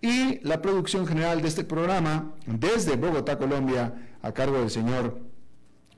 y 0.00 0.40
la 0.46 0.62
producción 0.62 1.06
general 1.06 1.42
de 1.42 1.48
este 1.48 1.64
programa 1.64 2.34
desde 2.46 2.96
Bogotá, 2.96 3.38
Colombia, 3.38 3.94
a 4.22 4.32
cargo 4.32 4.58
del 4.58 4.70
señor 4.70 5.18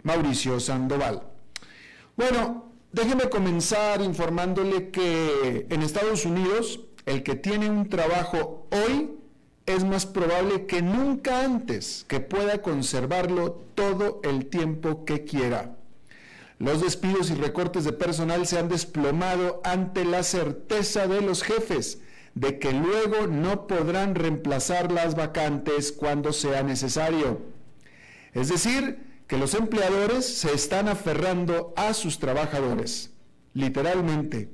Mauricio 0.02 0.60
Sandoval. 0.60 1.22
Bueno, 2.16 2.72
déjeme 2.92 3.28
comenzar 3.28 4.00
informándole 4.02 4.90
que 4.90 5.66
en 5.68 5.82
Estados 5.82 6.24
Unidos 6.24 6.80
el 7.06 7.22
que 7.22 7.34
tiene 7.34 7.70
un 7.70 7.88
trabajo 7.88 8.66
hoy 8.70 9.10
es 9.66 9.84
más 9.84 10.06
probable 10.06 10.66
que 10.66 10.82
nunca 10.82 11.44
antes 11.44 12.04
que 12.08 12.20
pueda 12.20 12.62
conservarlo 12.62 13.64
todo 13.74 14.20
el 14.24 14.46
tiempo 14.46 15.04
que 15.04 15.24
quiera. 15.24 15.76
Los 16.58 16.80
despidos 16.80 17.30
y 17.30 17.34
recortes 17.34 17.84
de 17.84 17.92
personal 17.92 18.46
se 18.46 18.58
han 18.58 18.68
desplomado 18.68 19.60
ante 19.64 20.04
la 20.04 20.22
certeza 20.22 21.06
de 21.06 21.20
los 21.20 21.42
jefes 21.42 22.00
de 22.38 22.58
que 22.60 22.72
luego 22.72 23.26
no 23.26 23.66
podrán 23.66 24.14
reemplazar 24.14 24.92
las 24.92 25.16
vacantes 25.16 25.90
cuando 25.90 26.32
sea 26.32 26.62
necesario. 26.62 27.42
Es 28.32 28.48
decir, 28.48 29.00
que 29.26 29.38
los 29.38 29.54
empleadores 29.54 30.38
se 30.38 30.52
están 30.52 30.86
aferrando 30.88 31.74
a 31.76 31.92
sus 31.94 32.20
trabajadores, 32.20 33.10
literalmente. 33.54 34.52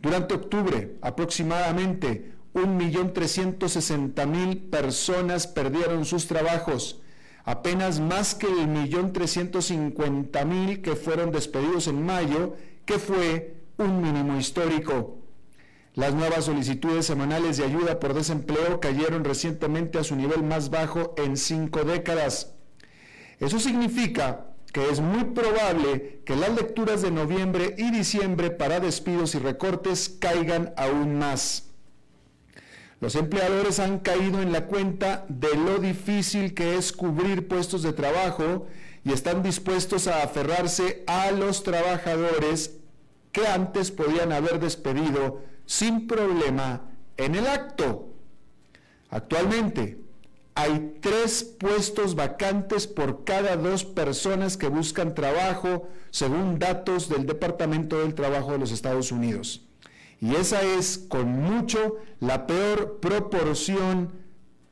Durante 0.00 0.36
octubre, 0.36 0.96
aproximadamente 1.02 2.32
1.360.000 2.54 4.70
personas 4.70 5.46
perdieron 5.46 6.06
sus 6.06 6.28
trabajos, 6.28 7.02
apenas 7.44 8.00
más 8.00 8.34
que 8.34 8.46
el 8.46 8.68
1.350.000 8.68 10.80
que 10.80 10.96
fueron 10.96 11.30
despedidos 11.30 11.88
en 11.88 12.06
mayo, 12.06 12.56
que 12.86 12.98
fue 12.98 13.58
un 13.76 14.00
mínimo 14.00 14.38
histórico. 14.38 15.17
Las 15.98 16.14
nuevas 16.14 16.44
solicitudes 16.44 17.06
semanales 17.06 17.56
de 17.56 17.64
ayuda 17.64 17.98
por 17.98 18.14
desempleo 18.14 18.78
cayeron 18.78 19.24
recientemente 19.24 19.98
a 19.98 20.04
su 20.04 20.14
nivel 20.14 20.44
más 20.44 20.70
bajo 20.70 21.12
en 21.18 21.36
cinco 21.36 21.82
décadas. 21.82 22.54
Eso 23.40 23.58
significa 23.58 24.46
que 24.72 24.90
es 24.90 25.00
muy 25.00 25.24
probable 25.24 26.20
que 26.24 26.36
las 26.36 26.50
lecturas 26.50 27.02
de 27.02 27.10
noviembre 27.10 27.74
y 27.76 27.90
diciembre 27.90 28.52
para 28.52 28.78
despidos 28.78 29.34
y 29.34 29.40
recortes 29.40 30.08
caigan 30.20 30.72
aún 30.76 31.18
más. 31.18 31.64
Los 33.00 33.16
empleadores 33.16 33.80
han 33.80 33.98
caído 33.98 34.40
en 34.40 34.52
la 34.52 34.66
cuenta 34.66 35.26
de 35.28 35.52
lo 35.56 35.78
difícil 35.78 36.54
que 36.54 36.76
es 36.76 36.92
cubrir 36.92 37.48
puestos 37.48 37.82
de 37.82 37.92
trabajo 37.92 38.68
y 39.04 39.12
están 39.12 39.42
dispuestos 39.42 40.06
a 40.06 40.22
aferrarse 40.22 41.02
a 41.08 41.32
los 41.32 41.64
trabajadores 41.64 42.76
que 43.32 43.48
antes 43.48 43.90
podían 43.90 44.30
haber 44.30 44.60
despedido 44.60 45.57
sin 45.68 46.06
problema 46.06 46.80
en 47.18 47.34
el 47.34 47.46
acto. 47.46 48.08
Actualmente 49.10 49.98
hay 50.54 50.96
tres 51.02 51.44
puestos 51.44 52.14
vacantes 52.14 52.86
por 52.86 53.24
cada 53.24 53.54
dos 53.56 53.84
personas 53.84 54.56
que 54.56 54.68
buscan 54.68 55.14
trabajo, 55.14 55.86
según 56.10 56.58
datos 56.58 57.10
del 57.10 57.26
Departamento 57.26 58.00
del 58.00 58.14
Trabajo 58.14 58.52
de 58.52 58.58
los 58.58 58.72
Estados 58.72 59.12
Unidos. 59.12 59.66
Y 60.20 60.36
esa 60.36 60.62
es 60.62 61.04
con 61.06 61.28
mucho 61.28 61.98
la 62.18 62.46
peor 62.46 62.98
proporción 62.98 64.10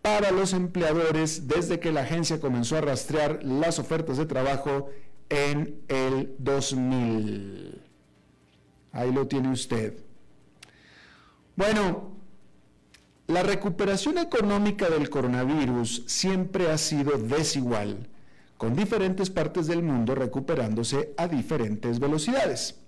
para 0.00 0.30
los 0.30 0.54
empleadores 0.54 1.46
desde 1.46 1.78
que 1.78 1.92
la 1.92 2.00
agencia 2.00 2.40
comenzó 2.40 2.78
a 2.78 2.80
rastrear 2.80 3.44
las 3.44 3.78
ofertas 3.78 4.16
de 4.16 4.24
trabajo 4.24 4.88
en 5.28 5.78
el 5.88 6.34
2000. 6.38 7.82
Ahí 8.92 9.12
lo 9.12 9.28
tiene 9.28 9.52
usted. 9.52 10.05
Bueno, 11.56 12.12
la 13.26 13.42
recuperación 13.42 14.18
económica 14.18 14.90
del 14.90 15.08
coronavirus 15.08 16.04
siempre 16.06 16.70
ha 16.70 16.76
sido 16.76 17.16
desigual, 17.16 18.10
con 18.58 18.76
diferentes 18.76 19.30
partes 19.30 19.66
del 19.66 19.82
mundo 19.82 20.14
recuperándose 20.14 21.14
a 21.16 21.26
diferentes 21.28 21.98
velocidades. 21.98 22.78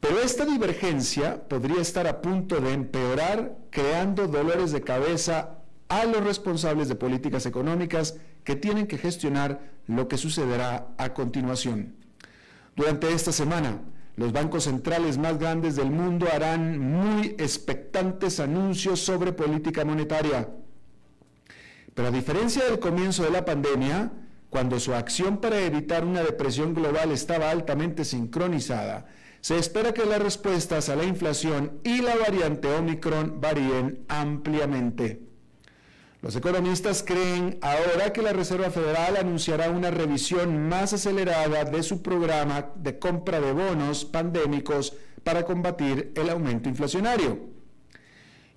Pero 0.00 0.18
esta 0.20 0.46
divergencia 0.46 1.46
podría 1.46 1.82
estar 1.82 2.06
a 2.06 2.22
punto 2.22 2.58
de 2.58 2.72
empeorar, 2.72 3.58
creando 3.70 4.28
dolores 4.28 4.72
de 4.72 4.80
cabeza 4.80 5.58
a 5.88 6.04
los 6.06 6.24
responsables 6.24 6.88
de 6.88 6.94
políticas 6.94 7.44
económicas 7.44 8.16
que 8.44 8.56
tienen 8.56 8.86
que 8.86 8.96
gestionar 8.96 9.60
lo 9.86 10.08
que 10.08 10.16
sucederá 10.16 10.88
a 10.96 11.12
continuación. 11.12 11.96
Durante 12.76 13.12
esta 13.12 13.32
semana, 13.32 13.82
los 14.18 14.32
bancos 14.32 14.64
centrales 14.64 15.16
más 15.16 15.38
grandes 15.38 15.76
del 15.76 15.92
mundo 15.92 16.26
harán 16.32 16.76
muy 16.80 17.36
expectantes 17.38 18.40
anuncios 18.40 18.98
sobre 18.98 19.32
política 19.32 19.84
monetaria. 19.84 20.48
Pero 21.94 22.08
a 22.08 22.10
diferencia 22.10 22.64
del 22.64 22.80
comienzo 22.80 23.22
de 23.22 23.30
la 23.30 23.44
pandemia, 23.44 24.10
cuando 24.50 24.80
su 24.80 24.92
acción 24.92 25.38
para 25.38 25.60
evitar 25.60 26.04
una 26.04 26.24
depresión 26.24 26.74
global 26.74 27.12
estaba 27.12 27.52
altamente 27.52 28.04
sincronizada, 28.04 29.06
se 29.40 29.56
espera 29.56 29.94
que 29.94 30.04
las 30.04 30.20
respuestas 30.20 30.88
a 30.88 30.96
la 30.96 31.04
inflación 31.04 31.78
y 31.84 32.02
la 32.02 32.16
variante 32.16 32.66
Omicron 32.74 33.40
varíen 33.40 34.04
ampliamente. 34.08 35.27
Los 36.20 36.34
economistas 36.34 37.04
creen 37.04 37.58
ahora 37.62 38.12
que 38.12 38.22
la 38.22 38.32
Reserva 38.32 38.70
Federal 38.70 39.16
anunciará 39.16 39.70
una 39.70 39.92
revisión 39.92 40.68
más 40.68 40.92
acelerada 40.92 41.64
de 41.64 41.82
su 41.84 42.02
programa 42.02 42.72
de 42.74 42.98
compra 42.98 43.40
de 43.40 43.52
bonos 43.52 44.04
pandémicos 44.04 44.94
para 45.22 45.44
combatir 45.44 46.12
el 46.16 46.28
aumento 46.28 46.68
inflacionario. 46.68 47.38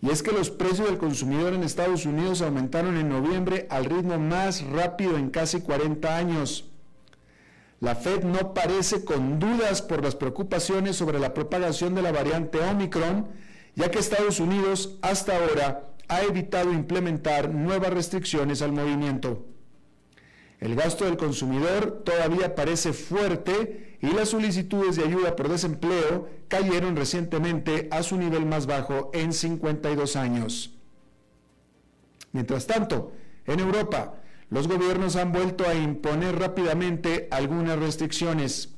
Y 0.01 0.09
es 0.09 0.23
que 0.23 0.31
los 0.31 0.49
precios 0.49 0.87
del 0.87 0.97
consumidor 0.97 1.53
en 1.53 1.61
Estados 1.61 2.07
Unidos 2.07 2.41
aumentaron 2.41 2.97
en 2.97 3.09
noviembre 3.09 3.67
al 3.69 3.85
ritmo 3.85 4.17
más 4.17 4.63
rápido 4.63 5.15
en 5.15 5.29
casi 5.29 5.61
40 5.61 6.17
años. 6.17 6.65
La 7.79 7.93
Fed 7.93 8.23
no 8.23 8.55
parece 8.55 9.05
con 9.05 9.37
dudas 9.39 9.83
por 9.83 10.03
las 10.03 10.15
preocupaciones 10.15 10.95
sobre 10.95 11.19
la 11.19 11.35
propagación 11.35 11.93
de 11.93 12.01
la 12.01 12.11
variante 12.11 12.59
Omicron, 12.59 13.27
ya 13.75 13.91
que 13.91 13.99
Estados 13.99 14.39
Unidos 14.39 14.97
hasta 15.03 15.37
ahora 15.37 15.90
ha 16.07 16.21
evitado 16.21 16.73
implementar 16.73 17.53
nuevas 17.53 17.93
restricciones 17.93 18.61
al 18.61 18.71
movimiento. 18.71 19.45
El 20.59 20.75
gasto 20.75 21.05
del 21.05 21.17
consumidor 21.17 22.03
todavía 22.05 22.53
parece 22.53 22.93
fuerte 22.93 23.97
y 23.99 24.07
las 24.11 24.29
solicitudes 24.29 24.95
de 24.95 25.03
ayuda 25.03 25.35
por 25.35 25.49
desempleo 25.49 26.29
cayeron 26.47 26.95
recientemente 26.95 27.87
a 27.91 28.03
su 28.03 28.17
nivel 28.17 28.45
más 28.45 28.67
bajo 28.67 29.09
en 29.13 29.33
52 29.33 30.15
años. 30.15 30.75
Mientras 32.31 32.67
tanto, 32.67 33.11
en 33.45 33.59
Europa, 33.59 34.15
los 34.49 34.67
gobiernos 34.67 35.15
han 35.15 35.31
vuelto 35.31 35.67
a 35.67 35.73
imponer 35.73 36.37
rápidamente 36.37 37.27
algunas 37.31 37.79
restricciones. 37.79 38.75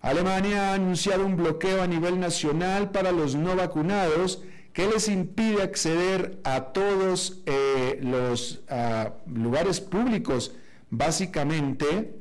Alemania 0.00 0.70
ha 0.70 0.74
anunciado 0.74 1.26
un 1.26 1.36
bloqueo 1.36 1.82
a 1.82 1.86
nivel 1.86 2.20
nacional 2.20 2.90
para 2.90 3.10
los 3.10 3.34
no 3.34 3.56
vacunados 3.56 4.42
que 4.72 4.86
les 4.86 5.08
impide 5.08 5.62
acceder 5.62 6.38
a 6.44 6.72
todos 6.72 7.42
eh, 7.46 7.98
los 8.02 8.60
ah, 8.68 9.14
lugares 9.26 9.80
públicos, 9.80 10.54
básicamente, 10.90 12.14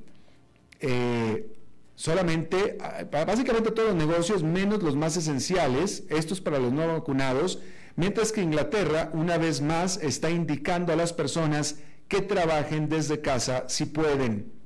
eh, 0.79 1.55
solamente, 1.95 2.77
ah, 2.81 3.03
básicamente 3.25 3.71
todos 3.71 3.89
los 3.89 3.97
negocios, 3.97 4.43
menos 4.43 4.81
los 4.81 4.95
más 4.95 5.17
esenciales, 5.17 6.03
estos 6.09 6.41
para 6.41 6.59
los 6.59 6.71
no 6.71 6.87
vacunados, 6.87 7.59
mientras 7.95 8.31
que 8.31 8.41
Inglaterra, 8.41 9.11
una 9.13 9.37
vez 9.37 9.61
más, 9.61 9.97
está 9.97 10.29
indicando 10.29 10.93
a 10.93 10.95
las 10.95 11.13
personas 11.13 11.77
que 12.07 12.21
trabajen 12.21 12.89
desde 12.89 13.21
casa 13.21 13.65
si 13.67 13.85
pueden. 13.85 14.56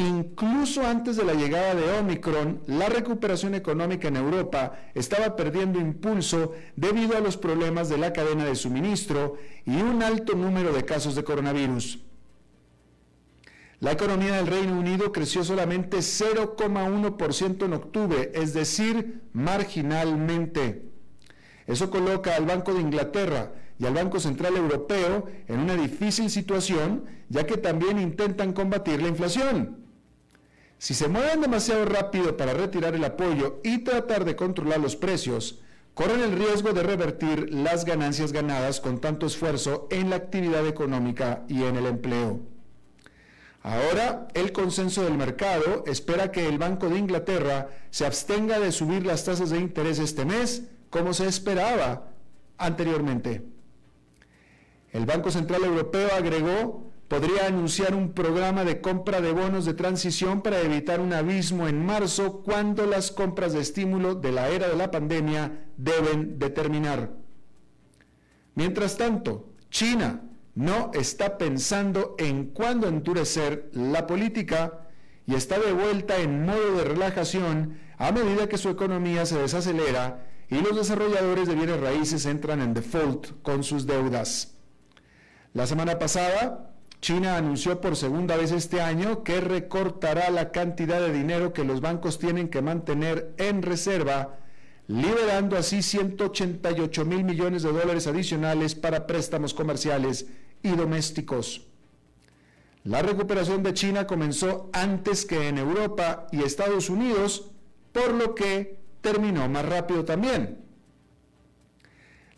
Incluso 0.00 0.86
antes 0.86 1.16
de 1.16 1.24
la 1.24 1.34
llegada 1.34 1.74
de 1.74 1.98
Omicron, 1.98 2.62
la 2.66 2.88
recuperación 2.88 3.54
económica 3.54 4.08
en 4.08 4.16
Europa 4.16 4.78
estaba 4.94 5.36
perdiendo 5.36 5.78
impulso 5.78 6.54
debido 6.74 7.18
a 7.18 7.20
los 7.20 7.36
problemas 7.36 7.90
de 7.90 7.98
la 7.98 8.10
cadena 8.14 8.46
de 8.46 8.54
suministro 8.54 9.36
y 9.66 9.76
un 9.82 10.02
alto 10.02 10.34
número 10.34 10.72
de 10.72 10.86
casos 10.86 11.14
de 11.16 11.24
coronavirus. 11.24 11.98
La 13.80 13.92
economía 13.92 14.36
del 14.36 14.46
Reino 14.46 14.78
Unido 14.78 15.12
creció 15.12 15.44
solamente 15.44 15.98
0,1% 15.98 17.64
en 17.66 17.72
octubre, 17.74 18.32
es 18.34 18.54
decir, 18.54 19.20
marginalmente. 19.34 20.88
Eso 21.66 21.90
coloca 21.90 22.36
al 22.36 22.46
Banco 22.46 22.72
de 22.72 22.80
Inglaterra 22.80 23.52
y 23.78 23.84
al 23.84 23.92
Banco 23.92 24.18
Central 24.18 24.56
Europeo 24.56 25.26
en 25.46 25.60
una 25.60 25.74
difícil 25.74 26.30
situación, 26.30 27.04
ya 27.28 27.44
que 27.44 27.58
también 27.58 27.98
intentan 27.98 28.54
combatir 28.54 29.02
la 29.02 29.08
inflación. 29.08 29.79
Si 30.80 30.94
se 30.94 31.08
mueven 31.08 31.42
demasiado 31.42 31.84
rápido 31.84 32.38
para 32.38 32.54
retirar 32.54 32.94
el 32.94 33.04
apoyo 33.04 33.60
y 33.62 33.84
tratar 33.84 34.24
de 34.24 34.34
controlar 34.34 34.80
los 34.80 34.96
precios, 34.96 35.60
corren 35.92 36.22
el 36.22 36.32
riesgo 36.32 36.72
de 36.72 36.82
revertir 36.82 37.52
las 37.52 37.84
ganancias 37.84 38.32
ganadas 38.32 38.80
con 38.80 38.98
tanto 38.98 39.26
esfuerzo 39.26 39.88
en 39.90 40.08
la 40.08 40.16
actividad 40.16 40.66
económica 40.66 41.44
y 41.48 41.64
en 41.64 41.76
el 41.76 41.84
empleo. 41.84 42.40
Ahora, 43.62 44.28
el 44.32 44.52
consenso 44.52 45.04
del 45.04 45.18
mercado 45.18 45.84
espera 45.86 46.32
que 46.32 46.48
el 46.48 46.56
Banco 46.56 46.88
de 46.88 46.98
Inglaterra 46.98 47.68
se 47.90 48.06
abstenga 48.06 48.58
de 48.58 48.72
subir 48.72 49.04
las 49.04 49.26
tasas 49.26 49.50
de 49.50 49.58
interés 49.58 49.98
este 49.98 50.24
mes, 50.24 50.62
como 50.88 51.12
se 51.12 51.26
esperaba 51.28 52.08
anteriormente. 52.56 53.42
El 54.92 55.04
Banco 55.04 55.30
Central 55.30 55.62
Europeo 55.62 56.08
agregó 56.16 56.89
podría 57.10 57.48
anunciar 57.48 57.96
un 57.96 58.12
programa 58.12 58.64
de 58.64 58.80
compra 58.80 59.20
de 59.20 59.32
bonos 59.32 59.64
de 59.64 59.74
transición 59.74 60.42
para 60.42 60.60
evitar 60.60 61.00
un 61.00 61.12
abismo 61.12 61.66
en 61.66 61.84
marzo 61.84 62.40
cuando 62.44 62.86
las 62.86 63.10
compras 63.10 63.52
de 63.52 63.58
estímulo 63.58 64.14
de 64.14 64.30
la 64.30 64.48
era 64.48 64.68
de 64.68 64.76
la 64.76 64.92
pandemia 64.92 65.66
deben 65.76 66.38
de 66.38 66.50
terminar. 66.50 67.10
Mientras 68.54 68.96
tanto, 68.96 69.54
China 69.70 70.22
no 70.54 70.92
está 70.94 71.36
pensando 71.36 72.14
en 72.16 72.44
cuándo 72.46 72.86
endurecer 72.86 73.70
la 73.72 74.06
política 74.06 74.86
y 75.26 75.34
está 75.34 75.58
de 75.58 75.72
vuelta 75.72 76.16
en 76.18 76.46
modo 76.46 76.76
de 76.76 76.84
relajación 76.84 77.76
a 77.98 78.12
medida 78.12 78.48
que 78.48 78.56
su 78.56 78.68
economía 78.68 79.26
se 79.26 79.36
desacelera 79.36 80.28
y 80.48 80.60
los 80.60 80.76
desarrolladores 80.76 81.48
de 81.48 81.56
bienes 81.56 81.80
raíces 81.80 82.24
entran 82.26 82.62
en 82.62 82.72
default 82.72 83.42
con 83.42 83.64
sus 83.64 83.84
deudas. 83.84 84.54
La 85.54 85.66
semana 85.66 85.98
pasada, 85.98 86.69
China 87.00 87.36
anunció 87.36 87.80
por 87.80 87.96
segunda 87.96 88.36
vez 88.36 88.52
este 88.52 88.82
año 88.82 89.24
que 89.24 89.40
recortará 89.40 90.28
la 90.30 90.52
cantidad 90.52 91.00
de 91.00 91.12
dinero 91.12 91.54
que 91.54 91.64
los 91.64 91.80
bancos 91.80 92.18
tienen 92.18 92.48
que 92.48 92.60
mantener 92.60 93.34
en 93.38 93.62
reserva, 93.62 94.38
liberando 94.86 95.56
así 95.56 95.82
188 95.82 97.04
mil 97.06 97.24
millones 97.24 97.62
de 97.62 97.72
dólares 97.72 98.06
adicionales 98.06 98.74
para 98.74 99.06
préstamos 99.06 99.54
comerciales 99.54 100.26
y 100.62 100.70
domésticos. 100.70 101.66
La 102.84 103.00
recuperación 103.00 103.62
de 103.62 103.72
China 103.72 104.06
comenzó 104.06 104.68
antes 104.74 105.24
que 105.24 105.48
en 105.48 105.56
Europa 105.56 106.26
y 106.32 106.42
Estados 106.42 106.90
Unidos, 106.90 107.50
por 107.92 108.12
lo 108.12 108.34
que 108.34 108.78
terminó 109.00 109.48
más 109.48 109.66
rápido 109.66 110.04
también. 110.04 110.69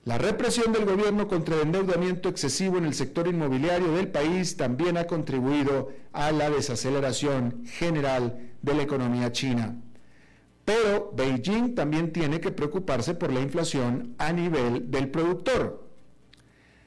La 0.04 0.18
represión 0.18 0.72
del 0.72 0.84
gobierno 0.84 1.28
contra 1.28 1.54
el 1.54 1.62
endeudamiento 1.62 2.28
excesivo 2.28 2.76
en 2.76 2.86
el 2.86 2.94
sector 2.94 3.28
inmobiliario 3.28 3.92
del 3.92 4.08
país 4.08 4.56
también 4.56 4.96
ha 4.96 5.06
contribuido 5.06 5.90
a 6.12 6.32
la 6.32 6.50
desaceleración 6.50 7.64
general 7.66 8.50
de 8.62 8.74
la 8.74 8.82
economía 8.82 9.30
china. 9.30 9.76
Pero 10.64 11.12
Beijing 11.14 11.76
también 11.76 12.12
tiene 12.12 12.40
que 12.40 12.50
preocuparse 12.50 13.14
por 13.14 13.32
la 13.32 13.40
inflación 13.40 14.16
a 14.18 14.32
nivel 14.32 14.90
del 14.90 15.08
productor. 15.08 15.88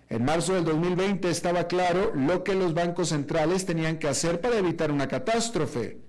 En 0.09 0.25
marzo 0.25 0.53
del 0.53 0.65
2020 0.65 1.29
estaba 1.29 1.67
claro 1.67 2.11
lo 2.15 2.43
que 2.43 2.53
los 2.53 2.73
bancos 2.73 3.09
centrales 3.09 3.65
tenían 3.65 3.97
que 3.97 4.09
hacer 4.09 4.41
para 4.41 4.57
evitar 4.57 4.91
una 4.91 5.07
catástrofe. 5.07 5.99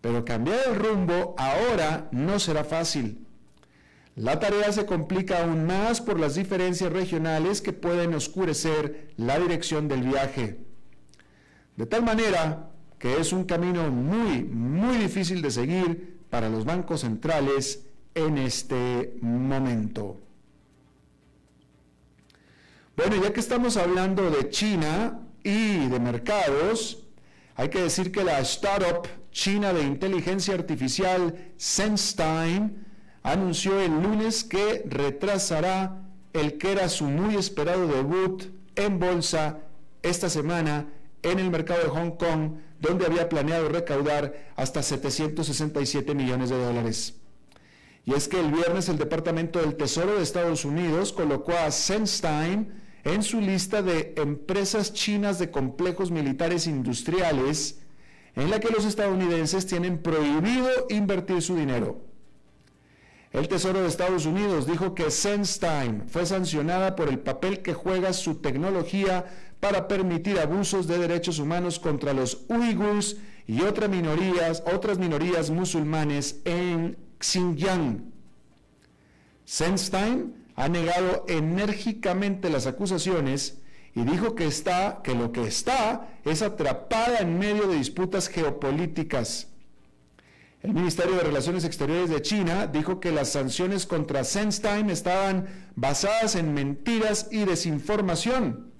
Pero 0.00 0.24
cambiar 0.24 0.58
el 0.68 0.74
rumbo 0.74 1.36
ahora 1.38 2.08
no 2.10 2.40
será 2.40 2.64
fácil. 2.64 3.25
La 4.16 4.40
tarea 4.40 4.72
se 4.72 4.86
complica 4.86 5.44
aún 5.44 5.66
más 5.66 6.00
por 6.00 6.18
las 6.18 6.34
diferencias 6.34 6.90
regionales 6.90 7.60
que 7.60 7.74
pueden 7.74 8.14
oscurecer 8.14 9.12
la 9.18 9.38
dirección 9.38 9.88
del 9.88 10.02
viaje. 10.02 10.58
De 11.76 11.84
tal 11.84 12.02
manera 12.02 12.70
que 12.98 13.20
es 13.20 13.34
un 13.34 13.44
camino 13.44 13.90
muy, 13.90 14.42
muy 14.42 14.96
difícil 14.96 15.42
de 15.42 15.50
seguir 15.50 16.18
para 16.30 16.48
los 16.48 16.64
bancos 16.64 17.02
centrales 17.02 17.84
en 18.14 18.38
este 18.38 19.18
momento. 19.20 20.18
Bueno, 22.96 23.22
ya 23.22 23.34
que 23.34 23.40
estamos 23.40 23.76
hablando 23.76 24.30
de 24.30 24.48
China 24.48 25.20
y 25.44 25.88
de 25.88 26.00
mercados, 26.00 27.04
hay 27.54 27.68
que 27.68 27.82
decir 27.82 28.10
que 28.10 28.24
la 28.24 28.40
startup 28.40 29.06
china 29.30 29.74
de 29.74 29.82
inteligencia 29.82 30.54
artificial 30.54 31.52
SenseTime 31.58 32.85
anunció 33.26 33.80
el 33.80 33.90
lunes 33.90 34.44
que 34.44 34.84
retrasará 34.86 36.00
el 36.32 36.58
que 36.58 36.70
era 36.70 36.88
su 36.88 37.04
muy 37.06 37.34
esperado 37.34 37.88
debut 37.88 38.44
en 38.76 39.00
bolsa 39.00 39.58
esta 40.02 40.30
semana 40.30 40.86
en 41.24 41.40
el 41.40 41.50
mercado 41.50 41.82
de 41.82 41.88
Hong 41.88 42.12
Kong, 42.12 42.58
donde 42.80 43.04
había 43.04 43.28
planeado 43.28 43.68
recaudar 43.68 44.52
hasta 44.54 44.80
767 44.80 46.14
millones 46.14 46.50
de 46.50 46.64
dólares. 46.64 47.16
Y 48.04 48.14
es 48.14 48.28
que 48.28 48.38
el 48.38 48.52
viernes 48.52 48.88
el 48.88 48.96
Departamento 48.96 49.58
del 49.58 49.74
Tesoro 49.74 50.14
de 50.14 50.22
Estados 50.22 50.64
Unidos 50.64 51.12
colocó 51.12 51.52
a 51.52 51.72
SenseTime 51.72 52.68
en 53.02 53.24
su 53.24 53.40
lista 53.40 53.82
de 53.82 54.14
empresas 54.18 54.92
chinas 54.92 55.40
de 55.40 55.50
complejos 55.50 56.12
militares 56.12 56.68
industriales, 56.68 57.80
en 58.36 58.50
la 58.50 58.60
que 58.60 58.70
los 58.70 58.84
estadounidenses 58.84 59.66
tienen 59.66 59.98
prohibido 59.98 60.68
invertir 60.90 61.42
su 61.42 61.56
dinero. 61.56 62.05
El 63.32 63.48
Tesoro 63.48 63.82
de 63.82 63.88
Estados 63.88 64.24
Unidos 64.24 64.66
dijo 64.66 64.94
que 64.94 65.10
SenseTime 65.10 66.02
fue 66.06 66.24
sancionada 66.26 66.94
por 66.94 67.08
el 67.08 67.18
papel 67.18 67.60
que 67.60 67.74
juega 67.74 68.12
su 68.12 68.36
tecnología 68.36 69.26
para 69.60 69.88
permitir 69.88 70.38
abusos 70.38 70.86
de 70.86 70.98
derechos 70.98 71.38
humanos 71.38 71.78
contra 71.78 72.12
los 72.12 72.44
uigurs 72.48 73.16
y 73.46 73.62
otras 73.62 73.90
minorías, 73.90 74.62
otras 74.72 74.98
minorías 74.98 75.50
musulmanes 75.50 76.40
en 76.44 76.96
Xinjiang. 77.20 78.12
SenseTime 79.44 80.26
ha 80.54 80.68
negado 80.68 81.24
enérgicamente 81.28 82.48
las 82.48 82.66
acusaciones 82.66 83.58
y 83.94 84.04
dijo 84.04 84.34
que 84.34 84.46
está 84.46 85.00
que 85.02 85.14
lo 85.14 85.32
que 85.32 85.46
está 85.46 86.08
es 86.24 86.42
atrapada 86.42 87.18
en 87.18 87.38
medio 87.38 87.66
de 87.66 87.76
disputas 87.76 88.28
geopolíticas. 88.28 89.48
El 90.62 90.72
Ministerio 90.72 91.16
de 91.16 91.22
Relaciones 91.22 91.64
Exteriores 91.64 92.08
de 92.08 92.22
China 92.22 92.66
dijo 92.66 92.98
que 92.98 93.12
las 93.12 93.30
sanciones 93.30 93.86
contra 93.86 94.24
SenseTime 94.24 94.92
estaban 94.92 95.46
basadas 95.74 96.34
en 96.34 96.54
mentiras 96.54 97.28
y 97.30 97.44
desinformación. 97.44 98.72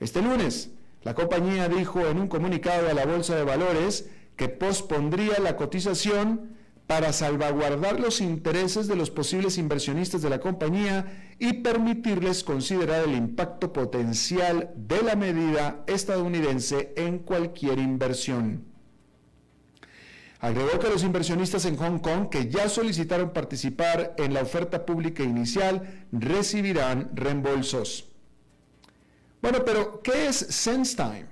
Este 0.00 0.22
lunes, 0.22 0.70
la 1.02 1.14
compañía 1.14 1.68
dijo 1.68 2.06
en 2.06 2.18
un 2.18 2.28
comunicado 2.28 2.88
a 2.88 2.94
la 2.94 3.04
Bolsa 3.04 3.36
de 3.36 3.44
Valores 3.44 4.08
que 4.36 4.48
pospondría 4.48 5.38
la 5.38 5.56
cotización 5.56 6.56
para 6.86 7.12
salvaguardar 7.12 8.00
los 8.00 8.20
intereses 8.20 8.88
de 8.88 8.96
los 8.96 9.10
posibles 9.10 9.58
inversionistas 9.58 10.22
de 10.22 10.30
la 10.30 10.40
compañía 10.40 11.34
y 11.38 11.52
permitirles 11.62 12.42
considerar 12.42 13.06
el 13.06 13.14
impacto 13.14 13.72
potencial 13.72 14.72
de 14.74 15.02
la 15.02 15.14
medida 15.14 15.84
estadounidense 15.86 16.94
en 16.96 17.18
cualquier 17.18 17.78
inversión. 17.78 18.69
Agregó 20.40 20.78
que 20.78 20.88
los 20.88 21.04
inversionistas 21.04 21.66
en 21.66 21.76
Hong 21.76 21.98
Kong 21.98 22.30
que 22.30 22.48
ya 22.48 22.68
solicitaron 22.70 23.30
participar 23.30 24.14
en 24.16 24.32
la 24.32 24.40
oferta 24.40 24.86
pública 24.86 25.22
inicial 25.22 26.06
recibirán 26.12 27.10
reembolsos. 27.14 28.08
Bueno, 29.42 29.64
pero 29.66 30.00
¿qué 30.02 30.28
es 30.28 30.36
SenseTime? 30.36 31.26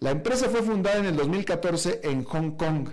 La 0.00 0.10
empresa 0.10 0.48
fue 0.48 0.62
fundada 0.62 0.98
en 0.98 1.06
el 1.06 1.16
2014 1.16 2.00
en 2.02 2.24
Hong 2.24 2.52
Kong 2.52 2.88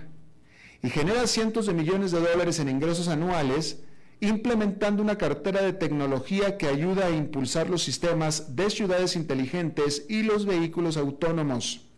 y 0.82 0.90
genera 0.90 1.26
cientos 1.26 1.66
de 1.66 1.74
millones 1.74 2.12
de 2.12 2.20
dólares 2.20 2.60
en 2.60 2.68
ingresos 2.68 3.08
anuales 3.08 3.80
implementando 4.20 5.02
una 5.02 5.18
cartera 5.18 5.62
de 5.62 5.72
tecnología 5.72 6.56
que 6.56 6.68
ayuda 6.68 7.06
a 7.06 7.10
impulsar 7.10 7.68
los 7.68 7.82
sistemas 7.82 8.54
de 8.54 8.70
ciudades 8.70 9.16
inteligentes 9.16 10.06
y 10.08 10.22
los 10.22 10.46
vehículos 10.46 10.96
autónomos. 10.96 11.88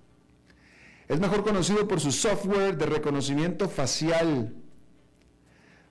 Es 1.08 1.20
mejor 1.20 1.44
conocido 1.44 1.86
por 1.86 2.00
su 2.00 2.10
software 2.10 2.76
de 2.76 2.86
reconocimiento 2.86 3.68
facial. 3.68 4.54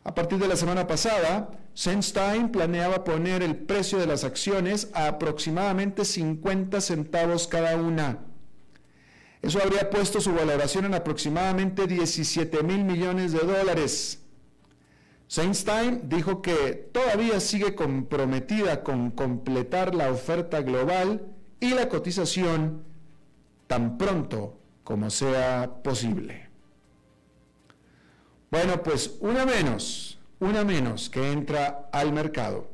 A 0.03 0.13
partir 0.13 0.38
de 0.39 0.48
la 0.48 0.57
semana 0.57 0.86
pasada, 0.88 1.51
SenseTime 1.74 2.50
planeaba 2.50 3.03
poner 3.03 3.41
el 3.41 3.55
precio 3.55 3.98
de 3.98 4.07
las 4.07 4.24
acciones 4.24 4.89
a 4.93 5.07
aproximadamente 5.07 6.03
50 6.03 6.81
centavos 6.81 7.48
cada 7.48 7.77
una. 7.77 8.19
Eso 9.41 9.62
habría 9.62 9.89
puesto 9.89 10.19
su 10.19 10.34
valoración 10.34 10.86
en 10.86 10.95
aproximadamente 10.95 11.88
17 11.88 12.63
mil 12.63 12.84
millones 12.84 13.31
de 13.31 13.39
dólares. 13.39 14.22
Seinstein 15.27 16.07
dijo 16.07 16.41
que 16.41 16.89
todavía 16.91 17.39
sigue 17.39 17.74
comprometida 17.74 18.84
con 18.84 19.12
completar 19.12 19.95
la 19.95 20.12
oferta 20.12 20.62
global 20.62 21.27
y 21.60 21.69
la 21.69 21.89
cotización 21.89 22.84
tan 23.67 23.98
pronto 23.98 24.60
como 24.86 25.10
sea 25.10 25.82
posible. 25.84 26.48
Bueno, 28.50 28.82
pues 28.82 29.18
una 29.20 29.46
menos, 29.46 30.18
una 30.39 30.63
menos 30.63 31.10
que 31.10 31.34
entra 31.34 31.89
al 31.92 32.13
mercado. 32.13 32.70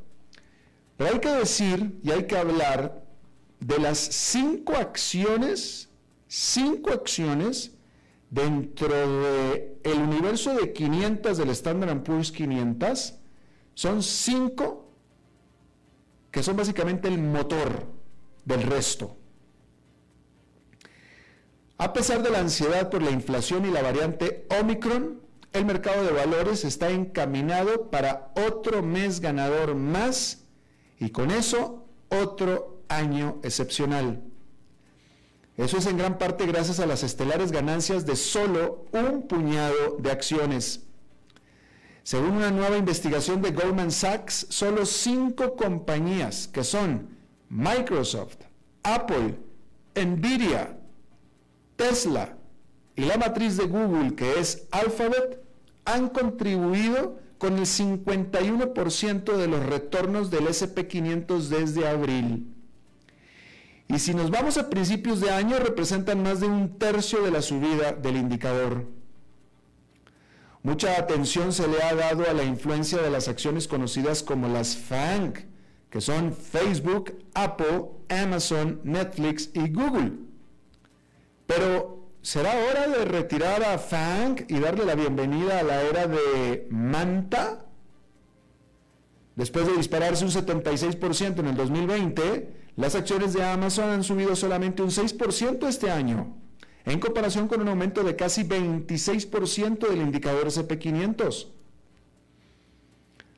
Pero 0.98 1.16
hay 1.16 1.20
que 1.20 1.32
decir 1.32 2.00
y 2.04 2.12
hay 2.12 2.28
que 2.28 2.38
hablar 2.38 3.04
de 3.60 3.80
las 3.80 3.98
cinco 3.98 4.76
acciones 4.76 5.88
cinco 6.34 6.94
acciones 6.94 7.74
dentro 8.30 8.88
del 8.88 9.80
el 9.84 9.98
universo 10.00 10.54
de 10.56 10.72
500 10.72 11.38
del 11.38 11.50
Standard 11.50 12.04
Poor's 12.04 12.32
500, 12.32 13.16
son 13.74 14.02
cinco 14.02 14.90
que 16.32 16.42
son 16.42 16.56
básicamente 16.56 17.10
el 17.10 17.18
motor 17.18 17.86
del 18.46 18.64
resto. 18.64 19.18
A 21.82 21.94
pesar 21.94 22.22
de 22.22 22.30
la 22.30 22.38
ansiedad 22.38 22.92
por 22.92 23.02
la 23.02 23.10
inflación 23.10 23.66
y 23.66 23.72
la 23.72 23.82
variante 23.82 24.46
Omicron, 24.60 25.20
el 25.52 25.66
mercado 25.66 26.04
de 26.04 26.12
valores 26.12 26.64
está 26.64 26.92
encaminado 26.92 27.90
para 27.90 28.32
otro 28.36 28.84
mes 28.84 29.20
ganador 29.20 29.74
más 29.74 30.44
y 31.00 31.10
con 31.10 31.32
eso 31.32 31.88
otro 32.10 32.84
año 32.88 33.40
excepcional. 33.42 34.22
Eso 35.58 35.78
es 35.80 35.88
en 35.88 35.98
gran 35.98 36.20
parte 36.20 36.46
gracias 36.46 36.80
a 36.80 36.86
las 36.86 37.02
estelares 37.02 37.52
ganancias 37.52 38.06
de 38.06 38.16
solo 38.16 38.86
un 38.92 39.28
puñado 39.28 39.98
de 39.98 40.12
acciones. 40.12 40.82
Según 42.04 42.34
una 42.34 42.52
nueva 42.52 42.78
investigación 42.78 43.42
de 43.42 43.54
Goldman 43.54 43.90
Sachs, 43.90 44.46
solo 44.52 44.86
cinco 44.86 45.56
compañías, 45.56 46.48
que 46.48 46.64
son 46.64 47.18
Microsoft, 47.50 48.38
Apple, 48.84 49.40
Nvidia, 49.96 50.78
Tesla 51.82 52.38
y 52.96 53.06
la 53.06 53.18
matriz 53.18 53.58
de 53.58 53.66
Google, 53.66 54.14
que 54.14 54.40
es 54.40 54.68
Alphabet, 54.70 55.42
han 55.84 56.10
contribuido 56.10 57.20
con 57.40 57.58
el 57.58 57.66
51% 57.66 59.36
de 59.36 59.48
los 59.48 59.66
retornos 59.66 60.30
del 60.30 60.46
SP500 60.46 61.48
desde 61.48 61.88
abril. 61.88 62.54
Y 63.88 63.98
si 63.98 64.14
nos 64.14 64.30
vamos 64.30 64.60
a 64.60 64.70
principios 64.70 65.22
de 65.22 65.32
año, 65.32 65.58
representan 65.58 66.22
más 66.22 66.40
de 66.40 66.46
un 66.46 66.78
tercio 66.78 67.24
de 67.24 67.32
la 67.32 67.42
subida 67.42 67.94
del 67.94 68.16
indicador. 68.18 68.86
Mucha 70.62 71.00
atención 71.00 71.52
se 71.52 71.68
le 71.68 71.82
ha 71.82 71.96
dado 71.96 72.30
a 72.30 72.34
la 72.34 72.44
influencia 72.44 73.02
de 73.02 73.10
las 73.10 73.28
acciones 73.28 73.68
conocidas 73.68 74.22
como 74.22 74.48
las 74.48 74.78
FANG, 74.78 75.48
que 75.90 76.00
son 76.00 76.32
Facebook, 76.32 77.18
Apple, 77.34 77.86
Amazon, 78.08 78.80
Netflix 78.84 79.50
y 79.56 79.68
Google. 79.72 80.31
Pero, 81.54 82.08
¿será 82.22 82.54
hora 82.70 82.88
de 82.88 83.04
retirar 83.04 83.62
a 83.62 83.78
FANG 83.78 84.46
y 84.48 84.60
darle 84.60 84.86
la 84.86 84.96
bienvenida 84.96 85.60
a 85.60 85.64
la 85.64 85.82
era 85.82 86.08
de 86.08 86.66
Manta? 86.70 87.66
Después 89.36 89.68
de 89.68 89.76
dispararse 89.76 90.24
un 90.24 90.32
76% 90.32 91.40
en 91.40 91.48
el 91.48 91.58
2020, 91.58 92.54
las 92.78 92.96
acciones 92.96 93.34
de 93.34 93.44
Amazon 93.44 93.90
han 93.90 94.06
subido 94.06 94.34
solamente 94.38 94.82
un 94.82 94.92
6% 94.92 95.68
este 95.68 95.92
año, 95.92 96.38
en 96.86 97.02
comparación 97.02 97.50
con 97.50 97.60
un 97.60 97.68
aumento 97.68 98.02
de 98.02 98.16
casi 98.16 98.46
26% 98.46 99.90
del 99.90 100.02
indicador 100.02 100.48
SP500. 100.48 101.48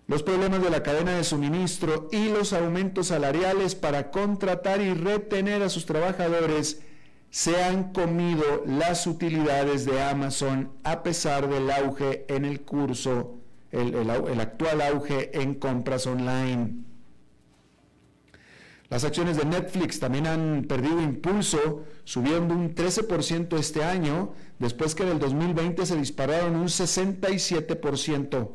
Los 0.05 0.21
problemas 0.21 0.61
de 0.61 0.69
la 0.69 0.83
cadena 0.83 1.17
de 1.17 1.23
suministro 1.23 2.09
y 2.11 2.29
los 2.29 2.53
aumentos 2.53 3.07
salariales 3.07 3.73
para 3.73 4.11
contratar 4.11 4.81
y 4.81 4.93
retener 4.93 5.63
a 5.63 5.69
sus 5.69 5.87
trabajadores 5.87 6.83
se 7.33 7.63
han 7.63 7.93
comido 7.93 8.63
las 8.67 9.07
utilidades 9.07 9.85
de 9.85 9.99
Amazon 10.03 10.71
a 10.83 11.01
pesar 11.01 11.49
del 11.49 11.71
auge 11.71 12.27
en 12.27 12.45
el 12.45 12.61
curso, 12.61 13.39
el, 13.71 14.07
actual 14.39 14.81
auge 14.83 15.41
en 15.41 15.55
compras 15.55 16.05
online. 16.05 16.75
Las 18.87 19.03
acciones 19.03 19.37
de 19.37 19.45
Netflix 19.45 19.99
también 19.99 20.27
han 20.27 20.65
perdido 20.69 21.01
impulso, 21.01 21.85
subiendo 22.03 22.53
un 22.53 22.75
13% 22.75 23.57
este 23.57 23.83
año, 23.83 24.33
después 24.59 24.93
que 24.93 25.01
en 25.01 25.09
el 25.09 25.17
2020 25.17 25.87
se 25.87 25.97
dispararon 25.97 26.55
un 26.55 26.67
67%. 26.67 28.49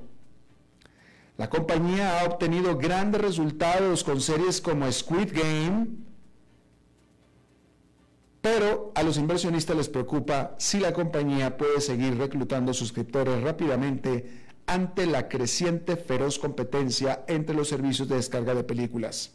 La 1.37 1.51
compañía 1.51 2.21
ha 2.21 2.27
obtenido 2.27 2.79
grandes 2.79 3.23
resultados 3.23 4.05
con 4.05 4.21
series 4.21 4.61
como 4.61 4.91
Squid 4.93 5.33
Game, 5.33 6.08
pero 8.41 8.93
a 8.95 9.03
los 9.03 9.19
inversionistas 9.19 9.77
les 9.77 9.89
preocupa 9.89 10.55
si 10.59 10.79
la 10.79 10.93
compañía 10.93 11.57
puede 11.57 11.81
seguir 11.81 12.17
reclutando 12.17 12.73
suscriptores 12.73 13.43
rápidamente 13.43 14.47
ante 14.67 15.07
la 15.07 15.29
creciente 15.29 15.97
feroz 15.97 16.39
competencia 16.39 17.25
entre 17.27 17.57
los 17.57 17.69
servicios 17.69 18.09
de 18.09 18.17
descarga 18.17 18.55
de 18.55 18.65
películas. 18.65 19.35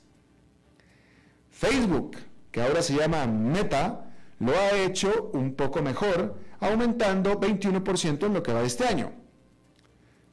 Facebook, 1.50 2.17
que 2.51 2.62
ahora 2.62 2.81
se 2.81 2.95
llama 2.95 3.25
Meta, 3.25 4.12
lo 4.39 4.53
ha 4.53 4.77
hecho 4.77 5.31
un 5.33 5.55
poco 5.55 5.81
mejor, 5.81 6.38
aumentando 6.60 7.39
21% 7.39 8.25
en 8.25 8.33
lo 8.33 8.43
que 8.43 8.53
va 8.53 8.62
este 8.62 8.86
año. 8.86 9.12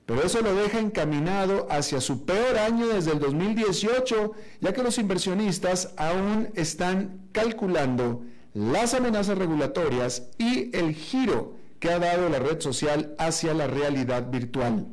Pero 0.06 0.22
eso 0.22 0.40
lo 0.40 0.54
deja 0.54 0.80
encaminado 0.80 1.68
hacia 1.70 2.00
su 2.00 2.24
peor 2.24 2.58
año 2.58 2.88
desde 2.88 3.12
el 3.12 3.20
2018, 3.20 4.32
ya 4.60 4.72
que 4.72 4.82
los 4.82 4.98
inversionistas 4.98 5.94
aún 5.96 6.50
están 6.54 7.28
calculando 7.32 8.24
las 8.54 8.94
amenazas 8.94 9.38
regulatorias 9.38 10.28
y 10.38 10.74
el 10.76 10.94
giro 10.94 11.56
que 11.78 11.90
ha 11.90 11.98
dado 11.98 12.28
la 12.28 12.38
red 12.38 12.60
social 12.60 13.14
hacia 13.18 13.54
la 13.54 13.66
realidad 13.66 14.30
virtual. 14.30 14.86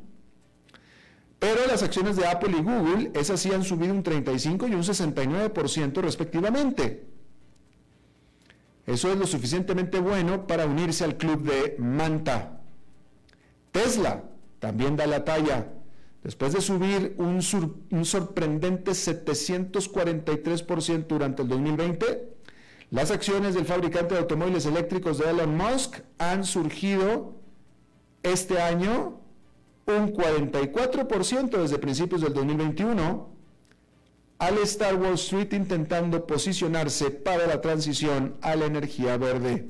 Pero 1.40 1.68
las 1.68 1.84
acciones 1.84 2.16
de 2.16 2.26
Apple 2.26 2.56
y 2.58 2.64
Google, 2.64 3.12
esas 3.14 3.40
sí 3.40 3.52
han 3.52 3.64
subido 3.64 3.94
un 3.94 4.04
35 4.04 4.68
y 4.68 4.74
un 4.74 4.84
69% 4.84 6.02
respectivamente. 6.02 7.08
Eso 8.88 9.12
es 9.12 9.18
lo 9.18 9.28
suficientemente 9.28 10.00
bueno 10.00 10.48
para 10.48 10.66
unirse 10.66 11.04
al 11.04 11.18
club 11.18 11.44
de 11.44 11.76
Manta. 11.78 12.62
Tesla 13.72 14.24
también 14.60 14.96
da 14.96 15.06
la 15.06 15.26
talla. 15.26 15.74
Después 16.24 16.54
de 16.54 16.62
subir 16.62 17.14
un, 17.18 17.42
un 17.92 18.06
sorprendente 18.06 18.92
743% 18.92 21.08
durante 21.08 21.42
el 21.44 21.50
2020, 21.50 22.37
las 22.89 23.12
acciones 23.12 23.53
del 23.56 23.65
fabricante 23.65 24.13
de 24.13 24.22
automóviles 24.22 24.65
eléctricos 24.65 25.17
de 25.17 25.29
Elon 25.29 25.58
Musk 25.58 26.00
han 26.17 26.46
surgido 26.46 27.36
este 28.24 28.62
año 28.62 29.20
un 29.86 30.13
44% 30.13 31.62
desde 31.62 31.79
principios 31.79 32.22
del 32.22 32.34
2021, 32.34 33.29
al 34.39 34.58
estar 34.60 34.96
Wall 34.96 35.13
Street 35.13 35.53
intentando 35.53 36.27
posicionarse 36.27 37.10
para 37.10 37.48
la 37.48 37.62
transición 37.62 38.38
a 38.41 38.56
la 38.56 38.65
energía 38.65 39.17
verde. 39.17 39.67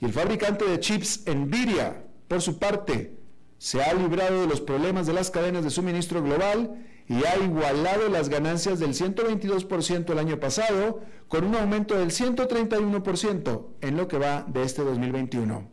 Y 0.00 0.06
el 0.06 0.12
fabricante 0.12 0.64
de 0.64 0.80
chips 0.80 1.24
Nvidia, 1.26 2.04
por 2.28 2.40
su 2.40 2.58
parte, 2.58 3.16
se 3.58 3.82
ha 3.82 3.92
librado 3.94 4.40
de 4.40 4.46
los 4.48 4.60
problemas 4.60 5.06
de 5.06 5.12
las 5.12 5.30
cadenas 5.30 5.62
de 5.62 5.70
suministro 5.70 6.22
global 6.22 6.84
y 7.08 7.24
ha 7.24 7.36
igualado 7.36 8.08
las 8.08 8.28
ganancias 8.28 8.78
del 8.78 8.94
122% 8.94 10.10
el 10.10 10.18
año 10.18 10.40
pasado 10.40 11.00
con 11.28 11.44
un 11.44 11.56
aumento 11.56 11.98
del 11.98 12.10
131% 12.10 13.66
en 13.80 13.96
lo 13.96 14.08
que 14.08 14.18
va 14.18 14.44
de 14.48 14.62
este 14.62 14.82
2021 14.82 15.72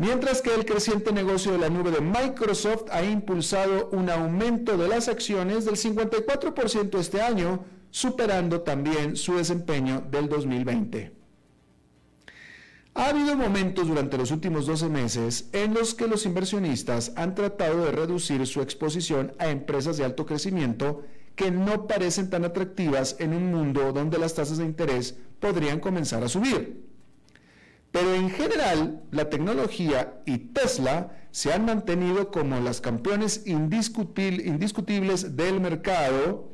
mientras 0.00 0.40
que 0.40 0.54
el 0.54 0.64
creciente 0.64 1.12
negocio 1.12 1.52
de 1.52 1.58
la 1.58 1.68
nube 1.68 1.90
de 1.90 2.00
Microsoft 2.00 2.84
ha 2.90 3.04
impulsado 3.04 3.90
un 3.92 4.08
aumento 4.08 4.78
de 4.78 4.88
las 4.88 5.08
acciones 5.08 5.66
del 5.66 5.76
54% 5.76 6.98
este 6.98 7.20
año, 7.20 7.66
superando 7.90 8.62
también 8.62 9.14
su 9.14 9.36
desempeño 9.36 10.00
del 10.10 10.30
2020. 10.30 11.19
Ha 12.94 13.10
habido 13.10 13.36
momentos 13.36 13.86
durante 13.86 14.18
los 14.18 14.32
últimos 14.32 14.66
12 14.66 14.88
meses 14.88 15.48
en 15.52 15.74
los 15.74 15.94
que 15.94 16.08
los 16.08 16.26
inversionistas 16.26 17.12
han 17.16 17.34
tratado 17.34 17.84
de 17.84 17.92
reducir 17.92 18.44
su 18.46 18.60
exposición 18.60 19.32
a 19.38 19.48
empresas 19.48 19.96
de 19.96 20.04
alto 20.04 20.26
crecimiento 20.26 21.02
que 21.36 21.52
no 21.52 21.86
parecen 21.86 22.30
tan 22.30 22.44
atractivas 22.44 23.16
en 23.20 23.32
un 23.32 23.52
mundo 23.52 23.92
donde 23.92 24.18
las 24.18 24.34
tasas 24.34 24.58
de 24.58 24.64
interés 24.64 25.16
podrían 25.38 25.78
comenzar 25.78 26.24
a 26.24 26.28
subir. 26.28 26.84
Pero 27.92 28.14
en 28.14 28.28
general, 28.30 29.02
la 29.10 29.30
tecnología 29.30 30.20
y 30.26 30.38
Tesla 30.38 31.16
se 31.30 31.52
han 31.52 31.64
mantenido 31.64 32.30
como 32.30 32.60
las 32.60 32.80
campeones 32.80 33.44
indiscutibles 33.46 35.36
del 35.36 35.60
mercado, 35.60 36.52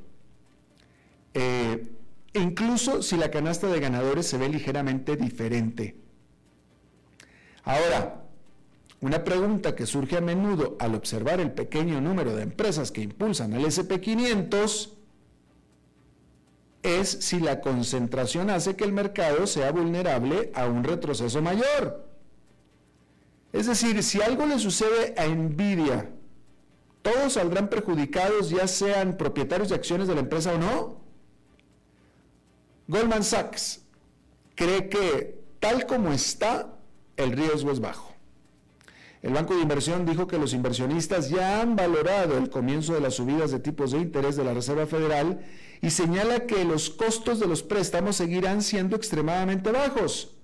eh, 1.35 1.89
incluso 2.35 3.03
si 3.03 3.17
la 3.17 3.31
canasta 3.31 3.69
de 3.69 3.81
ganadores 3.81 4.27
se 4.27 4.39
ve 4.39 4.49
ligeramente 4.49 5.17
diferente. 5.17 6.06
Ahora, 7.67 8.23
una 9.01 9.25
pregunta 9.25 9.75
que 9.75 9.87
surge 9.87 10.17
a 10.17 10.21
menudo 10.21 10.77
al 10.79 10.95
observar 10.95 11.41
el 11.41 11.51
pequeño 11.51 12.01
número 12.01 12.35
de 12.35 12.45
empresas 12.45 12.93
que 12.93 13.03
impulsan 13.03 13.53
al 13.55 13.65
SP500 13.65 14.93
es 16.85 17.11
si 17.11 17.41
la 17.41 17.61
concentración 17.61 18.51
hace 18.51 18.77
que 18.77 18.85
el 18.85 18.93
mercado 18.93 19.49
sea 19.49 19.73
vulnerable 19.73 20.53
a 20.55 20.67
un 20.67 20.85
retroceso 20.85 21.43
mayor. 21.43 22.09
Es 23.53 23.67
decir, 23.67 24.01
si 24.05 24.23
algo 24.23 24.47
le 24.47 24.61
sucede 24.61 25.15
a 25.19 25.27
Nvidia, 25.27 26.09
todos 27.03 27.33
saldrán 27.33 27.69
perjudicados, 27.69 28.51
ya 28.51 28.69
sean 28.69 29.17
propietarios 29.17 29.71
de 29.71 29.75
acciones 29.75 30.07
de 30.07 30.15
la 30.15 30.21
empresa 30.21 30.55
o 30.55 30.59
no. 30.59 31.01
Goldman 32.87 33.25
Sachs 33.25 33.83
cree 34.55 34.89
que 34.89 35.41
tal 35.59 35.87
como 35.87 36.13
está, 36.13 36.76
el 37.17 37.33
riesgo 37.33 37.71
es 37.71 37.81
bajo. 37.81 38.17
El 39.23 39.33
Banco 39.33 39.55
de 39.55 39.63
Inversión 39.63 40.07
dijo 40.07 40.27
que 40.27 40.39
los 40.39 40.53
inversionistas 40.53 41.31
ya 41.31 41.61
han 41.61 41.75
valorado 41.75 42.37
el 42.39 42.51
comienzo 42.51 42.95
de 42.95 43.01
las 43.01 43.15
subidas 43.15 43.51
de 43.51 43.59
tipos 43.59 43.91
de 43.91 43.99
interés 43.99 44.37
de 44.37 44.45
la 44.45 44.55
Reserva 44.55 44.87
Federal 44.87 45.41
y 45.81 45.91
señala 45.91 46.47
que 46.47 46.65
los 46.65 46.91
costos 46.91 47.41
de 47.41 47.47
los 47.47 47.63
préstamos 47.63 48.17
seguirán 48.17 48.63
siendo 48.63 48.95
extremadamente 48.95 49.73
bajos. 49.73 50.37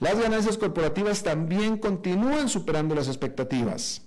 Las 0.00 0.20
ganancias 0.20 0.58
corporativas 0.58 1.22
también 1.22 1.78
continúan 1.78 2.48
superando 2.48 2.94
las 2.94 3.08
expectativas. 3.08 4.02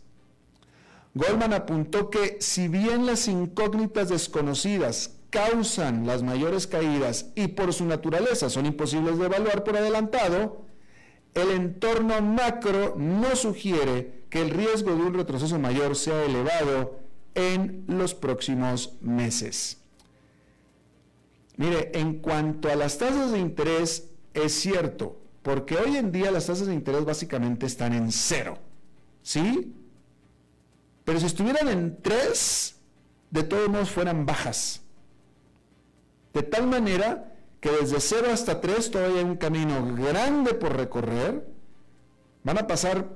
Goldman 1.15 1.53
apuntó 1.53 2.11
que 2.11 2.37
si 2.39 2.67
bien 2.67 3.07
las 3.07 3.27
incógnitas 3.27 4.09
desconocidas 4.09 5.15
causan 5.31 6.05
las 6.05 6.21
mayores 6.21 6.67
caídas 6.67 7.31
y 7.33 7.47
por 7.47 7.73
su 7.73 7.85
naturaleza 7.85 8.49
son 8.49 8.67
imposibles 8.67 9.17
de 9.17 9.25
evaluar 9.25 9.63
por 9.63 9.77
adelantado, 9.77 10.68
el 11.33 11.51
entorno 11.51 12.21
macro 12.21 12.95
no 12.97 13.35
sugiere 13.35 14.23
que 14.29 14.41
el 14.41 14.49
riesgo 14.49 14.95
de 14.95 15.01
un 15.01 15.13
retroceso 15.13 15.59
mayor 15.59 15.95
sea 15.95 16.23
elevado 16.23 16.99
en 17.35 17.85
los 17.87 18.13
próximos 18.13 18.93
meses. 19.01 19.77
Mire, 21.57 21.91
en 21.93 22.19
cuanto 22.19 22.69
a 22.69 22.75
las 22.75 22.97
tasas 22.97 23.31
de 23.31 23.39
interés, 23.39 24.09
es 24.33 24.53
cierto, 24.53 25.19
porque 25.41 25.77
hoy 25.77 25.97
en 25.97 26.11
día 26.11 26.31
las 26.31 26.47
tasas 26.47 26.67
de 26.67 26.73
interés 26.73 27.05
básicamente 27.05 27.65
están 27.65 27.93
en 27.93 28.11
cero, 28.11 28.57
¿sí? 29.21 29.73
Pero 31.03 31.19
si 31.19 31.25
estuvieran 31.25 31.67
en 31.67 32.01
3, 32.01 32.75
de 33.31 33.43
todos 33.43 33.67
modos 33.67 33.89
fueran 33.89 34.25
bajas. 34.25 34.81
De 36.33 36.43
tal 36.43 36.67
manera 36.67 37.28
que 37.59 37.71
desde 37.71 37.99
0 37.99 38.27
hasta 38.31 38.61
3 38.61 38.91
todavía 38.91 39.19
hay 39.19 39.25
un 39.25 39.35
camino 39.35 39.93
grande 39.95 40.53
por 40.53 40.75
recorrer. 40.75 41.45
Van 42.43 42.57
a 42.57 42.67
pasar 42.67 43.09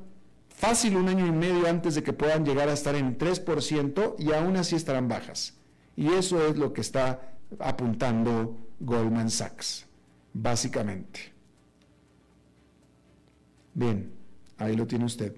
fácil 0.50 0.98
un 0.98 1.08
año 1.08 1.26
y 1.26 1.32
medio 1.32 1.68
antes 1.68 1.96
de 1.96 2.04
que 2.04 2.14
puedan 2.14 2.46
llegar 2.46 2.70
a 2.70 2.74
estar 2.74 2.96
en 2.96 3.18
3% 3.18 4.16
y 4.20 4.34
aún 4.34 4.58
así 4.58 4.76
estarán 4.76 5.08
bajas. 5.08 5.56
Y 5.96 6.12
eso 6.14 6.46
es 6.46 6.58
lo 6.58 6.74
que 6.74 6.82
está 6.82 7.34
apuntando 7.60 8.58
Goldman 8.80 9.30
Sachs, 9.30 9.86
básicamente. 10.34 11.32
Bien, 13.74 14.12
ahí 14.58 14.76
lo 14.76 14.86
tiene 14.86 15.06
usted. 15.06 15.36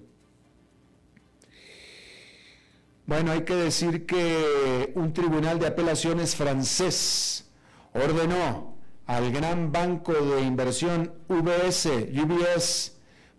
Bueno, 3.06 3.30
hay 3.30 3.42
que 3.42 3.54
decir 3.54 4.04
que 4.04 4.92
un 4.96 5.12
tribunal 5.12 5.60
de 5.60 5.68
apelaciones 5.68 6.34
francés 6.34 7.46
ordenó 7.94 8.75
al 9.06 9.32
gran 9.32 9.70
banco 9.70 10.12
de 10.12 10.42
inversión 10.42 11.12
UBS, 11.28 11.86
UBS, 12.12 12.96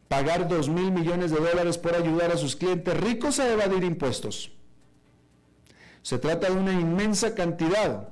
pagar 0.08 0.48
2 0.48 0.70
mil 0.70 0.92
millones 0.92 1.32
de 1.32 1.38
dólares 1.38 1.78
por 1.78 1.96
ayudar 1.96 2.32
a 2.32 2.38
sus 2.38 2.56
clientes 2.56 2.98
ricos 2.98 3.40
a 3.40 3.52
evadir 3.52 3.84
impuestos. 3.84 4.52
Se 6.02 6.18
trata 6.18 6.50
de 6.50 6.56
una 6.56 6.72
inmensa 6.72 7.36
cantidad, 7.36 8.10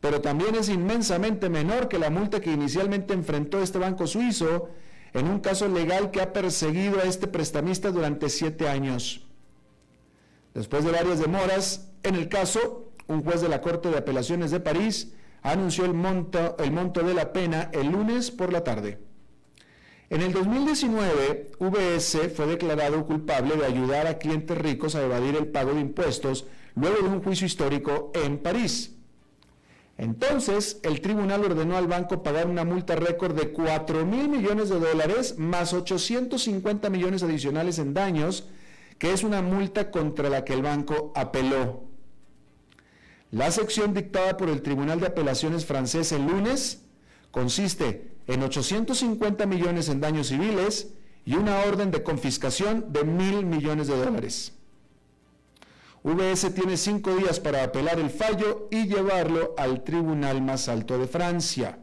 pero 0.00 0.22
también 0.22 0.54
es 0.54 0.70
inmensamente 0.70 1.50
menor 1.50 1.88
que 1.88 1.98
la 1.98 2.08
multa 2.08 2.40
que 2.40 2.52
inicialmente 2.52 3.12
enfrentó 3.12 3.60
este 3.60 3.78
banco 3.78 4.06
suizo 4.06 4.70
en 5.12 5.28
un 5.28 5.40
caso 5.40 5.68
legal 5.68 6.10
que 6.10 6.22
ha 6.22 6.32
perseguido 6.32 7.00
a 7.00 7.04
este 7.04 7.26
prestamista 7.26 7.90
durante 7.90 8.30
siete 8.30 8.68
años. 8.68 9.26
Después 10.54 10.84
de 10.84 10.92
varias 10.92 11.18
demoras 11.18 11.90
en 12.02 12.14
el 12.14 12.28
caso, 12.28 12.92
un 13.06 13.22
juez 13.22 13.42
de 13.42 13.48
la 13.48 13.60
Corte 13.60 13.90
de 13.90 13.98
Apelaciones 13.98 14.50
de 14.50 14.60
París 14.60 15.12
anunció 15.44 15.84
el 15.84 15.94
monto, 15.94 16.56
el 16.58 16.72
monto 16.72 17.02
de 17.02 17.14
la 17.14 17.32
pena 17.32 17.70
el 17.72 17.92
lunes 17.92 18.32
por 18.32 18.52
la 18.52 18.64
tarde. 18.64 18.98
En 20.10 20.20
el 20.20 20.32
2019, 20.32 21.52
VS 21.58 22.32
fue 22.34 22.46
declarado 22.46 23.06
culpable 23.06 23.56
de 23.56 23.64
ayudar 23.64 24.06
a 24.06 24.18
clientes 24.18 24.58
ricos 24.58 24.94
a 24.94 25.04
evadir 25.04 25.36
el 25.36 25.46
pago 25.46 25.74
de 25.74 25.80
impuestos 25.80 26.46
luego 26.74 26.96
de 26.96 27.14
un 27.14 27.22
juicio 27.22 27.46
histórico 27.46 28.10
en 28.14 28.38
París. 28.38 28.96
Entonces, 29.96 30.80
el 30.82 31.00
tribunal 31.00 31.44
ordenó 31.44 31.76
al 31.76 31.86
banco 31.86 32.22
pagar 32.22 32.48
una 32.48 32.64
multa 32.64 32.96
récord 32.96 33.38
de 33.38 33.52
4 33.52 34.04
mil 34.04 34.28
millones 34.28 34.68
de 34.68 34.80
dólares 34.80 35.38
más 35.38 35.72
850 35.72 36.90
millones 36.90 37.22
adicionales 37.22 37.78
en 37.78 37.94
daños 37.94 38.48
que 38.98 39.12
es 39.12 39.22
una 39.22 39.42
multa 39.42 39.90
contra 39.90 40.28
la 40.30 40.44
que 40.44 40.54
el 40.54 40.62
banco 40.62 41.12
apeló. 41.14 41.93
La 43.34 43.50
sección 43.50 43.94
dictada 43.94 44.36
por 44.36 44.48
el 44.48 44.62
Tribunal 44.62 45.00
de 45.00 45.08
Apelaciones 45.08 45.66
francés 45.66 46.12
el 46.12 46.24
lunes 46.24 46.84
consiste 47.32 48.12
en 48.28 48.44
850 48.44 49.44
millones 49.46 49.88
en 49.88 50.00
daños 50.00 50.28
civiles 50.28 50.92
y 51.24 51.34
una 51.34 51.58
orden 51.62 51.90
de 51.90 52.04
confiscación 52.04 52.92
de 52.92 53.02
mil 53.02 53.44
millones 53.44 53.88
de 53.88 53.96
dólares. 53.96 54.52
VS 56.04 56.54
tiene 56.54 56.76
cinco 56.76 57.16
días 57.16 57.40
para 57.40 57.64
apelar 57.64 57.98
el 57.98 58.10
fallo 58.10 58.68
y 58.70 58.86
llevarlo 58.86 59.56
al 59.58 59.82
tribunal 59.82 60.40
más 60.40 60.68
alto 60.68 60.96
de 60.96 61.08
Francia. 61.08 61.80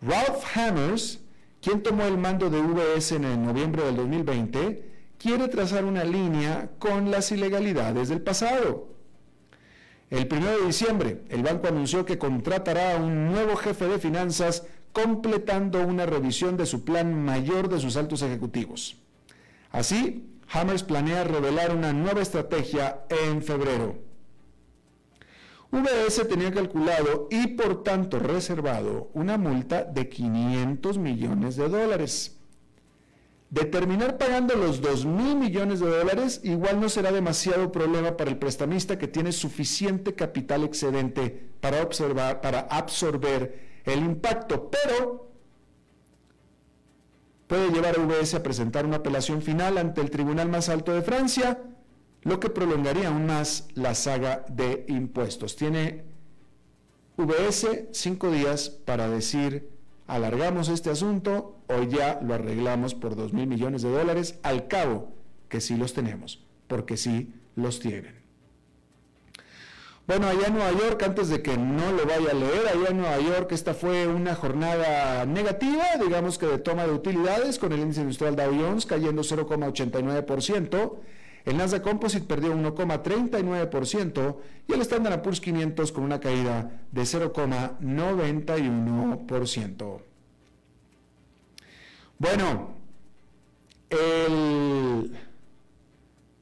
Ralph 0.00 0.42
Hammers, 0.56 1.20
quien 1.60 1.82
tomó 1.82 2.04
el 2.04 2.16
mando 2.16 2.48
de 2.48 2.62
VS 2.62 3.16
en 3.16 3.44
noviembre 3.44 3.84
del 3.84 3.96
2020, 3.96 4.82
quiere 5.18 5.48
trazar 5.48 5.84
una 5.84 6.04
línea 6.04 6.70
con 6.78 7.10
las 7.10 7.30
ilegalidades 7.32 8.08
del 8.08 8.22
pasado. 8.22 8.99
El 10.10 10.28
1 10.30 10.44
de 10.44 10.66
diciembre, 10.66 11.22
el 11.28 11.44
banco 11.44 11.68
anunció 11.68 12.04
que 12.04 12.18
contratará 12.18 12.96
a 12.96 12.98
un 12.98 13.26
nuevo 13.26 13.54
jefe 13.54 13.86
de 13.86 14.00
finanzas 14.00 14.66
completando 14.92 15.86
una 15.86 16.04
revisión 16.04 16.56
de 16.56 16.66
su 16.66 16.84
plan 16.84 17.24
mayor 17.24 17.68
de 17.68 17.78
sus 17.78 17.96
altos 17.96 18.22
ejecutivos. 18.22 18.96
Así, 19.70 20.26
Hammers 20.48 20.82
planea 20.82 21.22
revelar 21.22 21.74
una 21.74 21.92
nueva 21.92 22.22
estrategia 22.22 23.04
en 23.08 23.40
febrero. 23.40 23.98
VS 25.70 26.26
tenía 26.26 26.52
calculado 26.52 27.28
y 27.30 27.46
por 27.48 27.84
tanto 27.84 28.18
reservado 28.18 29.10
una 29.14 29.38
multa 29.38 29.84
de 29.84 30.08
500 30.08 30.98
millones 30.98 31.54
de 31.54 31.68
dólares. 31.68 32.39
Determinar 33.50 34.16
pagando 34.16 34.54
los 34.54 34.80
2 34.80 35.06
mil 35.06 35.34
millones 35.34 35.80
de 35.80 35.88
dólares 35.88 36.40
igual 36.44 36.80
no 36.80 36.88
será 36.88 37.10
demasiado 37.10 37.72
problema 37.72 38.16
para 38.16 38.30
el 38.30 38.38
prestamista 38.38 38.96
que 38.96 39.08
tiene 39.08 39.32
suficiente 39.32 40.14
capital 40.14 40.62
excedente 40.62 41.50
para, 41.60 41.82
observar, 41.82 42.40
para 42.40 42.60
absorber 42.60 43.82
el 43.84 44.04
impacto, 44.04 44.70
pero 44.70 45.32
puede 47.48 47.72
llevar 47.72 47.98
a 47.98 48.02
UBS 48.02 48.34
a 48.34 48.42
presentar 48.44 48.86
una 48.86 48.98
apelación 48.98 49.42
final 49.42 49.78
ante 49.78 50.00
el 50.00 50.10
Tribunal 50.10 50.48
más 50.48 50.68
alto 50.68 50.94
de 50.94 51.02
Francia, 51.02 51.60
lo 52.22 52.38
que 52.38 52.50
prolongaría 52.50 53.08
aún 53.08 53.26
más 53.26 53.66
la 53.74 53.96
saga 53.96 54.44
de 54.48 54.84
impuestos. 54.86 55.56
Tiene 55.56 56.04
UBS 57.16 57.66
cinco 57.90 58.30
días 58.30 58.70
para 58.70 59.08
decir 59.08 59.69
alargamos 60.10 60.68
este 60.68 60.90
asunto 60.90 61.56
o 61.68 61.82
ya 61.84 62.18
lo 62.20 62.34
arreglamos 62.34 62.94
por 62.94 63.14
2 63.14 63.32
mil 63.32 63.46
millones 63.46 63.82
de 63.82 63.90
dólares, 63.90 64.38
al 64.42 64.66
cabo 64.66 65.12
que 65.48 65.60
sí 65.60 65.76
los 65.76 65.94
tenemos, 65.94 66.44
porque 66.66 66.96
sí 66.96 67.32
los 67.54 67.78
tienen. 67.78 68.20
Bueno, 70.08 70.26
allá 70.26 70.48
en 70.48 70.54
Nueva 70.54 70.72
York, 70.72 71.00
antes 71.04 71.28
de 71.28 71.40
que 71.40 71.56
no 71.56 71.92
lo 71.92 72.04
vaya 72.04 72.32
a 72.32 72.34
leer, 72.34 72.66
allá 72.66 72.88
en 72.88 72.96
Nueva 72.96 73.20
York 73.20 73.52
esta 73.52 73.74
fue 73.74 74.08
una 74.08 74.34
jornada 74.34 75.24
negativa, 75.24 75.84
digamos 76.02 76.36
que 76.36 76.46
de 76.46 76.58
toma 76.58 76.84
de 76.84 76.92
utilidades, 76.92 77.60
con 77.60 77.72
el 77.72 77.78
índice 77.78 78.00
industrial 78.00 78.34
Dow 78.34 78.52
Jones 78.52 78.86
cayendo 78.86 79.22
0,89%, 79.22 80.96
el 81.44 81.56
Nasdaq 81.56 81.82
Composite 81.82 82.26
perdió 82.26 82.54
1,39% 82.54 84.36
y 84.68 84.72
el 84.72 84.80
Standard 84.82 85.22
Poor's 85.22 85.40
500 85.40 85.90
con 85.92 86.04
una 86.04 86.20
caída 86.20 86.82
de 86.92 87.02
0,91%. 87.02 90.02
Bueno, 92.18 92.74
el 93.88 95.16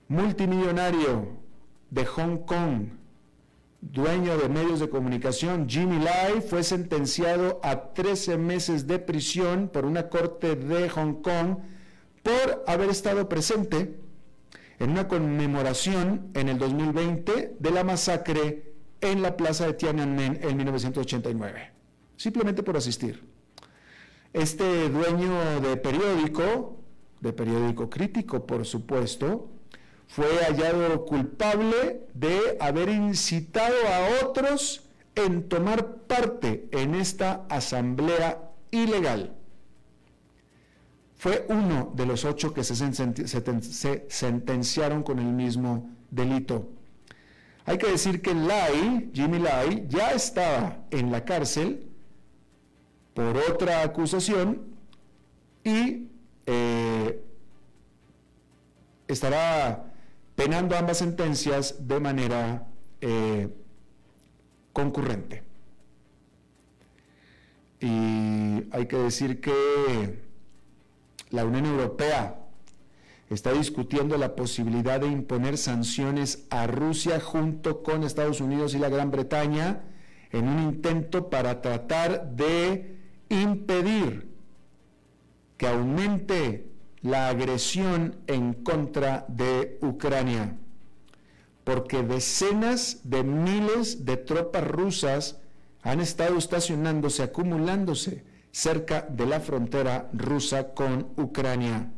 multimillonario 0.09 1.29
de 1.91 2.05
Hong 2.05 2.39
Kong, 2.39 2.89
dueño 3.81 4.37
de 4.37 4.49
medios 4.49 4.81
de 4.81 4.89
comunicación, 4.89 5.69
Jimmy 5.69 6.01
Lai, 6.01 6.41
fue 6.41 6.65
sentenciado 6.65 7.61
a 7.63 7.93
13 7.95 8.39
meses 8.39 8.89
de 8.89 8.99
prisión 8.99 9.71
por 9.73 9.85
una 9.85 10.09
corte 10.09 10.57
de 10.57 10.89
Hong 10.89 11.23
Kong 11.23 11.59
por 12.25 12.65
haber 12.67 12.91
estado 12.91 13.29
presente 13.29 14.08
en 14.79 14.91
una 14.91 15.09
conmemoración 15.09 16.31
en 16.35 16.49
el 16.49 16.59
2020 16.59 17.57
de 17.59 17.71
la 17.71 17.85
masacre 17.85 18.73
en 19.01 19.23
la 19.23 19.37
plaza 19.37 19.67
de 19.67 19.75
Tiananmen 19.75 20.39
en 20.43 20.57
1989, 20.57 21.71
simplemente 22.17 22.63
por 22.63 22.77
asistir. 22.77 23.25
Este 24.33 24.89
dueño 24.89 25.61
de 25.61 25.77
periódico, 25.77 26.81
de 27.21 27.33
periódico 27.33 27.89
crítico 27.89 28.47
por 28.47 28.67
supuesto, 28.67 29.51
fue 30.07 30.27
hallado 30.47 31.05
culpable 31.05 32.07
de 32.15 32.57
haber 32.61 32.89
incitado 32.89 33.75
a 33.87 34.27
otros 34.27 34.85
en 35.15 35.49
tomar 35.49 35.97
parte 36.07 36.69
en 36.73 36.95
esta 36.95 37.47
asamblea 37.49 38.53
ilegal 38.71 39.38
fue 41.19 41.45
uno 41.49 41.93
de 41.95 42.07
los 42.07 42.25
ocho 42.25 42.55
que 42.55 42.63
se, 42.63 42.75
sentenciaron 44.09 45.03
con 45.03 45.19
el 45.19 45.27
mismo 45.27 45.91
delito. 46.11 46.69
Hay 47.67 47.77
que 47.77 47.89
decir 47.89 48.23
que 48.23 48.33
Lai, 48.35 49.11
Jimmy 49.13 49.41
Lai, 49.41 49.85
ya 49.89 50.13
estaba 50.13 50.79
en 50.91 51.11
la 51.11 51.25
cárcel 51.25 51.89
por 53.15 53.37
otra 53.37 53.83
acusación 53.83 54.63
y 55.65 56.07
eh, 56.47 57.21
estará 59.09 59.93
penando 60.37 60.77
ambas 60.77 60.99
sentencias 60.99 61.87
de 61.87 61.99
manera 61.99 62.69
eh, 63.01 63.53
concurrente. 64.73 65.43
Y 67.81 68.69
hay 68.71 68.87
que 68.87 68.97
decir 68.97 69.41
que 69.41 70.28
la 71.31 71.45
Unión 71.45 71.67
Europea 71.67 72.39
está 73.31 73.53
discutiendo 73.53 74.17
la 74.17 74.35
posibilidad 74.35 75.01
de 75.01 75.09
imponer 75.09 75.59
sanciones 75.59 76.47
a 76.51 76.67
Rusia 76.67 77.21
junto 77.21 77.83
con 77.83 78.03
Estados 78.03 78.41
Unidos 78.41 78.75
y 78.75 78.79
la 78.79 78.89
Gran 78.89 79.11
Bretaña 79.11 79.83
en 80.33 80.49
un 80.49 80.63
intento 80.63 81.29
para 81.31 81.61
tratar 81.61 82.31
de 82.31 82.99
impedir 83.29 84.29
que 85.57 85.67
aumente 85.67 86.71
la 87.03 87.29
agresión 87.29 88.17
en 88.27 88.55
contra 88.55 89.27
de 89.29 89.79
Ucrania, 89.83 90.57
porque 91.65 92.03
decenas 92.03 93.01
de 93.05 93.25
miles 93.25 94.05
de 94.05 94.17
tropas 94.17 94.67
rusas 94.67 95.41
han 95.83 96.01
estado 96.01 96.37
estacionándose, 96.39 97.23
acumulándose 97.23 98.25
cerca 98.59 99.03
de 99.03 99.25
la 99.25 99.39
frontera 99.39 100.11
rusa 100.13 100.75
con 100.75 101.13
Ucrania. 101.17 101.93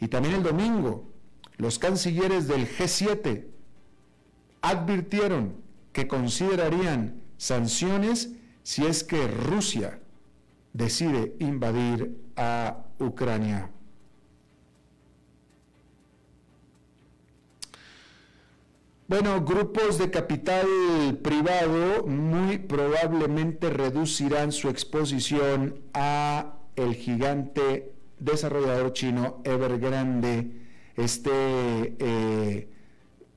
Y 0.00 0.08
también 0.08 0.34
el 0.34 0.42
domingo, 0.42 1.08
los 1.58 1.78
cancilleres 1.78 2.48
del 2.48 2.66
G7 2.66 3.46
advirtieron 4.62 5.54
que 5.92 6.08
considerarían 6.08 7.22
sanciones 7.36 8.32
si 8.64 8.84
es 8.84 9.04
que 9.04 9.28
Rusia 9.28 10.00
decide 10.72 11.36
invadir 11.38 12.18
a 12.34 12.86
Ucrania. 12.98 13.70
Bueno, 19.06 19.44
grupos 19.44 19.98
de 19.98 20.10
capital 20.10 20.66
privado 21.22 22.06
muy 22.06 22.56
probablemente 22.56 23.68
reducirán 23.68 24.50
su 24.50 24.70
exposición 24.70 25.82
a 25.92 26.54
el 26.74 26.94
gigante 26.94 27.92
desarrollador 28.18 28.94
chino 28.94 29.42
Evergrande, 29.44 30.52
este, 30.96 31.30
eh, 31.98 32.68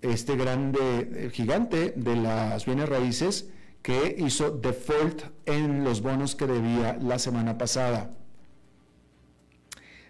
este 0.02 0.38
grande 0.38 1.30
gigante 1.34 1.92
de 1.98 2.16
las 2.16 2.66
bienes 2.66 2.88
raíces 2.88 3.50
que 3.82 4.16
hizo 4.20 4.52
default 4.52 5.24
en 5.46 5.84
los 5.84 6.02
bonos 6.02 6.36
que 6.36 6.48
debía 6.48 6.98
la 7.02 7.20
semana 7.20 7.58
pasada. 7.58 8.17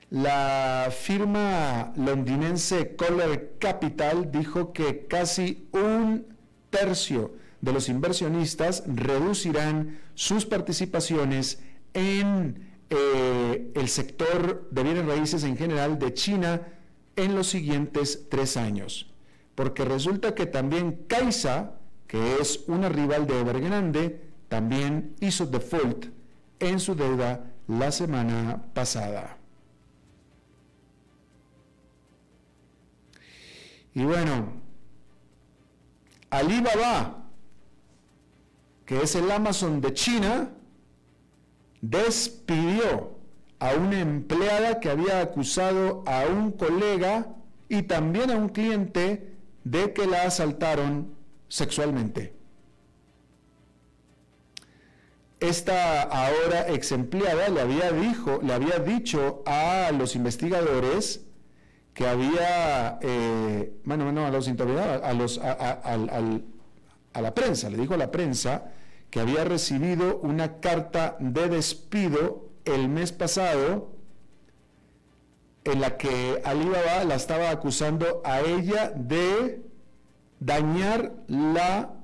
La 0.10 0.88
firma 0.90 1.92
londinense 1.98 2.96
Color 2.96 3.56
Capital 3.60 4.32
dijo 4.32 4.72
que 4.72 5.06
casi 5.06 5.68
un 5.74 6.26
tercio 6.70 7.34
de 7.60 7.74
los 7.74 7.90
inversionistas 7.90 8.84
reducirán 8.88 10.00
sus 10.16 10.46
participaciones 10.46 11.60
en 11.94 12.70
eh, 12.90 13.72
el 13.76 13.90
sector 13.90 14.70
de 14.72 14.84
bienes 14.84 15.06
raíces 15.06 15.44
en 15.44 15.58
general 15.58 16.00
de 16.00 16.14
China 16.14 16.62
en 17.18 17.36
los 17.36 17.48
siguientes 17.48 18.28
tres 18.30 18.56
años. 18.56 19.12
Porque 19.56 19.84
resulta 19.84 20.36
que 20.36 20.46
también 20.46 21.04
Caixa, 21.08 21.74
que 22.08 22.38
es 22.40 22.64
una 22.68 22.88
rival 22.88 23.28
de 23.28 23.42
Evergrande, 23.42 24.22
también 24.48 25.16
hizo 25.20 25.46
default 25.46 26.06
en 26.60 26.80
su 26.80 26.96
deuda 26.96 27.52
la 27.68 27.92
semana 27.92 28.64
pasada. 28.74 29.37
Y 33.98 34.04
bueno, 34.06 34.54
Alibaba, 36.30 37.26
que 38.86 39.02
es 39.02 39.16
el 39.16 39.32
Amazon 39.32 39.82
de 39.82 39.92
China, 39.96 40.52
despidió 41.82 43.18
a 43.58 43.74
una 43.74 44.00
empleada 44.00 44.80
que 44.80 44.92
había 44.92 45.22
acusado 45.22 46.04
a 46.06 46.28
un 46.28 46.52
colega 46.52 47.26
y 47.70 47.82
también 47.82 48.30
a 48.30 48.36
un 48.36 48.50
cliente 48.50 49.36
de 49.64 49.92
que 49.94 50.06
la 50.06 50.26
asaltaron 50.26 51.16
sexualmente. 51.48 52.36
Esta 55.40 56.04
ahora 56.04 56.68
ex 56.70 56.92
empleada 56.92 57.50
le 57.50 57.62
había, 57.62 57.92
dijo, 57.92 58.42
le 58.44 58.54
había 58.54 58.78
dicho 58.78 59.42
a 59.48 59.90
los 59.92 60.16
investigadores 60.16 61.27
que 61.98 62.08
había, 62.08 63.00
eh, 63.02 63.74
bueno, 63.84 64.12
no, 64.12 64.28
a 64.28 64.30
los 64.30 64.48
a, 64.48 65.14
los, 65.14 65.40
a, 65.40 67.22
la 67.22 67.34
prensa, 67.34 67.72
le 67.72 67.78
dijo 67.78 67.96
a 67.96 67.98
la 67.98 68.12
prensa 68.12 68.66
que 69.10 69.20
había 69.20 69.44
recibido 69.44 70.20
una 70.20 70.60
carta 70.60 71.18
de 71.20 71.50
despido 71.50 72.52
el 72.66 72.88
mes 72.88 73.12
pasado 73.12 73.90
en 75.64 75.82
la 75.82 75.98
que 75.98 76.40
Alibaba 76.46 77.04
la 77.04 77.16
estaba 77.16 77.50
acusando 77.50 78.22
a 78.24 78.42
ella 78.42 78.92
de 78.96 79.64
dañar 80.40 81.14
la 81.28 81.96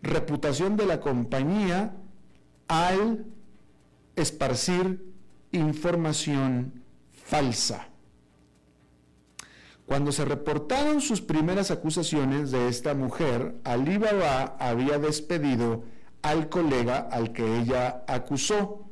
reputación 0.00 0.76
de 0.76 0.86
la 0.86 1.00
compañía 1.00 1.92
al 2.68 3.24
esparcir 4.14 5.12
información 5.50 6.84
falsa. 7.24 7.87
Cuando 9.88 10.12
se 10.12 10.26
reportaron 10.26 11.00
sus 11.00 11.22
primeras 11.22 11.70
acusaciones 11.70 12.50
de 12.50 12.68
esta 12.68 12.92
mujer, 12.92 13.54
Alibaba 13.64 14.54
había 14.60 14.98
despedido 14.98 15.82
al 16.20 16.50
colega 16.50 17.08
al 17.10 17.32
que 17.32 17.60
ella 17.60 18.04
acusó 18.06 18.84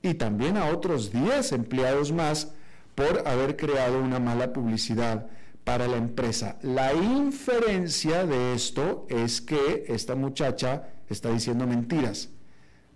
y 0.00 0.14
también 0.14 0.56
a 0.56 0.68
otros 0.68 1.12
10 1.12 1.52
empleados 1.52 2.10
más 2.10 2.52
por 2.94 3.28
haber 3.28 3.58
creado 3.58 4.00
una 4.00 4.18
mala 4.18 4.54
publicidad 4.54 5.26
para 5.62 5.86
la 5.86 5.98
empresa. 5.98 6.56
La 6.62 6.94
inferencia 6.94 8.24
de 8.24 8.54
esto 8.54 9.06
es 9.10 9.42
que 9.42 9.84
esta 9.88 10.14
muchacha 10.14 10.88
está 11.10 11.30
diciendo 11.30 11.66
mentiras. 11.66 12.30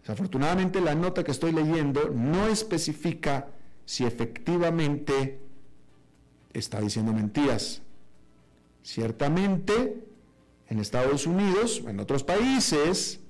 Desafortunadamente 0.00 0.80
la 0.80 0.94
nota 0.94 1.22
que 1.22 1.32
estoy 1.32 1.52
leyendo 1.52 2.08
no 2.08 2.46
especifica 2.46 3.48
si 3.84 4.06
efectivamente 4.06 5.43
está 6.54 6.80
diciendo 6.80 7.12
mentiras. 7.12 7.82
Ciertamente, 8.82 10.04
en 10.68 10.78
Estados 10.78 11.26
Unidos, 11.26 11.82
en 11.86 12.00
otros 12.00 12.24
países, 12.24 13.20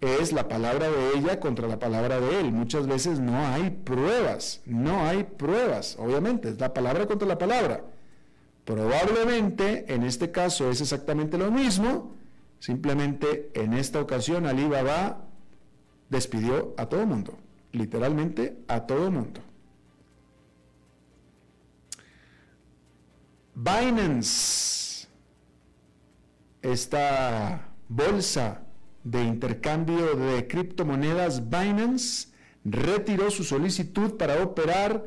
es 0.00 0.32
la 0.32 0.48
palabra 0.48 0.90
de 0.90 1.18
ella 1.18 1.40
contra 1.40 1.68
la 1.68 1.78
palabra 1.78 2.20
de 2.20 2.40
él. 2.40 2.52
Muchas 2.52 2.86
veces 2.86 3.20
no 3.20 3.46
hay 3.46 3.70
pruebas, 3.70 4.62
no 4.64 5.06
hay 5.06 5.24
pruebas, 5.24 5.96
obviamente, 5.98 6.48
es 6.48 6.58
la 6.58 6.72
palabra 6.72 7.06
contra 7.06 7.28
la 7.28 7.38
palabra. 7.38 7.84
Probablemente 8.64 9.92
en 9.92 10.02
este 10.02 10.30
caso 10.30 10.70
es 10.70 10.80
exactamente 10.80 11.36
lo 11.36 11.50
mismo, 11.50 12.14
simplemente 12.58 13.50
en 13.54 13.74
esta 13.74 14.00
ocasión 14.00 14.46
Ali 14.46 14.66
Baba 14.66 15.24
despidió 16.08 16.74
a 16.76 16.86
todo 16.86 17.06
mundo, 17.06 17.38
literalmente 17.72 18.56
a 18.68 18.86
todo 18.86 19.10
mundo. 19.10 19.40
Binance, 23.62 25.06
esta 26.62 27.74
bolsa 27.90 28.62
de 29.04 29.22
intercambio 29.22 30.16
de 30.16 30.46
criptomonedas 30.46 31.50
Binance, 31.50 32.28
retiró 32.64 33.30
su 33.30 33.44
solicitud 33.44 34.16
para 34.16 34.42
operar 34.42 35.04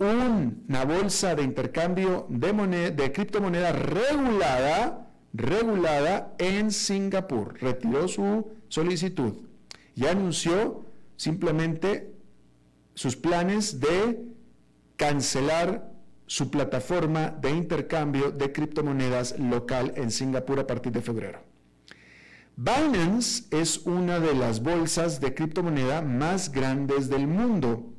una 0.00 0.84
bolsa 0.84 1.36
de 1.36 1.44
intercambio 1.44 2.26
de, 2.28 2.90
de 2.90 3.12
criptomonedas 3.12 3.78
regulada, 3.78 5.08
regulada 5.32 6.34
en 6.38 6.72
Singapur. 6.72 7.54
Retiró 7.60 8.08
su 8.08 8.50
solicitud 8.66 9.34
y 9.94 10.06
anunció 10.06 10.84
simplemente 11.16 12.12
sus 12.94 13.14
planes 13.14 13.78
de 13.78 14.24
cancelar 14.96 15.91
su 16.26 16.50
plataforma 16.50 17.30
de 17.30 17.50
intercambio 17.50 18.30
de 18.30 18.52
criptomonedas 18.52 19.38
local 19.38 19.92
en 19.96 20.10
Singapur 20.10 20.60
a 20.60 20.66
partir 20.66 20.92
de 20.92 21.02
febrero. 21.02 21.40
Binance 22.56 23.44
es 23.50 23.78
una 23.78 24.20
de 24.20 24.34
las 24.34 24.62
bolsas 24.62 25.20
de 25.20 25.34
criptomoneda 25.34 26.02
más 26.02 26.52
grandes 26.52 27.08
del 27.08 27.26
mundo. 27.26 27.92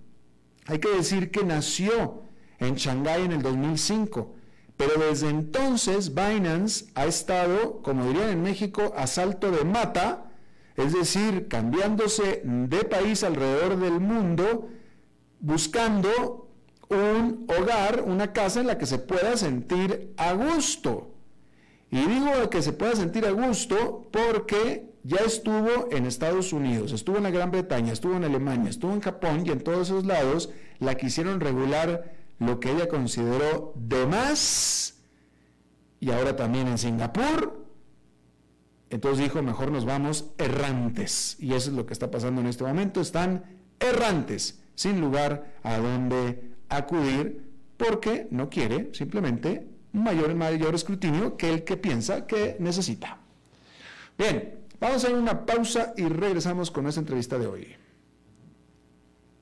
Hay 0.67 0.79
que 0.79 0.89
decir 0.89 1.31
que 1.31 1.43
nació 1.43 2.23
en 2.59 2.75
Shanghái 2.75 3.25
en 3.25 3.31
el 3.31 3.41
2005, 3.41 4.35
pero 4.77 4.93
desde 4.99 5.29
entonces 5.29 6.13
Binance 6.13 6.85
ha 6.95 7.05
estado, 7.05 7.81
como 7.81 8.05
dirían 8.05 8.29
en 8.29 8.43
México, 8.43 8.93
a 8.95 9.07
salto 9.07 9.51
de 9.51 9.65
mata, 9.65 10.31
es 10.75 10.93
decir, 10.93 11.47
cambiándose 11.47 12.41
de 12.43 12.83
país 12.83 13.23
alrededor 13.23 13.77
del 13.79 13.99
mundo, 13.99 14.69
buscando 15.39 16.42
un 16.93 17.45
hogar, 17.47 18.03
una 18.05 18.33
casa 18.33 18.61
en 18.61 18.67
la 18.67 18.77
que 18.77 18.85
se 18.85 18.99
pueda 18.99 19.35
sentir 19.37 20.13
a 20.17 20.33
gusto. 20.33 21.13
Y 21.91 21.97
digo 22.05 22.49
que 22.49 22.61
se 22.61 22.73
pueda 22.73 22.95
sentir 22.95 23.25
a 23.25 23.31
gusto 23.31 24.07
porque 24.11 24.93
ya 25.03 25.17
estuvo 25.17 25.89
en 25.91 26.05
Estados 26.05 26.53
Unidos, 26.53 26.91
estuvo 26.91 27.17
en 27.17 27.23
la 27.23 27.31
Gran 27.31 27.51
Bretaña, 27.51 27.93
estuvo 27.93 28.15
en 28.15 28.23
Alemania, 28.23 28.69
estuvo 28.69 28.93
en 28.93 29.01
Japón 29.01 29.43
y 29.45 29.51
en 29.51 29.61
todos 29.61 29.89
esos 29.89 30.05
lados 30.05 30.49
la 30.79 30.95
quisieron 30.95 31.39
regular 31.39 32.15
lo 32.39 32.59
que 32.59 32.71
ella 32.71 32.87
consideró 32.87 33.73
de 33.75 34.05
más 34.07 35.03
y 35.99 36.11
ahora 36.11 36.35
también 36.35 36.67
en 36.67 36.77
Singapur. 36.77 37.65
Entonces 38.89 39.23
dijo, 39.23 39.41
mejor 39.41 39.71
nos 39.71 39.85
vamos 39.85 40.31
errantes. 40.37 41.37
Y 41.39 41.53
eso 41.53 41.69
es 41.69 41.75
lo 41.75 41.85
que 41.85 41.93
está 41.93 42.11
pasando 42.11 42.41
en 42.41 42.47
este 42.47 42.63
momento. 42.63 43.01
Están 43.01 43.43
errantes, 43.79 44.61
sin 44.75 44.99
lugar 44.99 45.55
a 45.63 45.77
donde 45.77 46.52
acudir, 46.77 47.43
porque 47.77 48.27
no 48.31 48.49
quiere 48.49 48.89
simplemente 48.93 49.67
un 49.93 50.03
mayor, 50.03 50.35
mayor 50.35 50.75
escrutinio 50.75 51.37
que 51.37 51.49
el 51.49 51.63
que 51.63 51.77
piensa 51.77 52.25
que 52.25 52.55
necesita. 52.59 53.17
Bien, 54.17 54.59
vamos 54.79 55.03
a 55.03 55.07
hacer 55.07 55.17
una 55.17 55.45
pausa 55.45 55.93
y 55.97 56.05
regresamos 56.05 56.71
con 56.71 56.87
esta 56.87 56.99
entrevista 56.99 57.37
de 57.37 57.47
hoy. 57.47 57.75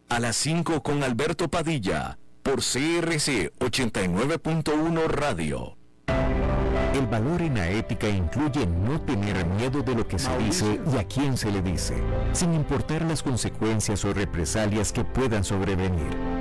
A 0.09 0.19
las 0.19 0.35
5 0.37 0.83
con 0.83 1.03
Alberto 1.03 1.49
Padilla, 1.49 2.17
por 2.43 2.57
CRC 2.57 3.53
89.1 3.59 5.07
Radio. 5.07 5.77
El 6.93 7.07
valor 7.07 7.41
en 7.41 7.55
la 7.55 7.69
ética 7.69 8.09
incluye 8.09 8.67
no 8.67 8.99
tener 9.01 9.45
miedo 9.45 9.81
de 9.81 9.95
lo 9.95 10.05
que 10.05 10.19
se 10.19 10.37
dice 10.37 10.81
y 10.93 10.97
a 10.97 11.05
quién 11.05 11.37
se 11.37 11.49
le 11.49 11.61
dice, 11.61 11.95
sin 12.33 12.53
importar 12.53 13.03
las 13.03 13.23
consecuencias 13.23 14.03
o 14.03 14.13
represalias 14.13 14.91
que 14.91 15.05
puedan 15.05 15.45
sobrevenir. 15.45 16.40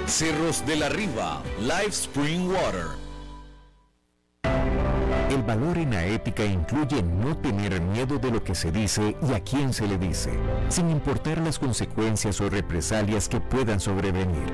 Cerros 0.07 0.65
de 0.65 0.75
la 0.75 0.89
Riva, 0.89 1.41
Live 1.59 1.89
Spring 1.89 2.49
Water. 2.49 2.87
El 5.29 5.43
valor 5.43 5.77
en 5.77 5.91
la 5.91 6.05
ética 6.05 6.43
incluye 6.43 7.01
no 7.01 7.37
tener 7.37 7.79
miedo 7.79 8.17
de 8.17 8.31
lo 8.31 8.43
que 8.43 8.53
se 8.53 8.71
dice 8.71 9.15
y 9.21 9.33
a 9.33 9.39
quién 9.39 9.71
se 9.73 9.87
le 9.87 9.97
dice, 9.97 10.31
sin 10.67 10.89
importar 10.89 11.37
las 11.37 11.57
consecuencias 11.57 12.41
o 12.41 12.49
represalias 12.49 13.29
que 13.29 13.39
puedan 13.39 13.79
sobrevenir. 13.79 14.51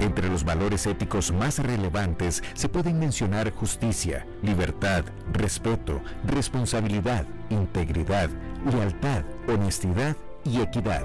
Entre 0.00 0.28
los 0.28 0.44
valores 0.44 0.86
éticos 0.86 1.32
más 1.32 1.58
relevantes 1.58 2.42
se 2.54 2.68
pueden 2.68 2.98
mencionar 2.98 3.50
justicia, 3.52 4.26
libertad, 4.42 5.04
respeto, 5.32 6.02
responsabilidad, 6.26 7.24
integridad, 7.48 8.28
lealtad, 8.70 9.22
honestidad 9.48 10.16
y 10.44 10.60
equidad. 10.60 11.04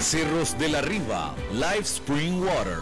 Cerros 0.00 0.56
de 0.58 0.68
la 0.68 0.80
Riva, 0.80 1.34
Live 1.52 1.80
Spring 1.80 2.40
Water. 2.40 2.78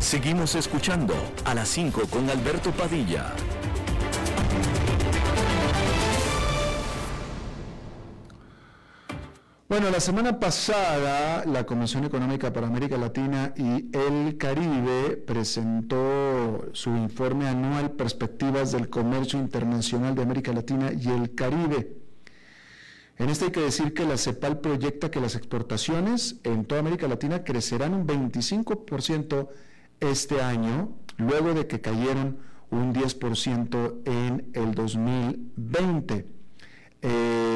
Seguimos 0.00 0.56
escuchando 0.56 1.14
a 1.44 1.54
las 1.54 1.68
5 1.68 2.02
con 2.10 2.28
Alberto 2.28 2.72
Padilla. 2.72 3.32
Bueno, 9.70 9.88
la 9.88 10.00
semana 10.00 10.40
pasada 10.40 11.44
la 11.46 11.64
Comisión 11.64 12.04
Económica 12.04 12.52
para 12.52 12.66
América 12.66 12.96
Latina 12.96 13.54
y 13.56 13.88
el 13.96 14.36
Caribe 14.36 15.16
presentó 15.16 16.70
su 16.72 16.90
informe 16.96 17.46
anual 17.46 17.92
Perspectivas 17.92 18.72
del 18.72 18.90
Comercio 18.90 19.38
Internacional 19.38 20.16
de 20.16 20.22
América 20.22 20.52
Latina 20.52 20.90
y 20.92 21.08
el 21.10 21.36
Caribe. 21.36 21.96
En 23.16 23.30
este 23.30 23.44
hay 23.44 23.50
que 23.52 23.60
decir 23.60 23.94
que 23.94 24.04
la 24.04 24.16
CEPAL 24.18 24.58
proyecta 24.58 25.08
que 25.08 25.20
las 25.20 25.36
exportaciones 25.36 26.40
en 26.42 26.64
toda 26.64 26.80
América 26.80 27.06
Latina 27.06 27.44
crecerán 27.44 27.94
un 27.94 28.08
25% 28.08 29.50
este 30.00 30.42
año, 30.42 30.96
luego 31.16 31.54
de 31.54 31.68
que 31.68 31.80
cayeron 31.80 32.38
un 32.70 32.92
10% 32.92 34.00
en 34.04 34.50
el 34.52 34.74
2020. 34.74 36.26
Eh, 37.02 37.49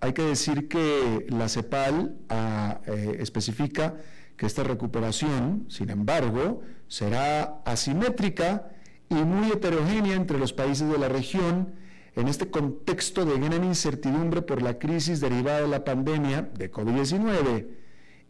hay 0.00 0.12
que 0.12 0.22
decir 0.22 0.68
que 0.68 1.26
la 1.28 1.48
CEPAL 1.48 2.16
ah, 2.28 2.80
eh, 2.86 3.16
especifica 3.20 3.96
que 4.36 4.46
esta 4.46 4.62
recuperación, 4.62 5.66
sin 5.68 5.90
embargo, 5.90 6.62
será 6.88 7.60
asimétrica 7.66 8.70
y 9.10 9.14
muy 9.14 9.50
heterogénea 9.50 10.14
entre 10.14 10.38
los 10.38 10.52
países 10.52 10.88
de 10.88 10.98
la 10.98 11.08
región 11.08 11.74
en 12.16 12.28
este 12.28 12.50
contexto 12.50 13.24
de 13.24 13.38
gran 13.38 13.64
incertidumbre 13.64 14.42
por 14.42 14.62
la 14.62 14.78
crisis 14.78 15.20
derivada 15.20 15.60
de 15.62 15.68
la 15.68 15.84
pandemia 15.84 16.42
de 16.42 16.72
COVID-19. 16.72 17.66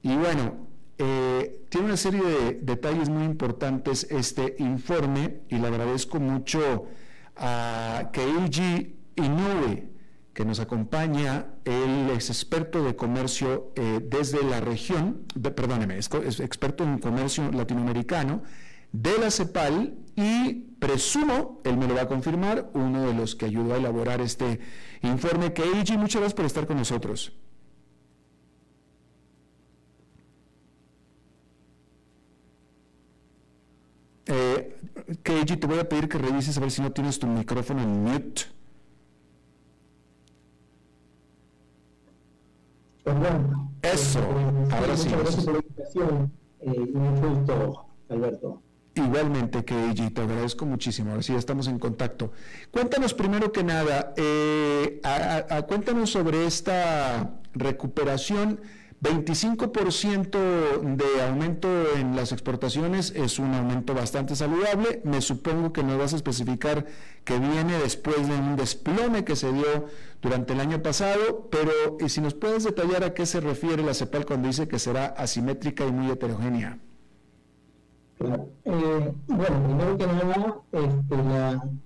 Y 0.03 0.17
bueno, 0.17 0.67
eh, 0.99 1.65
tiene 1.69 1.87
una 1.87 1.97
serie 1.97 2.23
de 2.23 2.53
detalles 2.63 3.09
muy 3.09 3.25
importantes 3.25 4.07
este 4.11 4.57
informe 4.59 5.43
y 5.49 5.59
le 5.59 5.69
agradezco 5.69 6.19
mucho 6.19 6.87
a 7.37 8.11
Keiji 8.13 8.97
Inoue, 9.17 9.90
que 10.41 10.47
nos 10.47 10.59
acompaña 10.59 11.49
el 11.67 12.09
ex 12.15 12.31
experto 12.31 12.83
de 12.83 12.97
comercio 12.97 13.75
eh, 13.77 14.01
desde 14.03 14.43
la 14.43 14.59
región, 14.59 15.27
perdóneme, 15.55 15.99
es, 15.99 16.09
experto 16.41 16.83
en 16.83 16.99
comercio 16.99 17.53
latinoamericano, 17.53 18.43
de 18.91 19.19
la 19.19 19.31
CEPAL 19.31 19.99
y 20.17 20.55
presumo, 20.81 21.61
él 21.63 21.77
me 21.77 21.87
lo 21.87 21.95
va 21.95 22.03
a 22.03 22.09
confirmar, 22.09 22.71
uno 22.73 23.03
de 23.07 23.13
los 23.13 23.35
que 23.35 23.45
ayudó 23.45 23.75
a 23.75 23.77
elaborar 23.77 24.23
este 24.23 24.61
informe. 25.03 25.53
Keiji, 25.53 25.99
muchas 25.99 26.23
gracias 26.23 26.33
por 26.33 26.47
estar 26.47 26.67
con 26.67 26.79
nosotros. 26.79 27.35
Eh, 34.25 34.79
Keiji, 35.23 35.59
te 35.59 35.67
voy 35.67 35.81
a 35.81 35.87
pedir 35.87 36.09
que 36.09 36.17
revises 36.17 36.57
a 36.57 36.61
ver 36.61 36.71
si 36.71 36.81
no 36.81 36.93
tienes 36.93 37.19
tu 37.19 37.27
micrófono 37.27 37.83
en 37.83 38.05
mute. 38.05 38.60
Eso, 43.83 44.21
ahora 44.73 44.97
sí. 44.97 45.09
Muchas 45.09 45.23
gracias 45.23 45.45
por 45.45 45.55
la 45.55 45.61
invitación 45.61 46.33
eh, 46.61 46.73
y 46.77 46.97
mucho 46.97 47.31
gusto, 47.31 47.87
Alberto. 48.09 48.63
Igualmente, 48.95 49.65
Keiji, 49.65 50.11
te 50.11 50.21
agradezco 50.23 50.67
muchísimo. 50.67 51.11
Ahora 51.11 51.23
sí, 51.23 51.33
ya 51.33 51.39
estamos 51.39 51.69
en 51.69 51.79
contacto. 51.79 52.33
Cuéntanos 52.71 53.15
primero 53.15 53.53
que 53.53 53.63
nada, 53.63 54.13
eh, 54.17 55.01
cuéntanos 55.69 56.11
sobre 56.11 56.47
esta 56.47 57.41
recuperación 57.55 58.61
25% 59.03 60.97
de 60.97 61.23
aumento 61.23 61.69
en 61.97 62.15
las 62.17 62.33
exportaciones 62.33 63.13
es 63.17 63.39
un 63.39 63.55
aumento 63.55 63.95
bastante 63.95 64.37
saludable. 64.37 65.01
Me 65.05 65.23
supongo 65.23 65.73
que 65.73 65.83
nos 65.83 65.99
vas 65.99 66.13
a 66.13 66.17
especificar 66.17 66.85
que 67.25 67.39
viene 67.39 67.79
después 67.79 68.29
de 68.29 68.35
un 68.35 68.57
desplome 68.57 69.25
que 69.25 69.37
se 69.37 69.53
dio 69.53 69.87
durante 70.21 70.53
el 70.53 70.61
año 70.61 70.83
pasado, 70.83 71.49
pero 71.51 71.71
si 72.09 72.21
nos 72.21 72.35
puedes 72.35 72.65
detallar 72.65 73.03
a 73.03 73.15
qué 73.15 73.25
se 73.25 73.41
refiere 73.41 73.83
la 73.83 73.95
CEPAL 73.95 74.27
cuando 74.27 74.49
dice 74.49 74.69
que 74.69 74.79
será 74.79 75.07
asimétrica 75.07 75.87
y 75.87 75.93
muy 75.93 76.11
heterogénea. 76.11 76.79
Claro. 78.19 78.49
Eh, 78.67 79.13
bueno, 79.29 79.65
primero 79.65 79.97
que 79.97 80.07
nada, 80.07 80.57
este, 80.73 81.17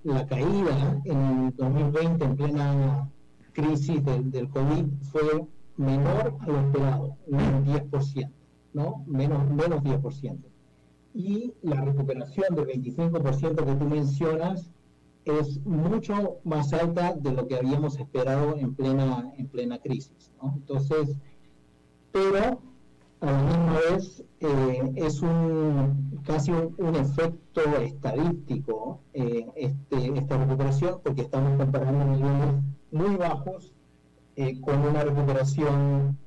la, 0.03 0.27
caída 0.27 1.01
en 1.05 1.45
el 1.45 1.55
2020 1.55 2.25
en 2.25 2.35
plena 2.35 3.09
crisis 3.53 4.03
del 4.03 4.49
COVID 4.49 4.85
fue 5.13 5.47
menor 5.77 6.37
a 6.39 6.47
lo 6.47 6.59
esperado, 6.59 7.17
un 7.27 7.65
10%, 7.65 8.31
¿no? 8.73 9.03
Menos, 9.07 9.49
menos 9.49 9.83
10%. 9.83 10.37
Y 11.13 11.53
la 11.61 11.81
recuperación 11.81 12.55
del 12.55 12.67
25% 12.67 13.65
que 13.65 13.75
tú 13.75 13.85
mencionas 13.85 14.71
es 15.25 15.65
mucho 15.65 16.37
más 16.43 16.71
alta 16.73 17.13
de 17.13 17.31
lo 17.31 17.47
que 17.47 17.55
habíamos 17.55 17.97
esperado 17.99 18.57
en 18.57 18.75
plena, 18.75 19.31
en 19.37 19.47
plena 19.47 19.79
crisis, 19.79 20.31
¿no? 20.41 20.53
Entonces, 20.55 21.17
pero 22.11 22.59
a 23.21 23.31
la 23.31 23.41
misma 23.43 23.79
vez 23.89 24.23
eh, 24.39 24.91
es 24.95 25.21
un 25.21 26.21
casi 26.25 26.51
un, 26.51 26.95
efecto 26.95 27.61
estadístico 27.81 28.99
eh, 29.13 29.47
este, 29.55 30.17
esta 30.17 30.37
recuperación 30.37 30.99
porque 31.03 31.21
estamos 31.21 31.57
comparando 31.57 32.05
niveles 32.05 32.55
muy 32.91 33.15
bajos 33.15 33.74
eh, 34.35 34.59
con 34.61 34.79
una 34.79 35.03
recuperación, 35.03 36.17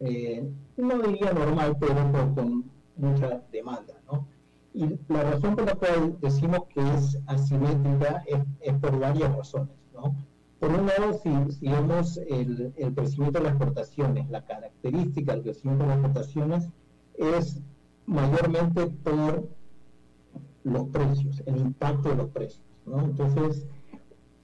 eh, 0.00 0.48
no 0.76 0.98
diría 1.02 1.32
normal, 1.32 1.76
pero 1.78 1.94
con, 2.34 2.64
mucha 2.96 3.42
demanda. 3.52 3.94
¿no? 4.10 4.26
Y 4.74 4.98
la 5.08 5.22
razón 5.22 5.56
por 5.56 5.66
la 5.66 5.74
cual 5.74 6.16
decimos 6.20 6.64
que 6.74 6.80
es 6.80 7.18
asimétrica 7.26 8.24
es, 8.26 8.74
por 8.74 8.98
varias 8.98 9.34
razones. 9.36 9.74
¿no? 9.94 10.14
Por 10.58 10.70
un 10.70 10.86
lado, 10.86 11.14
si, 11.22 11.30
si 11.52 11.68
vemos 11.68 12.18
el, 12.28 12.72
el, 12.76 12.94
crecimiento 12.94 13.38
de 13.38 13.44
las 13.44 13.54
exportaciones, 13.54 14.28
la 14.30 14.44
característica 14.44 15.32
del 15.32 15.42
crecimiento 15.42 15.84
de 15.84 15.88
las 15.88 15.98
exportaciones 15.98 16.68
es 17.14 17.60
mayormente 18.06 18.86
por 18.86 19.48
los 20.64 20.88
precios, 20.88 21.42
el 21.46 21.58
impacto 21.58 22.10
de 22.10 22.16
los 22.16 22.30
precios. 22.30 22.62
¿no? 22.86 23.00
Entonces, 23.00 23.66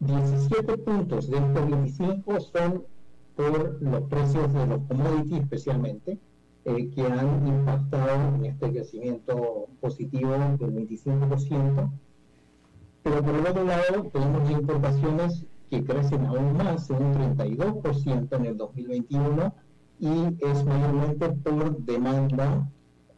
17 0.01 0.79
puntos 0.79 1.29
de 1.29 1.39
estos 1.39 1.71
25 1.71 2.41
son 2.41 2.85
por 3.35 3.83
los 3.83 4.03
precios 4.05 4.53
de 4.53 4.67
los 4.67 4.83
commodities 4.83 5.43
especialmente, 5.43 6.19
eh, 6.65 6.91
que 6.91 7.07
han 7.07 7.47
impactado 7.47 8.37
en 8.37 8.47
este 8.47 8.71
crecimiento 8.71 9.67
positivo 9.81 10.33
del 10.59 10.73
25%. 10.73 11.91
Pero 13.03 13.23
por 13.23 13.35
el 13.35 13.47
otro 13.47 13.65
lado, 13.65 14.11
tenemos 14.13 14.51
importaciones 14.51 15.47
que 15.71 15.85
crecen 15.85 16.27
aún 16.27 16.57
más, 16.57 16.91
en 16.91 16.97
un 16.97 17.15
32% 17.15 18.37
en 18.37 18.47
el 18.47 18.57
2021, 18.57 19.55
y 20.01 20.37
es 20.45 20.65
mayormente 20.65 21.29
por 21.31 21.79
demanda 21.79 22.69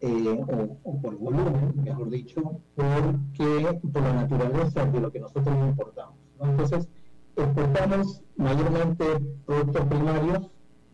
eh, 0.01 0.45
o, 0.85 1.01
por 1.01 1.17
volumen, 1.17 1.73
mejor 1.83 2.09
dicho, 2.09 2.61
porque, 2.75 3.81
por 3.93 4.03
la 4.03 4.13
naturaleza 4.15 4.87
de 4.87 5.01
lo 5.01 5.11
que 5.13 5.21
nosotros 5.21 5.55
importamos. 5.67 6.20
Entonces, 6.41 6.89
exportamos 7.37 8.23
mayormente 8.37 9.05
productos 9.47 9.87
primarios, 9.87 10.51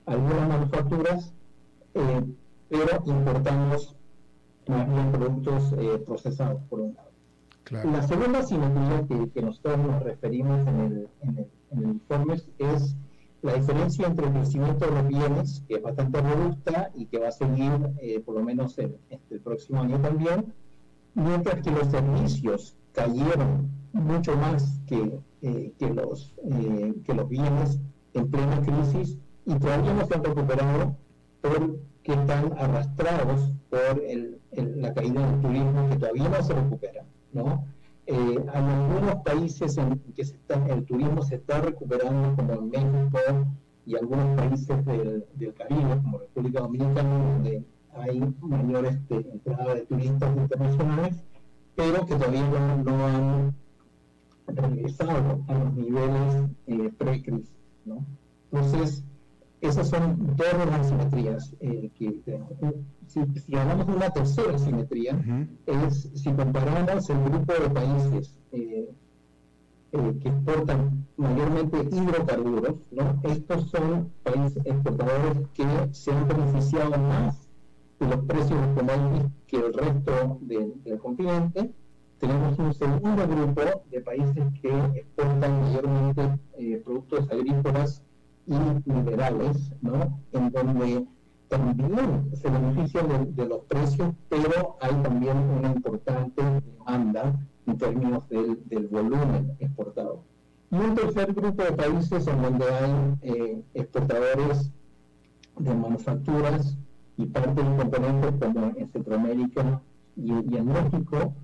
algunas 0.06 0.48
manufacturas, 0.48 1.32
eh, 1.94 2.24
pero 2.68 3.02
importamos 3.06 3.96
más 4.66 4.88
bien 4.88 5.12
productos 5.12 5.72
eh, 5.78 6.02
procesados, 6.04 6.60
por 6.68 6.80
un 6.80 6.94
lado. 6.94 7.06
La 7.70 8.02
segunda 8.02 8.42
simetría 8.42 9.04
que, 9.34 9.42
nosotros 9.42 9.78
nos 9.78 10.02
referimos 10.02 10.66
en 10.68 10.80
el, 10.80 11.08
en, 11.22 11.88
informe 11.88 12.34
es 12.58 12.96
la 13.42 13.54
diferencia 13.54 14.06
entre 14.06 14.26
el 14.26 14.32
crecimiento 14.32 14.86
de 14.86 14.92
los 14.92 15.08
bienes, 15.08 15.64
que 15.66 15.74
es 15.74 15.82
bastante 15.82 16.20
robusta 16.20 16.90
y 16.94 17.06
que 17.06 17.18
va 17.18 17.28
a 17.28 17.32
seguir 17.32 17.72
eh, 18.00 18.20
por 18.20 18.36
lo 18.36 18.44
menos 18.44 18.78
el, 18.78 18.96
el 19.30 19.40
próximo 19.40 19.82
año 19.82 20.00
también, 20.00 20.52
mientras 21.14 21.60
que 21.60 21.70
los 21.72 21.88
servicios 21.88 22.76
cayeron 22.92 23.68
mucho 23.92 24.36
más 24.36 24.80
que, 24.86 25.18
eh, 25.46 25.72
que, 25.78 25.94
los, 25.94 26.34
eh, 26.42 26.92
que 27.04 27.14
los 27.14 27.28
bienes 27.28 27.78
en 28.14 28.28
plena 28.28 28.60
crisis 28.62 29.16
y 29.44 29.54
todavía 29.54 29.94
no 29.94 30.04
se 30.04 30.14
han 30.14 30.24
recuperado 30.24 30.96
porque 31.40 32.12
están 32.12 32.52
arrastrados 32.58 33.52
por 33.70 34.02
el, 34.04 34.40
la 34.50 34.92
caída 34.92 35.24
del 35.24 35.40
turismo 35.40 35.88
que 35.88 35.96
todavía 35.98 36.28
no 36.28 36.42
se 36.42 36.52
recupera. 36.52 37.04
¿no? 37.32 37.64
Eh, 38.06 38.44
hay 38.52 38.64
algunos 38.64 39.22
países 39.24 39.78
en 39.78 40.00
que 40.16 40.24
se 40.24 40.34
está, 40.34 40.66
el 40.66 40.84
turismo 40.84 41.22
se 41.22 41.36
está 41.36 41.60
recuperando, 41.60 42.34
como 42.34 42.52
en 42.54 42.70
México 42.70 43.18
y 43.86 43.94
algunos 43.94 44.36
países 44.36 44.84
del, 44.84 45.26
del 45.34 45.54
Caribe, 45.54 46.00
como 46.02 46.18
República 46.18 46.60
Dominicana, 46.60 47.18
donde 47.18 47.64
hay 47.92 48.34
mayor 48.40 48.86
este, 48.86 49.14
entrada 49.30 49.74
de 49.76 49.82
turistas 49.82 50.36
internacionales, 50.36 51.22
pero 51.76 52.04
que 52.04 52.16
todavía 52.16 52.76
no 52.84 53.06
han 53.06 53.54
regresado 54.46 55.44
a 55.48 55.54
los 55.54 55.74
niveles 55.74 56.50
eh, 56.66 56.90
pre-crisis. 56.98 57.52
¿no? 57.84 58.04
Entonces, 58.52 59.04
esas 59.60 59.88
son 59.88 60.36
dos 60.36 60.58
de 60.58 60.66
las 60.66 60.88
simetrías 60.88 61.54
eh, 61.60 61.90
que 61.94 62.20
Si, 63.06 63.20
si, 63.40 63.56
hablamos 63.56 63.86
de 63.86 63.92
una 63.94 64.10
tercera 64.10 64.58
simetría, 64.58 65.18
es 65.66 66.10
si 66.14 66.32
comparamos 66.32 67.08
el 67.10 67.24
grupo 67.24 67.52
de 67.52 67.70
países 67.70 68.38
eh, 68.52 68.90
eh, 69.92 70.18
que 70.20 70.28
exportan 70.28 71.06
mayormente 71.16 71.88
hidrocarburos, 71.90 72.74
¿no? 72.90 73.20
estos 73.24 73.70
son 73.70 74.10
países 74.22 74.62
exportadores 74.64 75.38
que 75.54 75.64
se 75.92 76.12
han 76.12 76.28
beneficiado 76.28 76.90
más 76.98 77.48
de 77.98 78.08
los 78.08 78.24
precios 78.26 78.60
de 78.60 78.74
commodities 78.74 79.32
que 79.46 79.56
el 79.56 79.72
resto 79.72 80.38
del 80.42 80.98
continente 80.98 81.72
tenemos 82.18 82.58
un 82.58 82.72
segundo 82.72 83.28
grupo 83.28 83.62
de 83.90 84.00
países 84.00 84.44
que 84.62 84.70
exportan 84.94 85.60
mayormente 85.62 86.38
eh, 86.58 86.80
productos 86.84 87.30
agrícolas 87.30 88.02
y 88.46 88.54
minerales, 88.90 89.72
¿no? 89.82 90.18
En 90.32 90.50
donde 90.50 91.06
también 91.48 92.30
se 92.34 92.50
benefician 92.50 93.34
de, 93.34 93.46
los 93.46 93.62
precios, 93.64 94.14
pero 94.28 94.76
hay 94.80 94.94
también 95.02 95.36
una 95.36 95.72
importante 95.72 96.42
demanda 96.42 97.34
en 97.66 97.78
términos 97.78 98.28
del, 98.28 98.88
volumen 98.88 99.52
exportado. 99.60 100.22
Y 100.70 100.76
un 100.76 100.94
tercer 100.94 101.32
grupo 101.34 101.62
de 101.62 101.72
países 101.72 102.26
en 102.26 102.42
donde 102.42 102.64
hay 102.64 103.14
eh, 103.22 103.62
exportadores 103.74 104.72
de 105.58 105.74
manufacturas 105.74 106.76
y 107.16 107.26
parte 107.26 107.62
de 107.62 107.76
componentes 107.76 108.32
como 108.40 108.72
en 108.76 108.88
Centroamérica 108.88 109.80
y 110.16 110.30
en 110.32 110.66
México, 110.66 111.34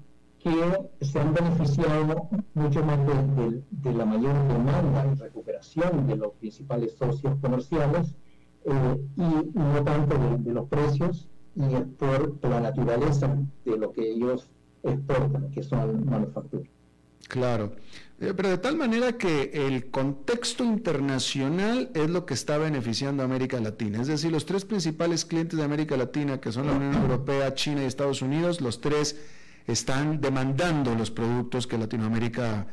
que 0.42 1.04
se 1.04 1.20
han 1.20 1.32
beneficiado 1.32 2.28
mucho 2.54 2.84
más 2.84 2.98
de, 3.06 3.92
la 3.92 4.04
mayor 4.04 4.34
demanda 4.48 5.12
y 5.12 5.14
recuperación 5.14 6.06
de 6.06 6.16
los 6.16 6.32
principales 6.34 6.94
socios 6.94 7.34
comerciales 7.40 8.14
eh, 8.64 8.96
y 9.16 9.58
no 9.58 9.84
tanto 9.84 10.16
de, 10.38 10.52
los 10.52 10.68
precios 10.68 11.28
y 11.54 11.76
por, 11.96 12.38
la 12.42 12.60
naturaleza 12.60 13.36
de 13.64 13.76
lo 13.76 13.92
que 13.92 14.10
ellos 14.10 14.48
exportan, 14.82 15.50
que 15.52 15.62
son 15.62 16.04
manufacturas. 16.06 16.68
Claro, 17.28 17.72
eh, 18.20 18.34
pero 18.36 18.48
de 18.48 18.58
tal 18.58 18.76
manera 18.76 19.12
que 19.12 19.52
el 19.54 19.90
contexto 19.90 20.64
internacional 20.64 21.90
es 21.94 22.10
lo 22.10 22.26
que 22.26 22.34
está 22.34 22.58
beneficiando 22.58 23.22
a 23.22 23.26
América 23.26 23.60
Latina. 23.60 24.00
Es 24.00 24.08
decir, 24.08 24.32
los 24.32 24.44
tres 24.44 24.64
principales 24.64 25.24
clientes 25.24 25.56
de 25.56 25.64
América 25.64 25.96
Latina, 25.96 26.40
que 26.40 26.50
son 26.50 26.66
la 26.66 26.72
Unión 26.72 26.94
Europea, 26.94 27.54
China 27.54 27.82
y 27.82 27.86
Estados 27.86 28.22
Unidos, 28.22 28.60
los 28.60 28.80
tres 28.80 29.16
están 29.66 30.20
demandando 30.20 30.94
los 30.94 31.10
productos 31.10 31.66
que 31.66 31.78
Latinoamérica 31.78 32.66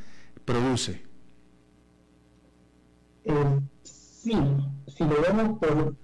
produce. 0.46 1.04
Eh, 3.26 3.60
sí, 3.84 4.34
si 4.88 5.04
lo 5.04 5.22
vemos 5.22 5.60
por, 5.60 5.96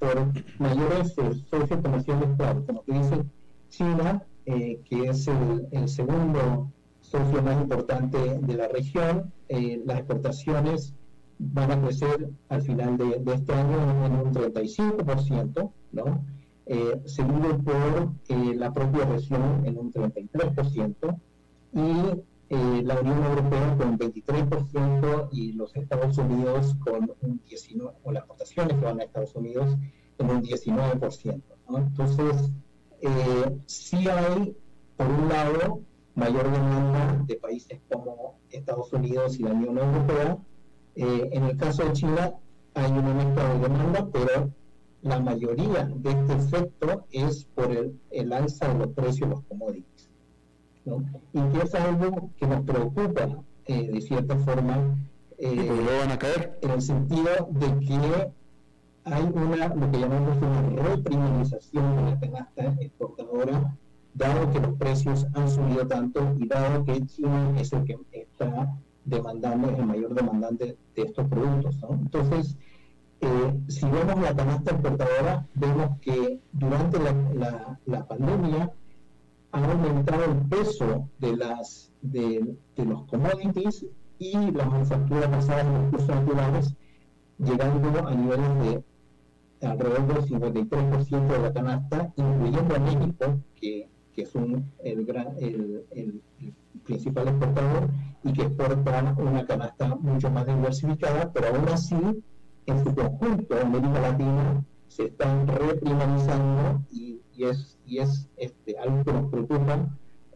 mayores 0.59 1.13
socios 1.13 1.81
comerciales, 1.81 2.29
como 2.37 2.81
te 2.81 2.93
dice, 2.93 3.23
China, 3.69 4.23
eh, 4.45 4.79
que 4.85 5.09
es 5.09 5.27
el, 5.27 5.89
segundo 5.89 6.71
socio 7.01 7.41
más 7.41 7.59
importante 7.61 8.39
de 8.39 8.53
la 8.53 8.67
región, 8.67 9.31
eh, 9.49 9.81
las 9.85 9.99
exportaciones 9.99 10.93
van 11.39 11.71
a 11.71 11.81
crecer 11.81 12.29
al 12.49 12.61
final 12.61 12.97
de, 12.97 13.33
este 13.33 13.53
año 13.53 14.05
en 14.05 14.11
un 14.13 14.33
35%, 14.33 15.71
¿no? 15.91 16.23
Eh, 16.67 17.01
seguido 17.05 17.57
por 17.59 18.11
eh, 18.27 18.55
la 18.55 18.73
propia 18.73 19.05
región 19.05 19.63
en 19.65 19.77
un 19.77 19.93
33%, 19.93 21.19
y 21.73 22.23
eh, 22.47 22.81
la 22.83 22.99
Unión 22.99 23.23
Europea 23.23 23.75
con 23.77 23.97
23% 23.97 25.29
y 25.31 25.53
los 25.53 25.75
Estados 25.75 26.17
Unidos 26.17 26.75
con 26.79 27.11
un 27.21 27.41
19%, 27.43 27.91
o 28.03 28.11
las 28.11 28.21
exportaciones 28.21 28.77
que 28.77 28.85
van 28.85 28.99
a 28.99 29.03
Estados 29.03 29.35
Unidos 29.35 29.75
en 30.19 30.29
un 30.29 30.43
19%. 30.43 31.41
Entonces, 31.69 32.51
eh, 33.01 33.57
sí 33.65 34.07
hay, 34.07 34.55
por 34.95 35.07
un 35.07 35.27
lado, 35.27 35.81
mayor 36.13 36.49
demanda 36.51 37.23
de 37.25 37.35
países 37.35 37.79
como 37.91 38.37
Estados 38.51 38.93
Unidos 38.93 39.39
y 39.39 39.43
la 39.43 39.51
Unión 39.51 39.77
Europea. 39.77 40.37
Eh, 40.95 41.29
en 41.33 41.43
el 41.43 41.57
caso 41.57 41.83
de 41.83 41.93
China 41.93 42.33
hay 42.73 42.91
un 42.91 43.05
aumento 43.05 43.41
de 43.41 43.59
demanda, 43.59 44.07
pero 44.13 44.49
la 45.05 45.19
mayoría 45.19 45.85
de 45.85 46.09
este 46.09 46.33
efecto 46.33 47.05
es 47.11 47.45
por 47.53 47.71
el, 47.71 47.99
el 48.09 48.33
alza 48.33 48.67
de 48.67 48.79
los 48.79 48.87
precios 48.89 49.29
de 49.29 49.35
los 49.35 49.43
commodities. 49.43 50.09
Y 51.33 51.41
que 51.51 51.63
es 51.63 51.75
algo 51.75 52.31
que 52.37 52.47
nos 52.47 52.63
preocupa 52.65 53.29
eh, 53.67 53.91
de 53.91 54.01
cierta 54.01 54.35
forma. 54.37 54.97
Eh, 55.37 55.69
van 56.01 56.11
a 56.11 56.17
caer? 56.17 56.57
En 56.61 56.71
el 56.71 56.81
sentido 56.81 57.29
de 57.51 57.85
que 57.85 58.31
hay 59.03 59.23
una, 59.23 59.67
lo 59.67 59.91
que 59.91 59.99
llamamos 59.99 60.37
una 60.37 60.81
reprimarización 60.81 61.97
de 61.97 62.01
la 62.11 62.19
canasta 62.19 62.75
exportadora, 62.81 63.77
dado 64.15 64.51
que 64.51 64.59
los 64.59 64.75
precios 64.75 65.27
han 65.35 65.51
subido 65.51 65.85
tanto 65.85 66.35
y 66.39 66.47
dado 66.47 66.83
que 66.83 67.05
China 67.05 67.53
es 67.59 67.71
el 67.73 67.83
que 67.83 67.99
está 68.11 68.75
demandando, 69.03 69.69
el 69.69 69.85
mayor 69.85 70.15
demandante 70.15 70.77
de 70.95 71.01
estos 71.03 71.27
productos. 71.27 71.77
Entonces, 71.91 72.57
eh, 73.21 73.59
si 73.67 73.85
vemos 73.85 74.21
la 74.21 74.35
canasta 74.35 74.71
exportadora, 74.71 75.47
vemos 75.53 75.99
que 76.01 76.39
durante 76.51 76.99
la, 76.99 77.11
la, 77.33 77.79
la 77.85 78.07
pandemia 78.07 78.71
ha 79.55 79.71
aumentado 79.71 80.25
el 80.25 80.37
peso 80.49 81.09
de, 81.19 81.37
las, 81.37 81.91
de, 82.01 82.57
los 82.75 83.03
commodities 83.05 83.85
y 84.19 84.51
las 84.51 84.67
manufacturas 84.67 85.31
basadas 85.31 85.65
en 85.65 85.73
los 85.73 85.83
recursos 85.85 86.09
naturales, 86.09 86.75
llegando 87.37 88.07
a 88.07 88.15
niveles 88.15 88.83
de 89.61 89.67
alrededor 89.67 90.07
del 90.07 90.25
53% 90.25 91.27
de 91.27 91.39
la 91.39 91.53
canasta, 91.53 92.13
incluyendo 92.17 92.75
a 92.75 92.79
México, 92.79 93.39
que, 93.55 93.89
que 94.13 94.21
es 94.23 94.35
un, 94.35 94.71
el, 94.83 95.05
gran, 95.05 95.35
el, 95.39 95.85
el, 95.91 96.21
principal 96.83 97.29
exportador 97.29 97.89
y 98.23 98.33
que 98.33 98.43
exporta 98.43 99.15
una 99.17 99.45
canasta 99.45 99.95
mucho 99.95 100.29
más 100.29 100.45
diversificada, 100.45 101.31
pero 101.31 101.47
aún 101.47 101.67
así, 101.69 101.95
en 102.65 102.83
su 102.83 102.95
conjunto, 102.95 103.55
América 103.61 104.01
Latina 104.01 104.65
se 104.87 105.05
están 105.05 105.47
reprimarizando 105.47 106.81
y 106.91 107.21
y 107.35 107.43
es, 107.45 107.77
y 107.85 107.99
es 107.99 108.27
este, 108.37 108.77
algo 108.77 109.03
que 109.03 109.13
nos 109.13 109.29
preocupa 109.29 109.89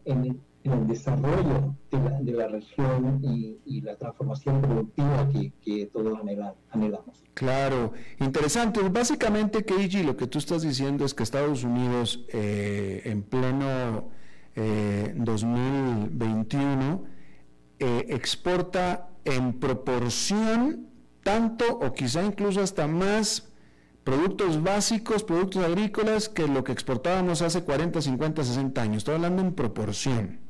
en, 0.04 0.40
el 0.62 0.86
desarrollo 0.86 1.74
de 1.90 2.32
la, 2.32 2.48
región 2.48 3.18
y, 3.22 3.80
la 3.80 3.96
transformación 3.96 4.60
productiva 4.60 5.26
que, 5.64 5.88
todos 5.90 6.18
anhelamos. 6.70 7.24
Claro, 7.32 7.94
interesante. 8.20 8.86
Básicamente, 8.90 9.64
Keiji, 9.64 10.02
lo 10.02 10.18
que 10.18 10.26
tú 10.26 10.38
estás 10.38 10.60
diciendo 10.60 11.06
es 11.06 11.14
que 11.14 11.22
Estados 11.22 11.64
Unidos 11.64 12.26
eh, 12.28 13.00
en 13.06 13.22
pleno 13.22 14.10
2021 14.54 17.04
eh, 17.78 17.78
eh, 17.78 18.04
exporta 18.10 19.08
en 19.24 19.58
proporción 19.58 20.89
tanto 21.22 21.64
o 21.78 21.92
quizá 21.92 22.22
incluso 22.22 22.60
hasta 22.60 22.86
más 22.86 23.50
productos 24.04 24.62
básicos, 24.62 25.22
productos 25.22 25.64
agrícolas, 25.64 26.28
que 26.28 26.46
lo 26.46 26.64
que 26.64 26.72
exportábamos 26.72 27.42
hace 27.42 27.62
40, 27.62 28.00
50, 28.00 28.44
60 28.44 28.82
años. 28.82 28.96
Estoy 28.98 29.16
hablando 29.16 29.42
en 29.42 29.54
proporción. 29.54 30.40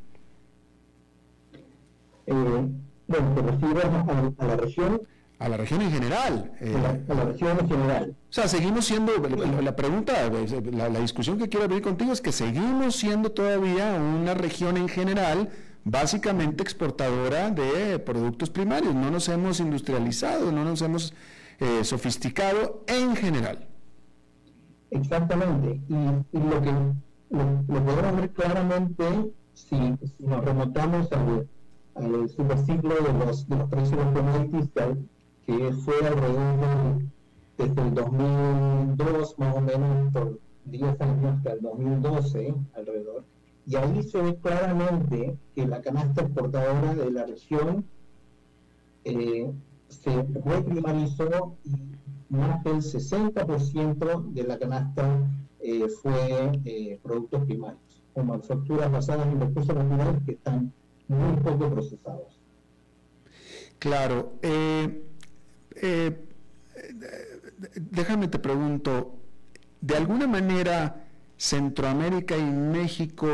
Eh, 2.27 2.69
bueno, 3.07 3.35
te 3.35 3.43
refieres 3.43 3.85
a, 3.85 4.45
la 4.45 4.57
región. 4.57 5.03
A 5.41 5.49
la 5.49 5.57
región 5.57 5.83
en 5.83 5.91
general. 5.91 6.53
Eh, 6.61 6.75
a, 7.09 7.15
la, 7.15 7.25
región 7.25 7.59
en 7.59 7.69
general. 7.69 8.17
O 8.31 8.33
sea, 8.33 8.47
seguimos 8.47 8.85
siendo, 8.85 9.13
la, 9.63 9.75
pregunta, 9.75 10.13
la, 10.73 11.01
discusión 11.01 11.39
que 11.39 11.49
quiero 11.49 11.65
abrir 11.65 11.83
contigo 11.83 12.13
es 12.13 12.21
que 12.21 12.31
seguimos 12.31 12.97
siendo 12.97 13.33
todavía 13.33 13.95
una 13.95 14.35
región 14.35 14.77
en 14.77 14.89
general 14.89 15.51
básicamente 15.85 16.63
exportadora 16.63 17.51
de 17.51 17.99
productos 17.99 18.51
primarios. 18.51 18.95
No 18.95 19.11
nos 19.11 19.29
hemos 19.29 19.61
industrializado, 19.61 20.53
no 20.53 20.65
nos 20.65 20.83
hemos 20.83 21.15
eh, 21.59 21.85
sofisticado 21.85 22.85
en 22.87 23.17
general. 23.17 23.69
Exactamente. 24.91 25.81
Y, 25.89 26.39
lo 26.39 26.63
que 26.63 26.73
lo, 27.31 27.85
podemos 27.85 28.17
ver 28.17 28.31
claramente 28.31 29.33
si, 29.55 29.77
nos 30.19 30.45
remontamos 30.45 31.11
al, 31.13 31.49
al 31.95 32.29
superciclo 32.29 32.95
de 32.95 33.13
los, 33.13 33.49
de 33.49 33.57
los 33.57 33.69
precios 33.69 34.15
de 34.15 35.09
que 35.47 35.73
fue 35.73 35.95
alrededor 36.07 37.03
desde 37.59 37.83
el 37.83 37.95
2002 37.95 39.39
más 39.39 39.57
o 39.57 39.61
menos 39.61 40.13
por 40.13 40.39
10 40.65 41.01
años 41.01 41.37
hasta 41.37 41.53
el 41.53 41.61
2012 41.61 42.55
alrededor. 42.75 43.25
Y 43.67 43.77
ahí 43.77 44.03
se 44.03 44.21
ve 44.21 44.37
claramente 44.37 45.37
que 45.55 45.67
la 45.67 45.81
canasta 45.81 46.23
exportadora 46.23 46.95
de 46.95 47.11
la 47.11 47.27
región 47.27 47.85
eh, 49.05 49.51
se 49.89 50.23
reprimarizó 50.45 51.57
y 51.65 51.91
más 52.31 52.63
del 52.65 52.77
60% 52.77 54.33
de 54.33 54.43
la 54.45 54.59
canasta 54.59 55.19
eh, 55.61 55.89
fue 55.89 56.61
eh, 56.65 56.99
productos 57.03 57.45
primarios, 57.45 58.03
o 58.15 58.23
manufacturas 58.23 58.91
basadas 58.91 59.27
en 59.27 59.41
recursos 59.41 59.75
naturales 59.75 60.23
que 60.25 60.33
están 60.33 60.73
muy 61.09 61.37
poco 61.43 61.69
procesados. 61.71 62.39
Claro. 63.79 64.33
Eh, 64.43 65.03
déjame 67.75 68.29
te 68.29 68.39
pregunto, 68.39 69.17
¿de 69.81 69.97
alguna 69.97 70.27
manera 70.27 71.10
Centroamérica 71.41 72.37
y 72.37 72.43
México 72.43 73.27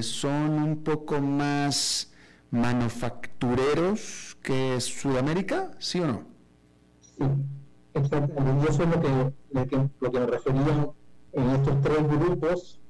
son 0.00 0.62
un 0.62 0.84
poco 0.84 1.20
más 1.20 2.12
manufactureros 2.52 4.36
que 4.40 4.80
Sudamérica, 4.80 5.72
¿sí 5.80 5.98
o 5.98 6.06
no? 6.06 6.22
Sí, 7.00 7.24
exactamente. 7.94 8.70
Eso 8.70 8.84
es 8.84 8.88
lo 8.90 9.00
que, 9.00 9.32
lo 9.50 9.66
que, 9.66 9.88
lo 9.98 10.12
que 10.12 10.20
me 10.20 10.26
refería 10.26 10.88
en 11.32 11.50
estos 11.50 11.80
tres 11.80 12.08
grupos, 12.08 12.80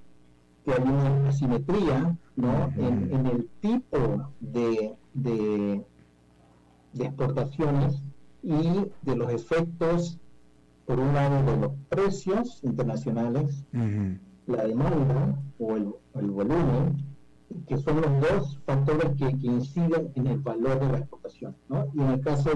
que 0.66 0.72
hay 0.72 0.82
una 0.82 1.28
asimetría 1.30 2.14
¿no? 2.36 2.70
en, 2.76 3.14
en, 3.14 3.26
el 3.26 3.48
tipo 3.62 4.30
de, 4.40 4.96
de, 5.14 5.86
de, 6.92 7.04
exportaciones 7.06 8.02
y 8.42 8.84
de 9.00 9.16
los 9.16 9.32
efectos, 9.32 10.18
por 10.90 10.98
un 10.98 11.14
lado, 11.14 11.44
de 11.44 11.56
los 11.56 11.72
precios 11.88 12.58
internacionales, 12.64 13.64
la 14.48 14.64
demanda 14.64 15.40
o 15.60 15.76
el, 15.76 15.94
el 16.16 16.30
volumen, 16.32 16.96
que 17.68 17.78
son 17.78 18.00
los 18.00 18.20
dos 18.20 18.58
factores 18.66 19.12
que, 19.16 19.30
inciden 19.46 20.10
en 20.16 20.26
el 20.26 20.38
valor 20.40 20.80
de 20.80 20.90
la 20.90 20.98
exportación. 20.98 21.54
¿no? 21.68 21.86
Y 21.94 22.00
en 22.00 22.08
el 22.08 22.20
caso 22.22 22.50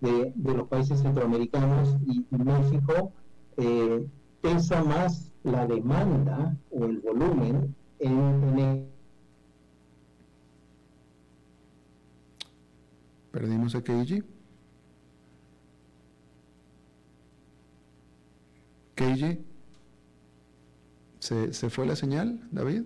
de, 0.00 0.32
de, 0.36 0.54
los 0.54 0.68
países 0.68 1.00
centroamericanos 1.00 1.96
y, 2.06 2.24
México, 2.30 3.10
eh, 3.56 4.06
pesa 4.40 4.84
más 4.84 5.32
la 5.42 5.66
demanda 5.66 6.56
o 6.70 6.84
el 6.84 7.00
volumen 7.00 7.74
en, 7.98 8.58
el... 8.60 8.86
¿Perdimos 13.32 13.74
a 13.74 13.82
Keiji? 13.82 14.35
Keiji, 18.96 19.38
¿se, 21.20 21.52
¿se 21.52 21.70
fue 21.70 21.86
la 21.86 21.94
señal, 21.94 22.40
David? 22.50 22.82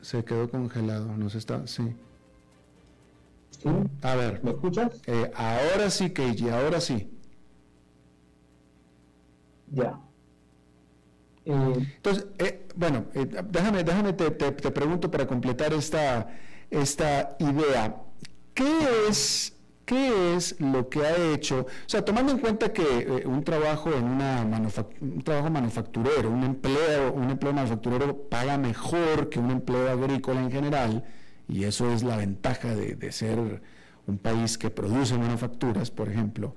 Se 0.00 0.24
quedó 0.24 0.50
congelado, 0.50 1.16
nos 1.16 1.34
está, 1.34 1.66
sí. 1.66 1.94
¿Sí? 3.50 3.68
A 4.02 4.14
ver. 4.16 4.42
¿Me 4.42 4.50
escuchas? 4.50 5.00
Eh, 5.06 5.30
ahora 5.34 5.90
sí, 5.90 6.10
Keiji, 6.10 6.48
ahora 6.48 6.80
sí. 6.80 7.10
Ya. 9.70 10.00
Entonces, 11.44 12.26
bueno, 12.74 13.04
déjame, 13.50 13.84
déjame 13.84 14.12
te, 14.14 14.30
te, 14.30 14.70
pregunto 14.70 15.10
para 15.10 15.26
completar 15.26 15.72
esta, 15.72 16.28
esta 16.70 17.36
idea. 17.38 18.02
¿Qué 18.52 19.08
es 19.08 19.55
¿Qué 19.86 20.34
es 20.34 20.60
lo 20.60 20.88
que 20.88 21.06
ha 21.06 21.16
hecho? 21.32 21.60
O 21.60 21.88
sea, 21.88 22.04
tomando 22.04 22.32
en 22.32 22.38
cuenta 22.38 22.72
que 22.72 22.82
eh, 22.82 23.22
un 23.24 23.44
trabajo 23.44 23.92
en 23.92 24.04
una 24.04 24.42
un 25.00 25.22
trabajo 25.22 25.48
manufacturero, 25.48 26.28
un 26.28 26.42
empleo, 26.42 27.12
un 27.12 27.30
empleo 27.30 27.52
manufacturero 27.52 28.28
paga 28.28 28.58
mejor 28.58 29.28
que 29.30 29.38
un 29.38 29.52
empleo 29.52 29.88
agrícola 29.88 30.42
en 30.42 30.50
general, 30.50 31.04
y 31.48 31.64
eso 31.64 31.90
es 31.92 32.02
la 32.02 32.16
ventaja 32.16 32.74
de, 32.74 32.96
de 32.96 33.12
ser 33.12 33.38
un 34.06 34.18
país 34.18 34.58
que 34.58 34.70
produce 34.70 35.16
manufacturas, 35.18 35.92
por 35.92 36.08
ejemplo. 36.08 36.56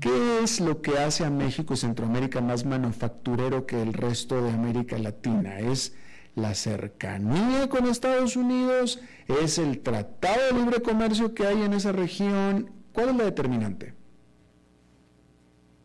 ¿Qué 0.00 0.42
es 0.42 0.60
lo 0.60 0.82
que 0.82 0.98
hace 0.98 1.24
a 1.24 1.30
México 1.30 1.74
y 1.74 1.76
Centroamérica 1.76 2.40
más 2.40 2.64
manufacturero 2.64 3.66
que 3.66 3.80
el 3.80 3.92
resto 3.92 4.42
de 4.42 4.50
América 4.50 4.98
Latina? 4.98 5.60
¿Es 5.60 5.94
la 6.34 6.54
cercanía 6.54 7.68
con 7.68 7.86
Estados 7.86 8.36
Unidos, 8.36 9.00
es 9.28 9.58
el 9.58 9.80
tratado 9.80 10.40
de 10.50 10.60
libre 10.60 10.82
comercio 10.82 11.34
que 11.34 11.46
hay 11.46 11.62
en 11.62 11.72
esa 11.72 11.92
región. 11.92 12.70
¿Cuál 12.92 13.10
es 13.10 13.16
la 13.16 13.24
determinante? 13.24 13.94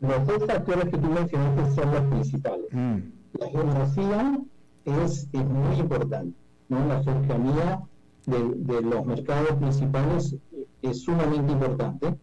Los 0.02 0.26
dos 0.26 0.46
factores 0.46 0.86
que 0.86 0.98
tú 0.98 1.10
mencionaste 1.10 1.76
son 1.76 1.92
los 1.92 2.02
principales. 2.04 2.68
Mm. 2.72 2.98
La 3.40 3.48
geografía 3.50 4.40
es, 4.86 5.28
muy 5.34 5.76
importante, 5.78 6.38
¿no? 6.70 6.88
La 6.88 7.04
cercanía 7.04 7.82
de, 8.26 8.82
los 8.82 9.06
mercados 9.06 9.54
principales 9.58 10.36
es 10.82 11.02
sumamente 11.02 11.52
importante 11.52 12.16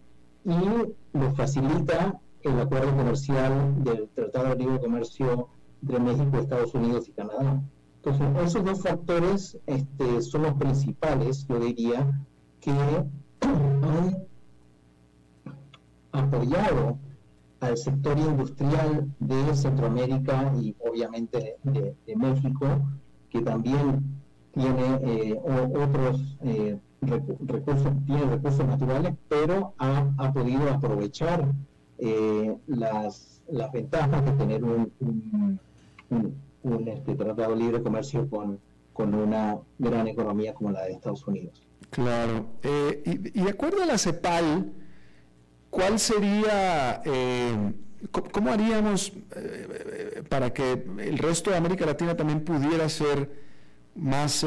y 0.45 1.19
lo 1.19 1.35
facilita 1.35 2.19
el 2.43 2.61
acuerdo 2.61 2.97
comercial 2.97 3.85
del 3.85 4.09
Tratado 4.15 4.51
de 4.51 4.57
Libre 4.57 4.81
Comercio 4.81 5.49
de 5.81 5.99
México, 5.99 6.39
Estados 6.39 6.75
Unidos 6.75 7.09
y 7.09 7.13
Canadá. 7.13 7.63
Entonces, 8.07 8.47
esos 8.47 8.65
dos 8.65 8.83
factores 8.83 9.59
este, 9.67 10.23
son 10.23 10.43
los 10.43 10.55
principales, 10.55 11.45
yo 11.49 11.59
diría, 11.59 12.07
que 12.61 12.71
han 13.41 14.17
apoyado 16.13 16.99
al 17.59 17.77
sector 17.77 18.17
industrial 18.17 19.13
de 19.19 19.57
Centroamérica 19.57 20.53
y 20.57 20.77
obviamente 20.89 21.57
de, 21.65 22.17
México, 22.17 22.67
que 23.29 23.41
también 23.41 24.05
tiene 24.53 25.01
eh, 25.03 25.41
otros 25.45 26.39
eh, 26.43 26.79
recursos, 27.01 27.93
tiene 28.07 28.25
recursos 28.27 28.67
naturales, 28.69 29.15
pero 29.29 29.75
ha, 29.79 30.33
podido 30.33 30.71
aprovechar 30.71 31.53
eh, 31.99 32.57
las, 32.69 33.43
ventajas 33.73 34.25
de 34.25 34.33
tener 34.33 34.63
un 34.63 34.93
este, 36.89 37.15
tratado 37.15 37.55
de 37.55 37.57
libre 37.57 37.83
comercio 37.83 38.29
con, 38.29 38.59
con 38.93 39.15
una 39.15 39.59
gran 39.79 40.09
economía 40.09 40.55
como 40.55 40.73
la 40.73 40.83
de 40.85 40.93
Estados 40.93 41.27
Unidos. 41.27 41.63
Claro. 41.91 42.47
Eh, 42.63 43.03
y, 43.05 43.41
de 43.41 43.51
acuerdo 43.51 43.83
a 43.83 43.87
la 43.87 43.99
CEPAL, 43.99 44.73
¿cuál 45.71 45.99
sería, 45.99 47.03
eh, 47.05 47.73
cómo 48.11 48.51
haríamos 48.51 49.13
eh, 49.35 50.23
para 50.29 50.53
que 50.53 50.85
el 50.99 51.19
resto 51.19 51.51
de 51.51 51.57
América 51.57 51.87
Latina 51.87 52.17
también 52.17 52.45
pudiera 52.45 52.89
ser 52.89 53.47
más 53.95 54.45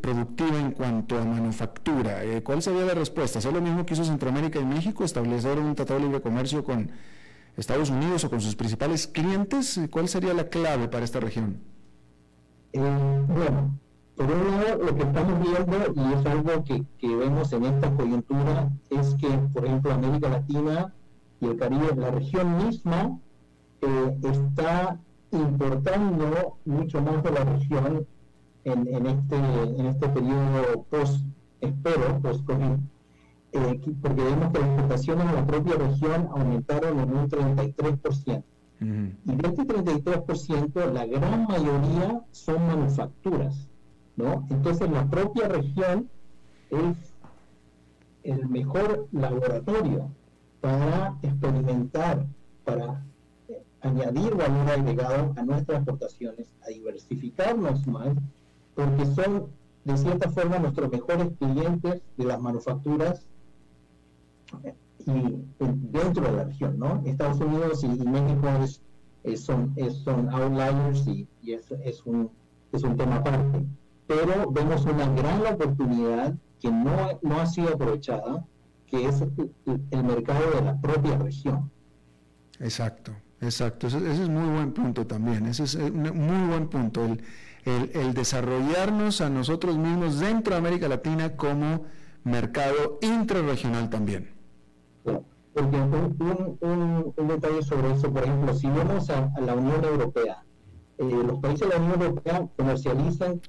productiva 0.00 0.58
en 0.58 0.72
cuanto 0.72 1.16
a 1.16 1.24
manufactura? 1.24 2.22
¿Cuál 2.42 2.60
sería 2.60 2.84
la 2.84 2.94
respuesta? 2.94 3.38
¿Hacer 3.38 3.52
lo 3.52 3.60
mismo 3.60 3.86
que 3.86 3.94
hizo 3.94 4.04
Centroamérica 4.04 4.58
y 4.58 4.64
México? 4.64 5.04
¿Establecer 5.04 5.58
un 5.58 5.76
tratado 5.76 6.00
de 6.00 6.06
libre 6.06 6.20
comercio 6.20 6.64
con 6.64 6.90
Estados 7.60 7.90
Unidos 7.90 8.24
o 8.24 8.30
con 8.30 8.40
sus 8.40 8.56
principales 8.56 9.06
clientes? 9.06 9.80
¿Cuál 9.90 10.08
sería 10.08 10.34
la 10.34 10.48
clave 10.48 10.88
para 10.88 11.04
esta 11.04 11.20
región? 11.20 11.60
Eh, 12.72 13.24
bueno, 13.28 13.78
por 14.16 14.26
un 14.26 14.60
lado, 14.60 14.84
lo 14.84 14.96
que 14.96 15.02
estamos 15.02 15.40
viendo, 15.40 15.76
y 15.94 16.12
es 16.14 16.26
algo 16.26 16.64
que, 16.64 17.16
vemos 17.16 17.52
en 17.52 17.64
esta 17.64 17.94
coyuntura, 17.94 18.70
es 18.90 19.14
que, 19.14 19.28
por 19.52 19.66
ejemplo, 19.66 19.92
América 19.92 20.28
Latina 20.28 20.94
y 21.40 21.46
el 21.46 21.56
Caribe, 21.56 21.94
la 21.96 22.10
región 22.10 22.56
misma, 22.64 23.18
eh, 23.82 24.18
está 24.22 24.98
importando 25.30 26.58
mucho 26.64 27.00
más 27.02 27.22
de 27.22 27.30
la 27.30 27.44
región 27.44 28.06
en, 28.64 28.94
en, 28.94 29.06
este, 29.06 29.36
en 29.36 29.86
este 29.86 30.08
periodo 30.08 30.82
post, 30.90 31.24
espero, 31.60 32.20
post-COVID 32.20 32.78
eh, 33.52 33.80
porque 34.00 34.22
vemos 34.22 34.52
que 34.52 34.58
las 34.58 34.68
exportaciones 34.68 35.26
en 35.26 35.34
la 35.34 35.46
propia 35.46 35.74
región 35.76 36.28
aumentaron 36.32 37.00
en 37.00 37.16
un 37.16 37.28
33%. 37.28 38.44
Y 38.82 39.34
de 39.34 39.48
este 39.48 39.64
33%, 39.64 40.90
la 40.90 41.04
gran 41.04 41.46
mayoría 41.46 42.22
son 42.30 42.66
manufacturas, 42.66 43.68
¿no? 44.16 44.46
Entonces 44.48 44.90
la 44.90 45.06
propia 45.10 45.48
región 45.48 46.08
es 46.70 46.96
el 48.22 48.48
mejor 48.48 49.06
laboratorio 49.12 50.10
para 50.62 51.18
experimentar, 51.22 52.26
para 52.64 53.04
añadir 53.82 54.34
valor 54.34 54.70
agregado 54.70 55.34
a 55.36 55.42
nuestras 55.42 55.78
exportaciones, 55.78 56.54
a 56.64 56.68
diversificarnos 56.68 57.86
más, 57.86 58.16
porque 58.74 59.04
son 59.06 59.48
de 59.84 59.96
cierta 59.96 60.30
forma 60.30 60.58
nuestros 60.58 60.90
mejores 60.90 61.28
clientes 61.38 62.02
de 62.16 62.24
las 62.24 62.40
manufacturas 62.40 63.26
y 65.06 65.44
dentro 65.58 66.24
de 66.24 66.32
la 66.32 66.44
región, 66.44 66.78
¿no? 66.78 67.02
Estados 67.04 67.40
Unidos 67.40 67.82
y, 67.84 67.88
México 67.88 68.48
es, 69.24 69.40
son, 69.40 69.74
son 70.04 70.28
outliers 70.30 71.06
y, 71.06 71.28
es, 71.46 71.70
es, 71.84 72.04
un, 72.04 72.30
es 72.72 72.82
un 72.82 72.96
tema 72.96 73.16
aparte. 73.16 73.64
Pero 74.06 74.50
vemos 74.50 74.84
una 74.84 75.08
gran 75.08 75.54
oportunidad 75.54 76.34
que 76.60 76.70
no, 76.70 77.18
no 77.22 77.40
ha 77.40 77.46
sido 77.46 77.70
aprovechada, 77.74 78.44
que 78.86 79.06
es 79.06 79.22
el, 79.22 80.04
mercado 80.04 80.50
de 80.56 80.62
la 80.62 80.80
propia 80.80 81.16
región. 81.16 81.70
Exacto, 82.58 83.12
exacto. 83.40 83.86
Ese, 83.86 83.98
es 83.98 84.28
muy 84.28 84.50
buen 84.50 84.72
punto 84.72 85.06
también. 85.06 85.46
Ese 85.46 85.64
es 85.64 85.74
un 85.76 86.02
muy 86.02 86.48
buen 86.48 86.68
punto. 86.68 87.04
El, 87.04 87.22
el, 87.64 87.90
el 87.94 88.14
desarrollarnos 88.14 89.20
a 89.20 89.30
nosotros 89.30 89.78
mismos 89.78 90.18
dentro 90.18 90.54
de 90.54 90.58
América 90.58 90.88
Latina 90.88 91.36
como 91.36 91.84
mercado 92.24 92.98
intrarregional 93.00 93.88
también. 93.88 94.39
Porque 95.52 95.76
un, 95.76 96.56
un, 97.16 97.28
detalle 97.28 97.62
sobre 97.62 97.92
eso, 97.92 98.12
por 98.12 98.22
ejemplo, 98.22 98.54
si 98.54 98.68
vamos 98.68 99.10
a, 99.10 99.32
la 99.40 99.54
Unión 99.54 99.84
Europea, 99.84 100.44
eh, 100.98 101.04
los 101.04 101.40
países 101.40 101.68
de 101.68 101.74
la 101.74 101.80
Unión 101.82 102.02
Europea 102.02 102.48
comercializan 102.56 103.40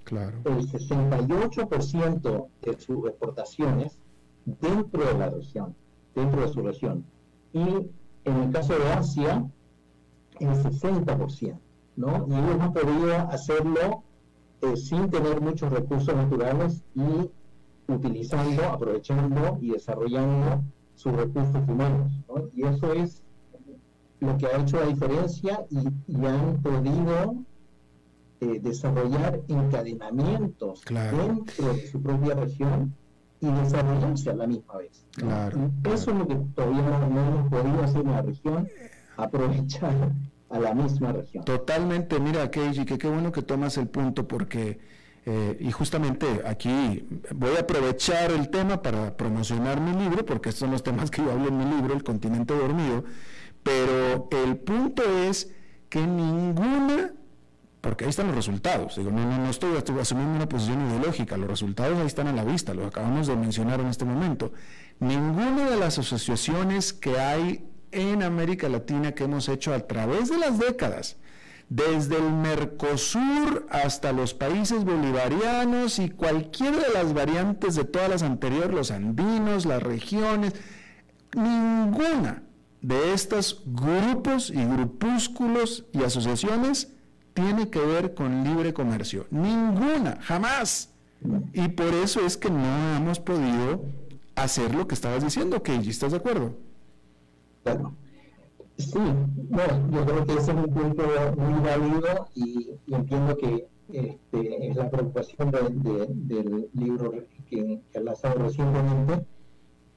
el 0.45 0.67
68% 0.67 2.47
de 2.61 2.79
sus 2.79 3.07
exportaciones 3.07 3.99
dentro 4.45 5.05
de 5.05 5.13
la 5.13 5.29
región, 5.29 5.75
dentro 6.15 6.41
de 6.41 6.47
su 6.47 6.61
región. 6.61 7.05
Y 7.53 7.91
en 8.25 8.37
el 8.37 8.51
caso 8.51 8.73
de 8.73 8.91
Asia, 8.93 9.45
el 10.39 10.49
60%, 10.49 11.59
¿no? 11.97 12.25
Y 12.29 12.33
ellos 12.33 12.59
han 12.59 12.73
podido 12.73 13.15
hacerlo 13.29 14.03
eh, 14.61 14.75
sin 14.75 15.09
tener 15.09 15.39
muchos 15.41 15.71
recursos 15.71 16.15
naturales 16.15 16.83
y 16.95 17.29
utilizando, 17.91 18.63
aprovechando 18.65 19.57
y 19.61 19.71
desarrollando 19.71 20.63
sus 21.01 21.13
recursos 21.13 21.67
humanos. 21.67 22.11
Y 22.53 22.63
eso 22.63 22.93
es 22.93 23.23
lo 24.19 24.37
que 24.37 24.45
ha 24.45 24.61
hecho 24.61 24.79
la 24.79 24.85
diferencia 24.85 25.65
y, 25.71 26.25
han 26.25 26.61
podido 26.61 27.35
eh, 28.41 28.59
desarrollar 28.61 29.41
encadenamientos 29.47 30.83
dentro 30.85 31.73
de 31.73 31.87
su 31.87 32.01
propia 32.03 32.35
región 32.35 32.93
y 33.39 33.47
desarrollarse 33.47 34.29
a 34.29 34.35
la 34.35 34.45
misma 34.45 34.77
vez. 34.77 35.03
Eso 35.91 36.11
es 36.11 36.17
lo 36.17 36.27
que 36.27 36.35
todavía 36.53 36.81
no, 36.83 37.19
hemos 37.19 37.49
podido 37.49 37.83
hacer 37.83 38.01
en 38.01 38.11
la 38.11 38.21
región, 38.21 38.69
aprovechar 39.17 40.11
a 40.49 40.59
la 40.59 40.75
misma 40.75 41.13
región. 41.13 41.43
Totalmente, 41.45 42.19
mira, 42.19 42.51
Keiji, 42.51 42.85
que 42.85 42.99
qué 42.99 43.07
bueno 43.07 43.31
que 43.31 43.41
tomas 43.41 43.75
el 43.77 43.87
punto 43.87 44.27
porque 44.27 44.79
eh, 45.26 45.57
y 45.59 45.72
justamente 45.72 46.41
aquí 46.45 47.07
voy 47.36 47.55
a 47.55 47.61
aprovechar 47.61 48.32
el 48.32 48.49
tema 48.49 48.82
para 48.82 49.15
promocionar 49.15 49.80
mi 49.80 49.93
libro, 49.93 50.26
porque 50.26 50.49
estos 50.49 50.61
son 50.61 50.72
los 50.72 50.84
temas 50.84 51.11
que 51.11 51.22
yo 51.22 51.32
hablo 51.32 51.49
en 51.49 51.57
mi 51.57 51.65
libro, 51.65 51.93
El 51.93 52.03
continente 52.03 52.55
dormido, 52.55 53.03
pero 53.61 54.28
el 54.43 54.57
punto 54.57 55.03
es 55.03 55.51
que 55.89 55.99
ninguna, 55.99 57.11
porque 57.82 58.05
ahí 58.05 58.09
están 58.09 58.28
los 58.28 58.36
resultados, 58.36 58.95
digo, 58.95 59.11
no, 59.11 59.24
no, 59.24 59.38
no 59.38 59.49
estoy, 59.49 59.78
estoy 59.78 59.99
asumiendo 59.99 60.36
una 60.36 60.49
posición 60.49 60.88
ideológica, 60.88 61.38
los 61.38 61.49
resultados 61.49 61.99
ahí 61.99 62.07
están 62.07 62.28
a 62.28 62.34
la 62.34 62.43
vista, 62.43 62.74
los 62.74 62.88
acabamos 62.88 63.28
de 63.28 63.36
mencionar 63.36 63.80
en 63.80 63.88
este 63.88 64.05
momento. 64.05 64.53
Ninguna 64.99 65.69
de 65.69 65.78
las 65.78 65.99
asociaciones 65.99 66.93
que 66.93 67.19
hay 67.19 67.67
en 67.91 68.24
América 68.24 68.69
Latina 68.69 69.11
que 69.11 69.26
hemos 69.26 69.49
hecho 69.49 69.74
a 69.74 69.80
través 69.82 70.30
de 70.30 70.38
las 70.38 70.57
décadas, 70.57 71.17
desde 71.72 72.17
el 72.17 72.34
Mercosur 72.34 73.65
hasta 73.69 74.11
los 74.11 74.34
países 74.34 74.84
bolivarianos 74.84 75.99
y 75.99 76.09
cualquiera 76.09 76.76
de 76.76 76.93
las 76.93 77.13
variantes 77.13 77.76
de 77.76 77.86
todas 77.86 78.09
las 78.09 78.24
anteriores, 78.24 78.72
los 78.72 78.91
andinos, 78.91 79.65
las 79.65 79.82
regiones, 79.82 80.53
ninguna 81.34 82.43
de 82.82 83.13
estos 83.13 83.63
grupos 83.65 84.49
y 84.49 84.65
grupúsculos 84.65 85.86
y 85.93 86.03
asociaciones 86.03 86.91
tiene 87.34 87.69
que 87.69 87.80
ver 87.80 88.15
con 88.15 88.43
libre 88.43 88.74
comercio. 88.74 89.28
Ninguna, 89.32 90.17
jamás. 90.24 90.89
Y 91.53 91.69
por 91.69 91.93
eso 91.93 92.19
es 92.26 92.36
que 92.36 92.49
no 92.49 92.97
hemos 92.97 93.22
podido 93.22 93.86
hacer 94.36 94.76
lo 94.76 94.89
que 94.89 94.95
estabas 94.95 95.24
diciendo, 95.24 95.63
Keiji. 95.63 95.89
¿Estás 95.89 96.11
de 96.11 96.17
acuerdo? 96.17 96.53
Claro. 97.63 97.93
Sí, 98.78 98.99
bueno, 99.49 99.89
yo 99.91 100.05
creo 100.05 100.26
que 100.26 100.34
ese 100.34 100.51
es 100.51 100.57
un 100.57 100.74
punto 100.74 101.03
muy 101.38 101.61
válido 101.61 102.28
y, 102.34 102.72
entiendo 102.88 103.38
que 103.38 103.67
este, 103.93 104.67
es 104.67 104.76
la 104.76 104.89
preocupación 104.89 105.51
del 105.51 106.69
libro 106.74 107.11
que, 107.11 107.82
que 107.91 107.99
ha 107.99 108.01
lanzado 108.01 108.43
recientemente, 108.43 109.26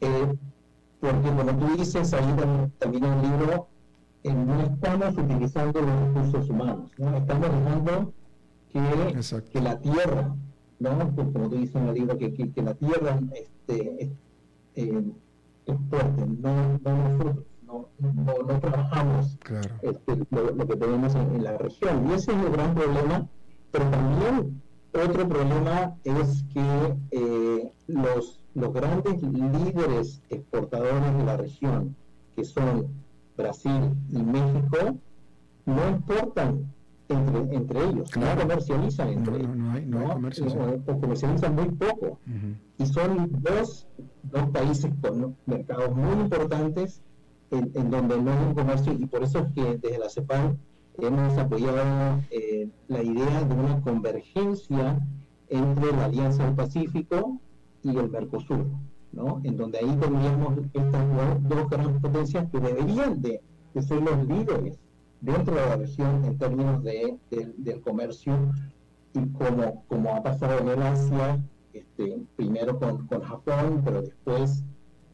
eh, 0.01 0.35
porque 1.01 1.29
como 1.29 1.57
tú 1.57 1.77
dices, 1.77 2.13
ahí 2.13 2.35
también, 2.79 3.05
en 3.05 3.13
el 3.13 3.23
libro 3.23 3.69
eh, 4.25 4.35
no 4.35 4.61
estamos 4.63 5.17
utilizando 5.17 5.81
los 5.81 6.01
recursos 6.01 6.51
humanos, 6.51 6.91
¿no? 6.99 7.17
estamos 7.17 7.49
dejando 7.51 8.13
que, 8.73 9.51
que 9.53 9.61
la 9.61 9.81
tierra, 9.81 10.35
¿no? 10.81 11.15
como 11.15 11.49
tú 11.49 11.57
dices 11.57 11.77
en 11.77 11.89
el 11.89 11.95
libro, 11.95 12.19
que, 12.19 12.35
que, 12.35 12.63
la 12.63 12.75
tierra 12.75 13.21
este, 13.35 14.13
eh, 14.75 15.05
es 15.67 15.77
fuerte, 15.89 16.27
no, 16.27 16.79
no 16.85 17.09
nosotros 17.09 17.45
no, 17.99 18.61
trabajamos 18.61 19.39
este, 19.83 20.17
lo, 20.31 20.67
que 20.67 20.77
tenemos 20.77 21.15
en, 21.15 21.43
la 21.43 21.57
región. 21.59 22.09
Y 22.09 22.15
ese 22.15 22.33
es 22.33 22.39
el 22.39 22.51
gran 22.51 22.75
problema, 22.75 23.29
pero 23.71 23.91
también 23.91 24.63
otro 24.93 25.29
problema 25.29 25.97
es 26.05 26.45
que 26.53 26.97
eh, 27.11 27.73
los, 27.89 28.41
los 28.55 28.73
grandes 28.73 29.23
líderes 29.23 30.23
exportadores 30.31 31.17
de 31.17 31.25
la 31.25 31.37
región, 31.37 31.97
que 32.37 32.45
son 32.45 32.87
Brasil 33.37 33.91
y 34.11 34.23
México, 34.23 34.97
no 35.67 35.89
exportan 35.89 36.73
entre, 37.09 37.57
entre 37.57 37.85
ellos, 37.85 38.17
no 38.17 38.37
comercializan 38.41 39.09
entre 39.09 39.37
ellos. 39.37 39.57
No, 39.57 39.73
hay, 39.73 39.87
no 39.87 39.99
hay 40.01 40.81
comercializan 41.01 41.55
muy 41.55 41.71
poco. 41.71 42.19
Y 42.79 42.87
son 42.87 43.29
dos, 43.43 43.87
dos 44.23 44.49
países 44.51 44.93
con 45.03 45.37
mercados 45.47 45.95
muy 45.95 46.23
importantes 46.23 47.03
en, 47.51 47.91
donde 47.91 48.21
no 48.21 48.33
hay 48.33 48.47
un 48.49 48.55
comercio 48.55 48.93
y 48.93 49.07
por 49.07 49.23
eso 49.23 49.41
es 49.41 49.53
que 49.53 49.77
desde 49.77 49.99
la 49.99 50.09
CEPAL 50.09 50.57
hemos 50.99 51.39
apoyado 51.39 52.21
eh, 52.31 52.69
la 52.89 53.03
idea 53.03 53.43
de 53.43 53.55
una 53.55 53.81
convergencia 53.83 55.01
entre 55.49 55.93
la 55.93 56.07
Alianza 56.07 56.45
del 56.45 56.55
Pacífico 56.55 57.41
y 57.83 57.97
el 57.97 58.11
Mercosur, 58.11 58.67
¿no? 59.13 59.41
en 59.45 59.57
donde 59.57 59.79
ahí 59.79 59.97
tendríamos 60.01 60.59
estas 60.73 61.49
dos, 61.49 61.69
grandes 61.69 62.01
potencias 62.01 62.51
que 62.51 62.61
deberían 62.61 63.21
de, 63.21 63.41
ser 63.81 64.03
los 64.03 64.27
líderes 64.27 64.79
dentro 65.21 65.55
de 65.55 65.61
la 65.61 65.77
región 65.77 66.25
en 66.25 66.39
términos 66.39 66.83
de, 66.83 67.19
del 67.31 67.81
comercio 67.81 68.37
y 69.15 69.27
como, 69.33 69.85
como 69.89 70.15
ha 70.15 70.23
pasado 70.23 70.59
en 70.61 70.69
el 70.69 70.83
Asia, 70.83 71.45
este, 71.73 72.19
primero 72.37 72.79
con, 72.79 73.07
con 73.07 73.23
Japón, 73.23 73.83
pero 73.85 74.03
después 74.03 74.65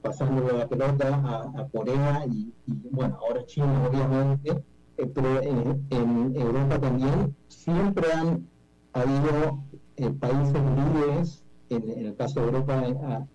pasando 0.03 0.57
la 0.57 0.67
pelota 0.69 1.53
a, 1.57 1.67
Corea 1.73 2.25
y, 2.27 2.53
bueno, 2.91 3.19
ahora 3.21 3.45
China 3.47 3.89
obviamente, 3.89 4.63
eh, 4.97 5.07
pero 5.15 5.43
en, 5.43 6.37
Europa 6.37 6.79
también 6.81 7.35
siempre 7.49 8.13
han 8.13 8.47
habido 8.93 9.63
eh, 9.97 10.11
países 10.11 10.55
líderes, 10.55 11.45
en, 11.69 12.07
el 12.07 12.17
caso 12.17 12.41
de 12.41 12.47
Europa, 12.47 12.83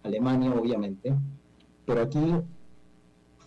Alemania 0.04 0.52
obviamente, 0.52 1.14
pero 1.86 2.02
aquí 2.02 2.36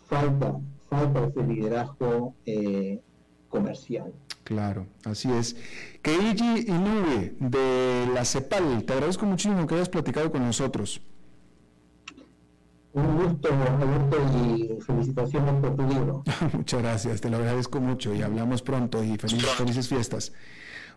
falta, 0.06 0.58
falta 0.88 1.26
ese 1.26 1.42
liderazgo 1.42 2.34
eh, 2.46 3.00
comercial. 3.48 4.12
Claro, 4.44 4.86
así 5.04 5.30
es. 5.30 5.56
Keiji 6.00 6.64
Inoue 6.68 7.36
de 7.38 8.06
la 8.14 8.24
CEPAL, 8.24 8.84
te 8.84 8.94
agradezco 8.94 9.26
muchísimo 9.26 9.66
que 9.66 9.74
hayas 9.74 9.90
platicado 9.90 10.30
con 10.30 10.42
nosotros. 10.42 11.02
Un 12.92 13.16
gusto, 13.16 13.48
Alberto, 13.52 14.16
y 14.44 14.80
felicitaciones 14.80 15.54
por 15.60 15.76
tu 15.76 15.82
libro. 15.86 16.24
Muchas 16.52 16.82
gracias, 16.82 17.20
te 17.20 17.28
lo 17.28 17.36
agradezco 17.36 17.80
mucho 17.80 18.14
y 18.14 18.22
hablamos 18.22 18.62
pronto 18.62 19.04
y 19.04 19.16
felices, 19.18 19.50
felices 19.50 19.88
fiestas. 19.88 20.32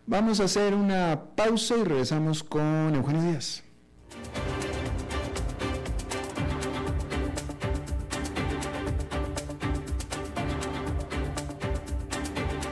Vamos 0.06 0.40
a 0.40 0.44
hacer 0.44 0.74
una 0.74 1.22
pausa 1.36 1.76
y 1.76 1.84
regresamos 1.84 2.42
con 2.42 2.94
Eugenio 2.94 3.22
Díaz. 3.22 3.62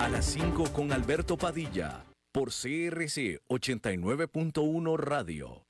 A 0.01 0.09
las 0.09 0.25
5 0.25 0.65
con 0.73 0.93
Alberto 0.93 1.37
Padilla, 1.37 2.05
por 2.33 2.49
CRC 2.49 3.41
89.1 3.49 4.97
Radio. 4.99 5.70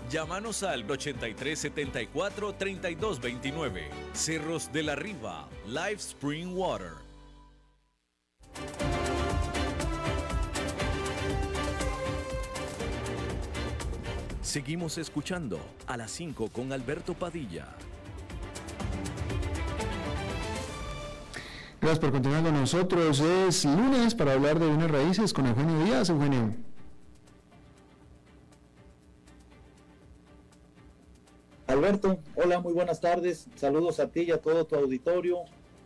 Llámanos 0.11 0.61
al 0.63 0.81
8374 0.91 2.55
3229. 2.55 3.89
Cerros 4.11 4.69
de 4.73 4.83
la 4.83 4.93
Riva, 4.93 5.47
Live 5.65 5.95
Spring 5.99 6.53
Water. 6.53 6.91
Seguimos 14.41 14.97
escuchando 14.97 15.61
a 15.87 15.95
las 15.95 16.11
5 16.11 16.49
con 16.49 16.73
Alberto 16.73 17.13
Padilla. 17.13 17.69
Gracias 21.79 21.99
por 21.99 22.11
continuar 22.11 22.43
con 22.43 22.53
nosotros. 22.53 23.21
Es 23.21 23.63
lunes 23.63 24.13
para 24.13 24.33
hablar 24.33 24.59
de 24.59 24.67
bienes 24.67 24.91
raíces 24.91 25.31
con 25.31 25.47
Eugenio 25.47 25.85
Díaz. 25.85 26.09
Eugenio. 26.09 26.70
Alberto, 31.71 32.19
hola, 32.35 32.59
muy 32.59 32.73
buenas 32.73 32.99
tardes. 32.99 33.47
Saludos 33.55 34.01
a 34.01 34.09
ti 34.09 34.23
y 34.23 34.31
a 34.31 34.41
todo 34.41 34.65
tu 34.65 34.75
auditorio. 34.75 35.37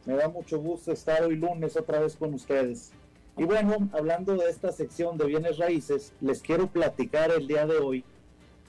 Me 0.06 0.16
da 0.16 0.28
mucho 0.28 0.60
gusto 0.60 0.92
estar 0.92 1.22
hoy 1.22 1.36
lunes 1.36 1.78
otra 1.78 2.00
vez 2.00 2.16
con 2.16 2.34
ustedes. 2.34 2.92
Y 3.38 3.44
bueno, 3.44 3.88
hablando 3.94 4.36
de 4.36 4.50
esta 4.50 4.72
sección 4.72 5.16
de 5.20 5.28
bienes 5.28 5.60
raíces, 5.60 6.12
les 6.22 6.42
quiero 6.42 6.66
platicar 6.66 7.30
el 7.30 7.46
día 7.46 7.68
de 7.68 7.78
hoy 7.78 8.04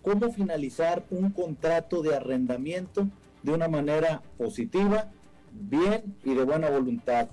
cómo 0.03 0.31
finalizar 0.31 1.05
un 1.11 1.31
contrato 1.31 2.03
de 2.03 2.15
arrendamiento 2.15 3.09
de 3.43 3.53
una 3.53 3.69
manera 3.69 4.23
positiva, 4.37 5.11
bien 5.53 6.19
y 6.23 6.35
de 6.35 6.45
buena 6.45 6.69
voluntad. 6.69 7.29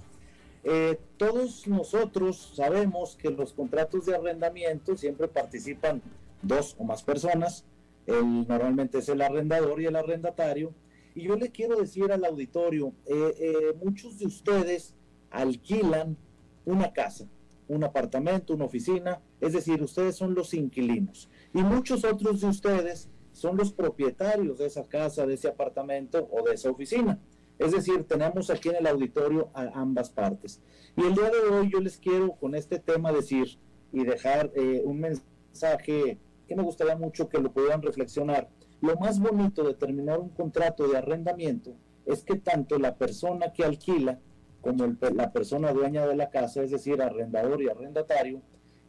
Eh, 0.64 0.98
todos 1.18 1.68
nosotros 1.68 2.54
sabemos 2.56 3.18
que 3.18 3.32
los 3.32 3.52
contratos 3.52 4.06
de 4.06 4.16
arrendamiento 4.16 4.96
siempre 4.96 5.28
participan 5.28 6.02
dos 6.42 6.74
o 6.80 6.86
más 6.86 7.04
personas. 7.04 7.66
El, 8.06 8.48
normalmente 8.48 9.00
es 9.00 9.10
el 9.10 9.22
arrendador 9.22 9.82
y 9.82 9.86
el 9.86 9.96
arrendatario 9.96 10.74
y 11.16 11.24
yo 11.24 11.36
le 11.36 11.52
quiero 11.52 11.78
decir 11.78 12.12
al 12.12 12.26
auditorio, 12.26 12.94
eh, 13.06 13.36
eh, 13.40 13.74
muchos 13.84 14.18
de 14.20 14.26
ustedes 14.26 14.96
alquilan 15.30 16.18
una 16.66 16.92
casa 16.92 17.28
un 17.68 17.84
apartamento, 17.84 18.54
una 18.54 18.66
oficina, 18.66 19.22
es 19.40 19.54
decir, 19.54 19.82
ustedes 19.82 20.16
son 20.16 20.36
los 20.36 20.54
inquilinos. 20.54 21.30
Y 21.54 21.64
muchos 21.64 22.04
otros 22.04 22.42
de 22.42 22.48
ustedes 22.48 23.10
son 23.32 23.58
los 23.58 23.72
propietarios 23.72 24.60
de 24.60 24.68
esa 24.68 24.84
casa, 24.84 25.26
de 25.26 25.36
ese 25.36 25.48
apartamento 25.48 26.28
o 26.32 26.44
de 26.48 26.56
esa 26.56 26.70
oficina. 26.70 27.20
Es 27.58 27.72
decir, 27.72 28.04
tenemos 28.04 28.50
aquí 28.50 28.70
en 28.70 28.76
el 28.78 28.88
auditorio 28.88 29.50
a 29.54 29.64
ambas 29.80 30.10
partes. 30.10 30.62
Y 30.96 31.02
el 31.02 31.16
día 31.16 31.30
de 31.30 31.40
hoy 31.50 31.70
yo 31.72 31.80
les 31.80 31.98
quiero 31.98 32.34
con 32.34 32.56
este 32.56 32.80
tema 32.80 33.12
decir 33.12 33.58
y 33.92 34.04
dejar 34.04 34.52
eh, 34.56 34.82
un 34.84 35.00
mensaje 35.00 36.18
me 36.56 36.64
gustaría 36.64 36.96
mucho 36.96 37.30
que 37.30 37.40
lo 37.40 37.52
pudieran 37.52 37.82
reflexionar. 37.82 38.50
Lo 38.82 38.96
más 38.98 39.20
bonito 39.20 39.64
de 39.64 39.74
terminar 39.74 40.20
un 40.20 40.30
contrato 40.30 40.88
de 40.88 40.98
arrendamiento 40.98 41.76
es 42.06 42.24
que 42.24 42.36
tanto 42.36 42.78
la 42.80 42.98
persona 42.98 43.54
que 43.54 43.64
alquila 43.64 44.20
como 44.62 44.96
la 45.14 45.32
persona 45.32 45.74
dueña 45.74 46.08
de 46.08 46.16
la 46.16 46.30
casa, 46.30 46.64
es 46.64 46.72
decir, 46.72 47.02
arrendador 47.02 47.62
y 47.62 47.70
arrendatario, 47.70 48.42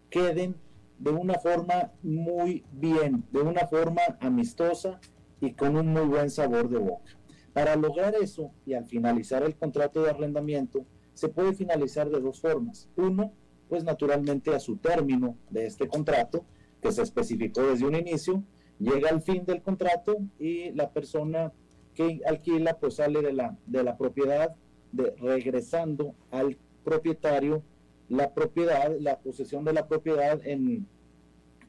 queden 0.08 0.56
de 0.98 1.10
una 1.10 1.34
forma 1.40 1.92
muy 2.02 2.64
bien, 2.72 3.24
de 3.32 3.40
una 3.40 3.66
forma 3.66 4.02
amistosa 4.20 5.00
y 5.40 5.52
con 5.52 5.76
un 5.76 5.88
muy 5.88 6.06
buen 6.06 6.30
sabor 6.30 6.68
de 6.68 6.78
boca. 6.78 7.18
Para 7.52 7.76
lograr 7.76 8.14
eso 8.14 8.52
y 8.64 8.74
al 8.74 8.86
finalizar 8.86 9.42
el 9.42 9.56
contrato 9.56 10.02
de 10.02 10.10
arrendamiento, 10.10 10.86
se 11.12 11.28
puede 11.28 11.54
finalizar 11.54 12.08
de 12.10 12.20
dos 12.20 12.40
formas. 12.40 12.88
Uno, 12.96 13.32
pues 13.68 13.84
naturalmente 13.84 14.54
a 14.54 14.60
su 14.60 14.76
término 14.76 15.36
de 15.50 15.66
este 15.66 15.88
contrato, 15.88 16.44
que 16.84 16.92
se 16.92 17.00
especificó 17.00 17.62
desde 17.62 17.86
un 17.86 17.94
inicio, 17.94 18.44
llega 18.78 19.08
al 19.08 19.22
fin 19.22 19.46
del 19.46 19.62
contrato 19.62 20.18
y 20.38 20.70
la 20.72 20.90
persona 20.90 21.50
que 21.94 22.20
alquila 22.26 22.78
pues 22.78 22.96
sale 22.96 23.22
de 23.22 23.32
la, 23.32 23.56
de 23.64 23.82
la 23.82 23.96
propiedad, 23.96 24.54
de, 24.92 25.14
regresando 25.18 26.14
al 26.30 26.58
propietario 26.84 27.62
la 28.10 28.34
propiedad, 28.34 28.94
la 29.00 29.18
posesión 29.18 29.64
de 29.64 29.72
la 29.72 29.88
propiedad 29.88 30.38
en, 30.44 30.86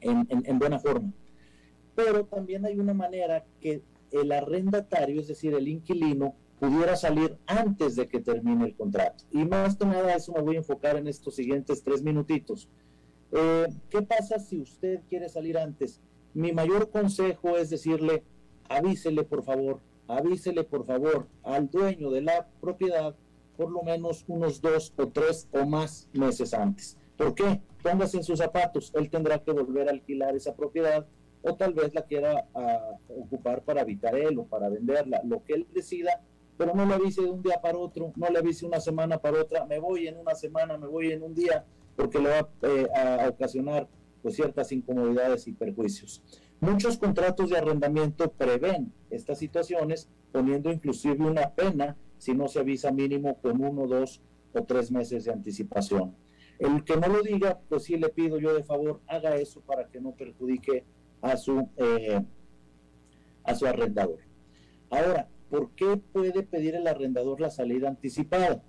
en, 0.02 0.58
buena 0.58 0.78
forma. 0.78 1.10
Pero 1.94 2.26
también 2.26 2.66
hay 2.66 2.78
una 2.78 2.92
manera 2.92 3.42
que 3.58 3.82
el 4.10 4.30
arrendatario, 4.32 5.18
es 5.18 5.28
decir, 5.28 5.54
el 5.54 5.66
inquilino, 5.66 6.34
pudiera 6.60 6.94
salir 6.94 7.38
antes 7.46 7.96
de 7.96 8.06
que 8.06 8.20
termine 8.20 8.66
el 8.66 8.76
contrato. 8.76 9.24
Y 9.32 9.46
más 9.46 9.76
que 9.76 9.86
nada 9.86 10.14
eso 10.14 10.34
me 10.34 10.42
voy 10.42 10.56
a 10.56 10.58
enfocar 10.58 10.98
en 10.98 11.08
estos 11.08 11.36
siguientes 11.36 11.82
tres 11.82 12.02
minutitos. 12.02 12.68
Eh, 13.32 13.66
¿Qué 13.90 14.02
pasa 14.02 14.38
si 14.38 14.60
usted 14.60 15.00
quiere 15.08 15.28
salir 15.28 15.58
antes? 15.58 16.00
Mi 16.34 16.52
mayor 16.52 16.90
consejo 16.90 17.56
es 17.56 17.70
decirle, 17.70 18.22
avísele 18.68 19.24
por 19.24 19.42
favor, 19.42 19.80
avísele 20.06 20.64
por 20.64 20.84
favor 20.84 21.26
al 21.42 21.70
dueño 21.70 22.10
de 22.10 22.22
la 22.22 22.46
propiedad 22.60 23.14
por 23.56 23.70
lo 23.70 23.82
menos 23.82 24.24
unos 24.28 24.60
dos 24.60 24.92
o 24.96 25.08
tres 25.08 25.48
o 25.52 25.64
más 25.64 26.08
meses 26.12 26.52
antes. 26.52 26.96
¿Por 27.16 27.34
qué? 27.34 27.60
Póngase 27.82 28.18
en 28.18 28.24
sus 28.24 28.38
zapatos, 28.38 28.92
él 28.94 29.08
tendrá 29.08 29.42
que 29.42 29.52
volver 29.52 29.88
a 29.88 29.92
alquilar 29.92 30.36
esa 30.36 30.54
propiedad 30.54 31.06
o 31.42 31.54
tal 31.54 31.72
vez 31.72 31.94
la 31.94 32.02
quiera 32.02 32.46
ah, 32.54 32.96
ocupar 33.08 33.62
para 33.62 33.82
habitar 33.82 34.16
él 34.16 34.38
o 34.38 34.44
para 34.44 34.68
venderla, 34.68 35.20
lo 35.24 35.42
que 35.44 35.54
él 35.54 35.66
decida, 35.72 36.20
pero 36.58 36.74
no 36.74 36.84
le 36.84 36.94
avise 36.94 37.22
de 37.22 37.30
un 37.30 37.42
día 37.42 37.60
para 37.62 37.78
otro, 37.78 38.12
no 38.16 38.28
le 38.28 38.38
avise 38.38 38.66
una 38.66 38.80
semana 38.80 39.18
para 39.18 39.40
otra, 39.40 39.64
me 39.64 39.78
voy 39.78 40.08
en 40.08 40.18
una 40.18 40.34
semana, 40.34 40.76
me 40.76 40.86
voy 40.86 41.12
en 41.12 41.22
un 41.22 41.34
día, 41.34 41.64
porque 41.96 42.18
le 42.18 42.28
va 42.28 42.48
eh, 42.62 42.86
a 42.94 43.28
ocasionar 43.28 43.88
pues, 44.22 44.36
ciertas 44.36 44.70
incomodidades 44.72 45.48
y 45.48 45.52
perjuicios. 45.52 46.22
Muchos 46.60 46.98
contratos 46.98 47.50
de 47.50 47.58
arrendamiento 47.58 48.30
prevén 48.32 48.92
estas 49.10 49.38
situaciones, 49.38 50.08
poniendo 50.32 50.70
inclusive 50.72 51.24
una 51.24 51.50
pena 51.50 51.96
si 52.18 52.34
no 52.34 52.48
se 52.48 52.60
avisa 52.60 52.92
mínimo 52.92 53.38
con 53.40 53.62
uno, 53.62 53.86
dos 53.86 54.20
o 54.52 54.64
tres 54.64 54.90
meses 54.90 55.24
de 55.24 55.32
anticipación. 55.32 56.14
El 56.58 56.84
que 56.84 56.96
no 56.96 57.08
lo 57.08 57.22
diga, 57.22 57.60
pues 57.68 57.84
sí 57.84 57.96
le 57.96 58.08
pido 58.08 58.38
yo 58.38 58.54
de 58.54 58.62
favor, 58.62 59.00
haga 59.06 59.36
eso 59.36 59.60
para 59.60 59.88
que 59.88 60.00
no 60.00 60.12
perjudique 60.12 60.84
a 61.20 61.36
su, 61.36 61.68
eh, 61.76 62.22
a 63.44 63.54
su 63.54 63.66
arrendador. 63.66 64.20
Ahora, 64.90 65.28
¿por 65.50 65.70
qué 65.72 65.98
puede 66.12 66.42
pedir 66.42 66.74
el 66.74 66.86
arrendador 66.86 67.40
la 67.40 67.50
salida 67.50 67.88
anticipada? 67.88 68.62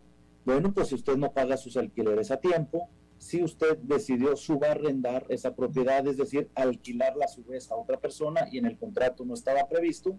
Bueno, 0.46 0.74
pues 0.74 0.90
si 0.90 0.96
usted 0.96 1.16
no 1.16 1.32
paga 1.32 1.58
sus 1.58 1.78
alquileres 1.78 2.32
a 2.32 2.38
tiempo, 2.38 2.90
si 3.18 3.44
usted 3.44 3.78
decidió 3.80 4.36
subarrendar 4.36 5.26
esa 5.30 5.56
propiedad, 5.56 6.06
es 6.08 6.18
decir, 6.18 6.50
alquilarla 6.56 7.26
a 7.26 7.30
su 7.30 7.44
vez 7.44 7.72
a 7.72 7.76
otra 7.76 8.00
persona 8.00 8.48
y 8.52 8.58
en 8.58 8.66
el 8.66 8.78
contrato 8.78 9.26
no 9.26 9.34
estaba 9.34 9.68
previsto, 9.68 10.18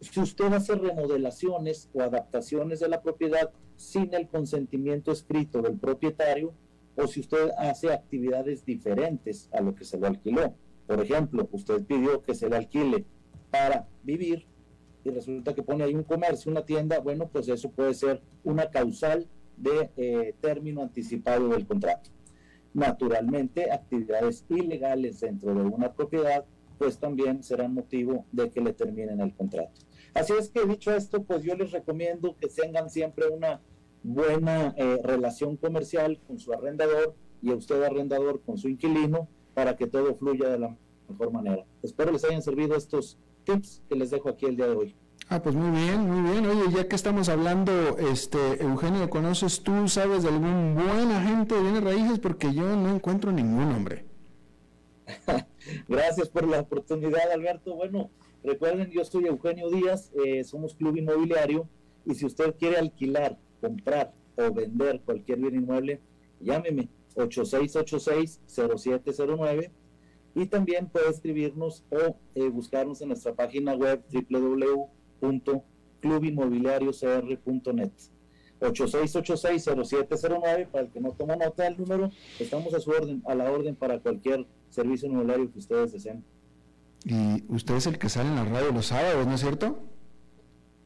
si 0.00 0.20
usted 0.20 0.52
hace 0.52 0.74
remodelaciones 0.74 1.88
o 1.94 2.02
adaptaciones 2.02 2.80
de 2.80 2.88
la 2.88 3.02
propiedad 3.02 3.50
sin 3.76 4.12
el 4.14 4.28
consentimiento 4.28 5.12
escrito 5.12 5.62
del 5.62 5.78
propietario, 5.78 6.54
o 6.96 7.06
si 7.06 7.20
usted 7.20 7.50
hace 7.56 7.92
actividades 7.92 8.64
diferentes 8.64 9.48
a 9.52 9.60
lo 9.60 9.74
que 9.74 9.84
se 9.84 9.98
lo 9.98 10.06
alquiló. 10.06 10.54
Por 10.86 11.00
ejemplo, 11.00 11.48
usted 11.52 11.84
pidió 11.84 12.22
que 12.22 12.34
se 12.34 12.48
le 12.48 12.56
alquile 12.56 13.04
para 13.50 13.88
vivir 14.02 14.46
y 15.04 15.10
resulta 15.10 15.54
que 15.54 15.62
pone 15.62 15.84
ahí 15.84 15.94
un 15.94 16.04
comercio, 16.04 16.50
una 16.50 16.64
tienda, 16.64 16.98
bueno, 16.98 17.28
pues 17.28 17.48
eso 17.48 17.70
puede 17.70 17.94
ser 17.94 18.22
una 18.44 18.70
causal 18.70 19.26
de 19.56 19.90
eh, 19.96 20.34
término 20.40 20.82
anticipado 20.82 21.48
del 21.48 21.66
contrato. 21.66 22.10
Naturalmente, 22.74 23.70
actividades 23.70 24.44
ilegales 24.48 25.20
dentro 25.20 25.54
de 25.54 25.62
una 25.62 25.92
propiedad, 25.92 26.44
pues 26.78 26.98
también 26.98 27.42
serán 27.42 27.74
motivo 27.74 28.24
de 28.32 28.50
que 28.50 28.60
le 28.60 28.72
terminen 28.72 29.20
el 29.20 29.34
contrato. 29.34 29.72
Así 30.14 30.32
es 30.38 30.48
que 30.48 30.66
dicho 30.66 30.94
esto, 30.94 31.22
pues 31.22 31.42
yo 31.42 31.54
les 31.54 31.70
recomiendo 31.70 32.36
que 32.36 32.48
tengan 32.48 32.90
siempre 32.90 33.28
una 33.28 33.60
buena 34.02 34.74
eh, 34.76 34.98
relación 35.02 35.56
comercial 35.56 36.20
con 36.26 36.38
su 36.38 36.52
arrendador 36.52 37.14
y 37.40 37.50
a 37.50 37.56
usted 37.56 37.82
arrendador 37.82 38.42
con 38.42 38.58
su 38.58 38.68
inquilino 38.68 39.28
para 39.54 39.76
que 39.76 39.86
todo 39.86 40.14
fluya 40.14 40.48
de 40.48 40.58
la 40.58 40.76
mejor 41.08 41.32
manera. 41.32 41.64
Espero 41.82 42.12
les 42.12 42.24
hayan 42.24 42.42
servido 42.42 42.74
estos 42.76 43.18
tips 43.44 43.82
que 43.88 43.96
les 43.96 44.10
dejo 44.10 44.28
aquí 44.28 44.46
el 44.46 44.56
día 44.56 44.68
de 44.68 44.76
hoy. 44.76 44.96
Ah, 45.32 45.40
pues 45.42 45.54
muy 45.54 45.70
bien, 45.70 46.02
muy 46.02 46.30
bien. 46.30 46.44
Oye, 46.44 46.64
ya 46.76 46.86
que 46.86 46.94
estamos 46.94 47.30
hablando, 47.30 47.96
este, 47.96 48.62
Eugenio, 48.62 49.08
¿conoces 49.08 49.62
tú, 49.62 49.88
sabes 49.88 50.24
de 50.24 50.28
algún 50.28 50.74
buen 50.74 51.10
agente 51.10 51.54
de 51.54 51.62
bienes 51.62 51.82
raíces? 51.82 52.18
Porque 52.18 52.52
yo 52.52 52.76
no 52.76 52.94
encuentro 52.94 53.32
ningún 53.32 53.72
hombre. 53.72 54.04
Gracias 55.88 56.28
por 56.28 56.46
la 56.46 56.60
oportunidad, 56.60 57.32
Alberto. 57.32 57.74
Bueno, 57.74 58.10
recuerden, 58.44 58.90
yo 58.90 59.06
soy 59.06 59.24
Eugenio 59.24 59.70
Díaz, 59.70 60.12
eh, 60.22 60.44
somos 60.44 60.74
Club 60.74 60.98
Inmobiliario, 60.98 61.66
y 62.04 62.14
si 62.14 62.26
usted 62.26 62.54
quiere 62.58 62.76
alquilar, 62.76 63.38
comprar 63.62 64.12
o 64.36 64.52
vender 64.52 65.00
cualquier 65.00 65.38
bien 65.38 65.54
inmueble, 65.54 66.02
llámeme 66.40 66.90
8686-0709 67.14 69.70
y 70.34 70.44
también 70.44 70.90
puede 70.90 71.08
escribirnos 71.08 71.86
o 71.88 72.18
eh, 72.34 72.50
buscarnos 72.50 73.00
en 73.00 73.08
nuestra 73.08 73.34
página 73.34 73.74
web 73.74 74.04
www.clubinmobiliariocr.net. 75.22 77.92
8686-0709 78.60 80.68
para 80.68 80.84
el 80.84 80.90
que 80.90 81.00
no 81.00 81.12
toma 81.12 81.36
nota 81.36 81.62
del 81.64 81.78
número, 81.78 82.10
estamos 82.38 82.74
a 82.74 82.80
su 82.80 82.90
orden, 82.90 83.22
a 83.26 83.34
la 83.34 83.50
orden 83.50 83.74
para 83.74 83.98
cualquier 83.98 84.46
servicio 84.68 85.08
inmobiliario 85.08 85.50
que 85.50 85.58
ustedes 85.58 85.92
deseen. 85.92 86.22
Y 87.04 87.42
usted 87.48 87.74
es 87.74 87.88
el 87.88 87.98
que 87.98 88.08
sale 88.08 88.28
en 88.28 88.36
la 88.36 88.44
radio 88.44 88.70
los 88.70 88.86
sábados, 88.86 89.26
¿no 89.26 89.34
es 89.34 89.40
cierto? 89.40 89.80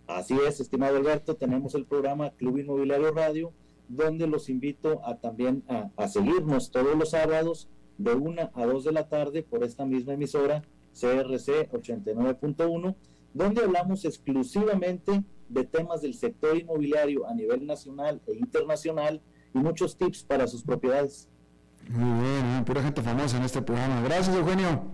Así 0.06 0.34
es, 0.46 0.60
estimado 0.60 0.96
Alberto, 0.96 1.36
tenemos 1.36 1.74
el 1.74 1.84
programa 1.84 2.30
Club 2.30 2.56
Inmobiliario 2.58 3.12
Radio, 3.12 3.52
donde 3.88 4.26
los 4.26 4.48
invito 4.48 5.04
a 5.04 5.16
también 5.16 5.62
a, 5.68 5.90
seguirnos 6.08 6.70
todos 6.70 6.96
los 6.96 7.10
sábados 7.10 7.68
de 7.98 8.14
1 8.14 8.50
a 8.54 8.66
2 8.66 8.84
de 8.84 8.92
la 8.92 9.06
tarde 9.08 9.42
por 9.42 9.64
esta 9.64 9.84
misma 9.84 10.14
emisora 10.14 10.62
CRC 10.92 11.68
89.1, 11.70 12.94
donde 13.36 13.62
hablamos 13.62 14.04
exclusivamente 14.04 15.22
de 15.48 15.64
temas 15.64 16.00
del 16.00 16.14
sector 16.14 16.56
inmobiliario 16.56 17.28
a 17.28 17.34
nivel 17.34 17.66
nacional 17.66 18.22
e 18.26 18.34
internacional 18.34 19.20
y 19.54 19.58
muchos 19.58 19.96
tips 19.96 20.24
para 20.24 20.46
sus 20.46 20.62
propiedades. 20.62 21.28
Muy 21.88 22.20
bien, 22.20 22.64
pura 22.64 22.82
gente 22.82 23.02
famosa 23.02 23.36
en 23.36 23.44
este 23.44 23.60
programa. 23.60 24.00
Gracias, 24.02 24.34
Eugenio. 24.34 24.84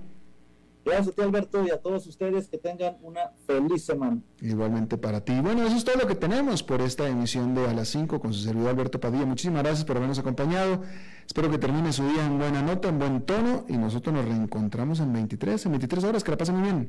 Gracias 0.84 1.08
a 1.08 1.12
ti, 1.12 1.22
Alberto, 1.22 1.64
y 1.64 1.70
a 1.70 1.80
todos 1.80 2.04
ustedes 2.08 2.48
que 2.48 2.58
tengan 2.58 2.96
una 3.02 3.30
feliz 3.46 3.84
semana. 3.84 4.20
Igualmente 4.40 4.98
para 4.98 5.24
ti. 5.24 5.38
Bueno, 5.40 5.64
eso 5.64 5.76
es 5.76 5.84
todo 5.84 5.94
lo 5.94 6.08
que 6.08 6.16
tenemos 6.16 6.64
por 6.64 6.80
esta 6.80 7.08
emisión 7.08 7.54
de 7.54 7.68
A 7.68 7.72
las 7.72 7.88
5 7.90 8.18
con 8.18 8.32
su 8.32 8.40
servidor 8.40 8.70
Alberto 8.70 8.98
Padilla. 8.98 9.24
Muchísimas 9.24 9.62
gracias 9.62 9.84
por 9.84 9.96
habernos 9.96 10.18
acompañado. 10.18 10.82
Espero 11.24 11.48
que 11.48 11.58
termine 11.58 11.92
su 11.92 12.02
día 12.08 12.26
en 12.26 12.36
buena 12.36 12.62
nota, 12.62 12.88
en 12.88 12.98
buen 12.98 13.22
tono, 13.22 13.64
y 13.68 13.76
nosotros 13.76 14.12
nos 14.12 14.24
reencontramos 14.24 14.98
en 14.98 15.12
23, 15.12 15.66
en 15.66 15.72
23 15.72 16.04
horas. 16.04 16.24
Que 16.24 16.32
la 16.32 16.36
pasen 16.36 16.56
muy 16.56 16.64
bien. 16.64 16.88